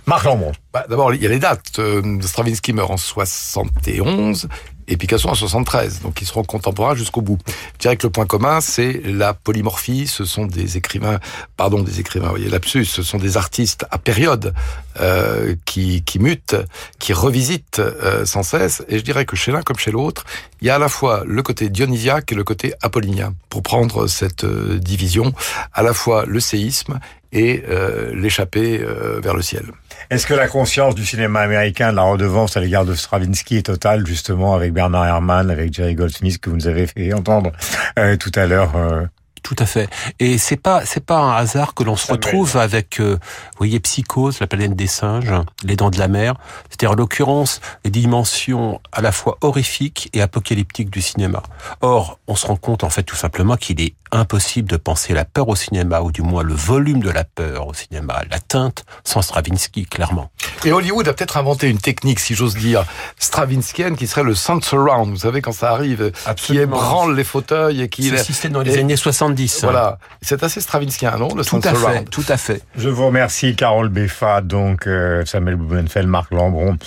Marc 0.06 0.26
Lambron. 0.26 0.52
Bah, 0.74 0.86
D'abord, 0.90 1.14
il 1.14 1.22
y 1.22 1.26
a 1.26 1.30
les 1.30 1.40
dates. 1.40 1.80
Euh, 1.80 2.22
Stravinsky 2.22 2.74
meurt 2.74 2.92
en 2.92 2.98
71 2.98 4.48
et 4.90 4.98
Picasso 4.98 5.30
en 5.30 5.36
73. 5.36 6.02
Donc, 6.02 6.22
ils 6.22 6.26
seront 6.26 6.44
contemporains 6.44 6.96
jusqu'au 6.96 7.22
bout. 7.22 7.38
Je 7.74 7.80
dirais 7.80 7.96
que 7.96 8.08
le 8.08 8.12
point 8.12 8.26
commun, 8.26 8.60
c'est 8.60 9.02
la 9.06 9.34
polymorphie. 9.34 10.08
Ce 10.08 10.26
sont 10.26 10.46
des 10.46 10.78
écrivains, 10.78 11.20
pardon, 11.56 11.82
des 11.82 12.00
écrivains, 12.00 12.28
vous 12.28 12.36
voyez, 12.36 12.50
lapsus. 12.50 12.86
Ce 12.86 13.04
sont 13.04 13.18
des 13.18 13.38
artistes 13.38 13.86
à 13.92 13.98
période 13.98 14.54
euh, 15.00 15.56
qui, 15.66 16.04
qui 16.04 16.20
mutent, 16.20 16.58
qui 16.98 17.14
revisitent 17.14 17.80
euh, 17.80 18.26
sans 18.26 18.44
cesse. 18.44 18.84
Et 18.90 18.98
je 18.98 19.04
dirais 19.04 19.26
que 19.26 19.36
chez 19.36 19.52
l'un 19.52 19.62
comme 19.62 19.78
chez 19.78 19.92
l'autre, 19.92 20.26
il 20.62 20.68
y 20.68 20.70
a 20.70 20.76
à 20.76 20.80
la 20.80 20.90
fois 20.90 21.24
le 21.26 21.42
côté 21.42 21.70
dionysiaque 21.70 22.32
et 22.32 22.36
le 22.36 22.44
côté 22.44 22.74
apollinien. 22.82 23.34
Pour 23.50 23.64
prendre 23.64 24.08
cette 24.08 24.44
euh, 24.44 24.78
division, 24.80 25.34
à 25.74 25.84
la 25.84 25.94
fois 25.94 26.26
le 26.26 26.40
séisme 26.40 27.00
et 27.32 27.64
euh, 27.68 28.14
l'échappée 28.14 28.80
euh, 28.82 29.20
vers 29.22 29.36
le 29.36 29.42
ciel. 29.42 29.66
Est-ce 30.10 30.26
que 30.26 30.34
la 30.34 30.48
conscience 30.48 30.96
du 30.96 31.06
cinéma 31.06 31.42
américain 31.42 31.92
de 31.92 31.96
la 31.96 32.04
redevance 32.04 32.58
à 32.58 32.62
l'égard 32.62 32.86
de 32.86 32.96
Stravinsky 32.96 33.58
est 33.58 33.66
totale, 33.66 34.06
justement, 34.06 34.56
avec 34.56 34.74
Bernard 34.74 35.06
Herrmann, 35.06 35.50
avec 35.50 35.74
Jerry 35.74 35.96
Goldsmith, 35.96 36.40
que 36.40 36.50
vous 36.50 36.56
nous 36.56 36.68
avez 36.68 36.88
fait 36.88 37.14
entendre 37.14 37.52
euh, 37.98 38.18
tout 38.18 38.32
à 38.36 38.48
l'heure 38.48 38.76
euh, 38.76 39.06
Tout 39.44 39.56
à 39.60 39.66
fait. 39.66 39.90
Et 40.20 40.38
c'est 40.38 40.58
pas 40.58 40.86
c'est 40.86 41.06
pas 41.06 41.20
un 41.20 41.36
hasard 41.36 41.74
que 41.74 41.84
l'on 41.84 41.96
se 41.96 42.12
retrouve 42.12 42.58
avec, 42.58 43.00
euh, 43.00 43.14
vous 43.14 43.58
voyez, 43.58 43.80
Psychose, 43.80 44.40
la 44.40 44.48
planète 44.48 44.76
des 44.76 44.88
singes, 44.88 45.34
Les 45.64 45.76
Dents 45.76 45.90
de 45.90 45.98
la 45.98 46.08
Mer. 46.08 46.36
C'est-à-dire, 46.70 46.92
en 46.92 46.96
l'occurrence, 46.96 47.62
les 47.84 47.92
dimensions 47.92 48.82
à 48.92 49.02
la 49.02 49.12
fois 49.12 49.38
horrifiques 49.42 50.10
et 50.14 50.22
apocalyptiques 50.22 50.90
du 50.90 51.02
cinéma. 51.02 51.44
Or, 51.82 52.20
on 52.28 52.36
se 52.36 52.46
rend 52.48 52.56
compte 52.56 52.84
en 52.84 52.90
fait 52.90 53.04
tout 53.04 53.16
simplement 53.16 53.56
qu'il 53.56 53.82
est 53.82 53.94
impossible 54.12 54.68
de 54.68 54.78
penser 54.78 55.14
la 55.14 55.26
peur 55.26 55.48
au 55.50 55.56
cinéma, 55.56 56.02
ou 56.02 56.12
du 56.12 56.22
moins 56.22 56.44
le 56.44 56.54
volume 56.54 57.02
de 57.02 57.10
la 57.10 57.24
peur 57.24 57.68
au 57.68 57.74
cinéma, 57.74 58.22
la 58.30 58.40
teinte, 58.40 58.84
sans 59.04 59.22
Stravinsky, 59.22 59.86
clairement. 59.86 60.32
Et 60.66 60.72
Hollywood 60.72 61.08
a 61.08 61.14
peut-être 61.14 61.38
inventé 61.38 61.70
une 61.70 61.78
technique, 61.78 62.20
si 62.20 62.34
j'ose 62.34 62.56
dire, 62.56 62.86
stravinskienne, 63.20 63.96
qui 63.96 64.08
serait 64.08 64.24
le 64.24 64.36
sound 64.36 64.64
surround. 64.64 65.12
Vous 65.12 65.20
savez, 65.20 65.42
quand 65.42 65.52
ça 65.52 65.72
arrive, 65.72 66.12
qui 66.36 66.58
ébranle 66.58 67.16
les 67.16 67.24
fauteuils 67.24 67.82
et 67.82 67.90
qui... 67.90 68.10
Ce 68.10 68.18
système 68.18 68.54
dans 68.54 68.62
les 68.62 68.78
années 68.78 68.98
70. 69.30 69.64
Voilà. 69.64 69.98
C'est 70.22 70.44
assez 70.44 70.62
stravinskien, 70.62 71.18
non 71.18 71.30
Le 71.36 71.44
Tout 71.44 71.62
à 71.64 71.74
fait, 71.74 72.04
tout 72.06 72.26
à 72.28 72.38
fait. 72.38 72.62
Je 72.76 72.90
vous 72.90 73.08
remercie, 73.08 73.56
Carole 73.56 73.90
Beffa, 73.90 74.42
donc 74.42 74.88
euh, 74.88 75.26
Samuel 75.26 75.56
Blumenfeld, 75.56 76.08
Marc 76.08 76.32
Lambron 76.32 76.78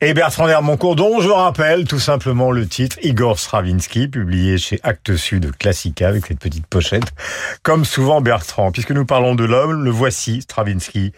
et 0.00 0.12
Bertrand 0.12 0.48
Hermoncourt, 0.48 0.96
dont 0.96 1.20
je 1.20 1.30
rappelle 1.30 1.86
tout 1.86 1.98
simplement 1.98 2.50
le 2.50 2.66
titre 2.66 2.98
Igor 3.02 3.38
Stravinsky, 3.38 4.08
publié 4.08 4.58
chez 4.58 4.78
Actes 4.82 5.16
Sud 5.16 5.56
Classica, 5.56 6.08
avec 6.08 6.26
cette 6.26 6.38
petite 6.38 6.66
pochette. 6.66 7.12
Comme 7.62 7.84
souvent 7.84 8.20
Bertrand, 8.20 8.72
puisque 8.72 8.92
nous 8.92 9.06
parlons 9.06 9.34
de 9.34 9.44
l'homme, 9.44 9.84
le 9.84 9.90
voici, 9.90 10.42
Stravinsky. 10.42 11.12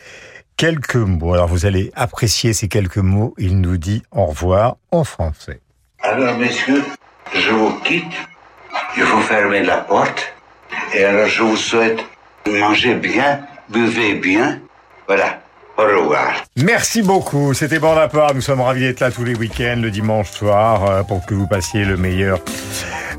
Quelques 0.57 0.97
mots. 0.97 1.35
Alors 1.35 1.47
vous 1.47 1.67
allez 1.67 1.93
apprécier 1.95 2.53
ces 2.53 2.67
quelques 2.67 2.99
mots. 2.99 3.33
Il 3.39 3.61
nous 3.61 3.77
dit 3.77 4.03
au 4.11 4.27
revoir 4.27 4.77
en 4.91 5.05
français. 5.05 5.61
Alors, 6.03 6.37
messieurs, 6.37 6.85
je 7.33 7.51
vous 7.51 7.79
quitte. 7.81 8.05
Il 8.97 9.03
faut 9.05 9.21
fermer 9.21 9.63
la 9.63 9.79
porte. 9.79 10.38
Et 10.95 11.05
alors, 11.05 11.27
je 11.27 11.43
vous 11.43 11.57
souhaite 11.57 11.99
de 12.47 12.53
manger 12.53 12.95
bien, 12.95 13.41
buvez 13.69 14.15
bien. 14.15 14.61
Voilà. 15.07 15.41
Au 15.79 15.83
revoir. 15.83 16.45
Merci 16.57 17.03
beaucoup. 17.03 17.55
C'était 17.55 17.79
part. 17.79 18.35
Nous 18.35 18.41
sommes 18.41 18.61
ravis 18.61 18.81
d'être 18.81 18.99
là 18.99 19.13
tous 19.13 19.23
les 19.23 19.37
week-ends, 19.37 19.79
le 19.81 19.93
dimanche 19.93 20.31
soir, 20.31 20.91
euh, 20.91 21.03
pour 21.05 21.25
que 21.25 21.35
vous 21.35 21.47
passiez 21.47 21.85
le 21.85 21.97
meilleur, 21.97 22.41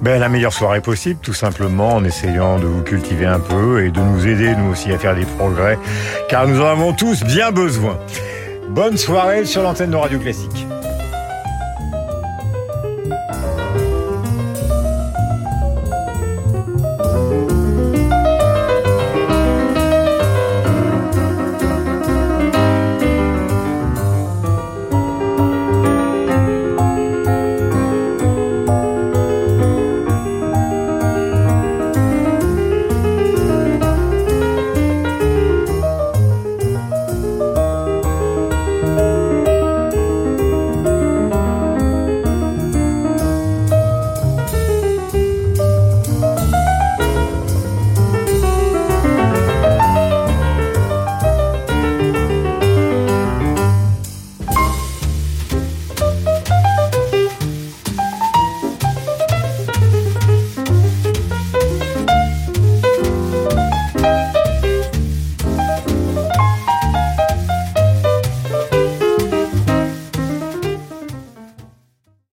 ben, 0.01 0.19
la 0.19 0.27
meilleure 0.27 0.51
soirée 0.51 0.81
possible, 0.81 1.21
tout 1.23 1.33
simplement, 1.33 1.95
en 1.95 2.03
essayant 2.03 2.59
de 2.59 2.65
vous 2.65 2.83
cultiver 2.83 3.25
un 3.25 3.39
peu 3.39 3.85
et 3.85 3.91
de 3.91 3.99
nous 4.01 4.27
aider, 4.27 4.55
nous 4.57 4.71
aussi, 4.71 4.91
à 4.91 4.97
faire 4.97 5.15
des 5.15 5.25
progrès, 5.25 5.79
car 6.27 6.47
nous 6.47 6.59
en 6.59 6.67
avons 6.67 6.91
tous 6.91 7.23
bien 7.23 7.51
besoin. 7.51 7.97
Bonne 8.67 8.97
soirée 8.97 9.45
sur 9.45 9.63
l'antenne 9.63 9.91
de 9.91 9.95
Radio 9.95 10.19
Classique. 10.19 10.67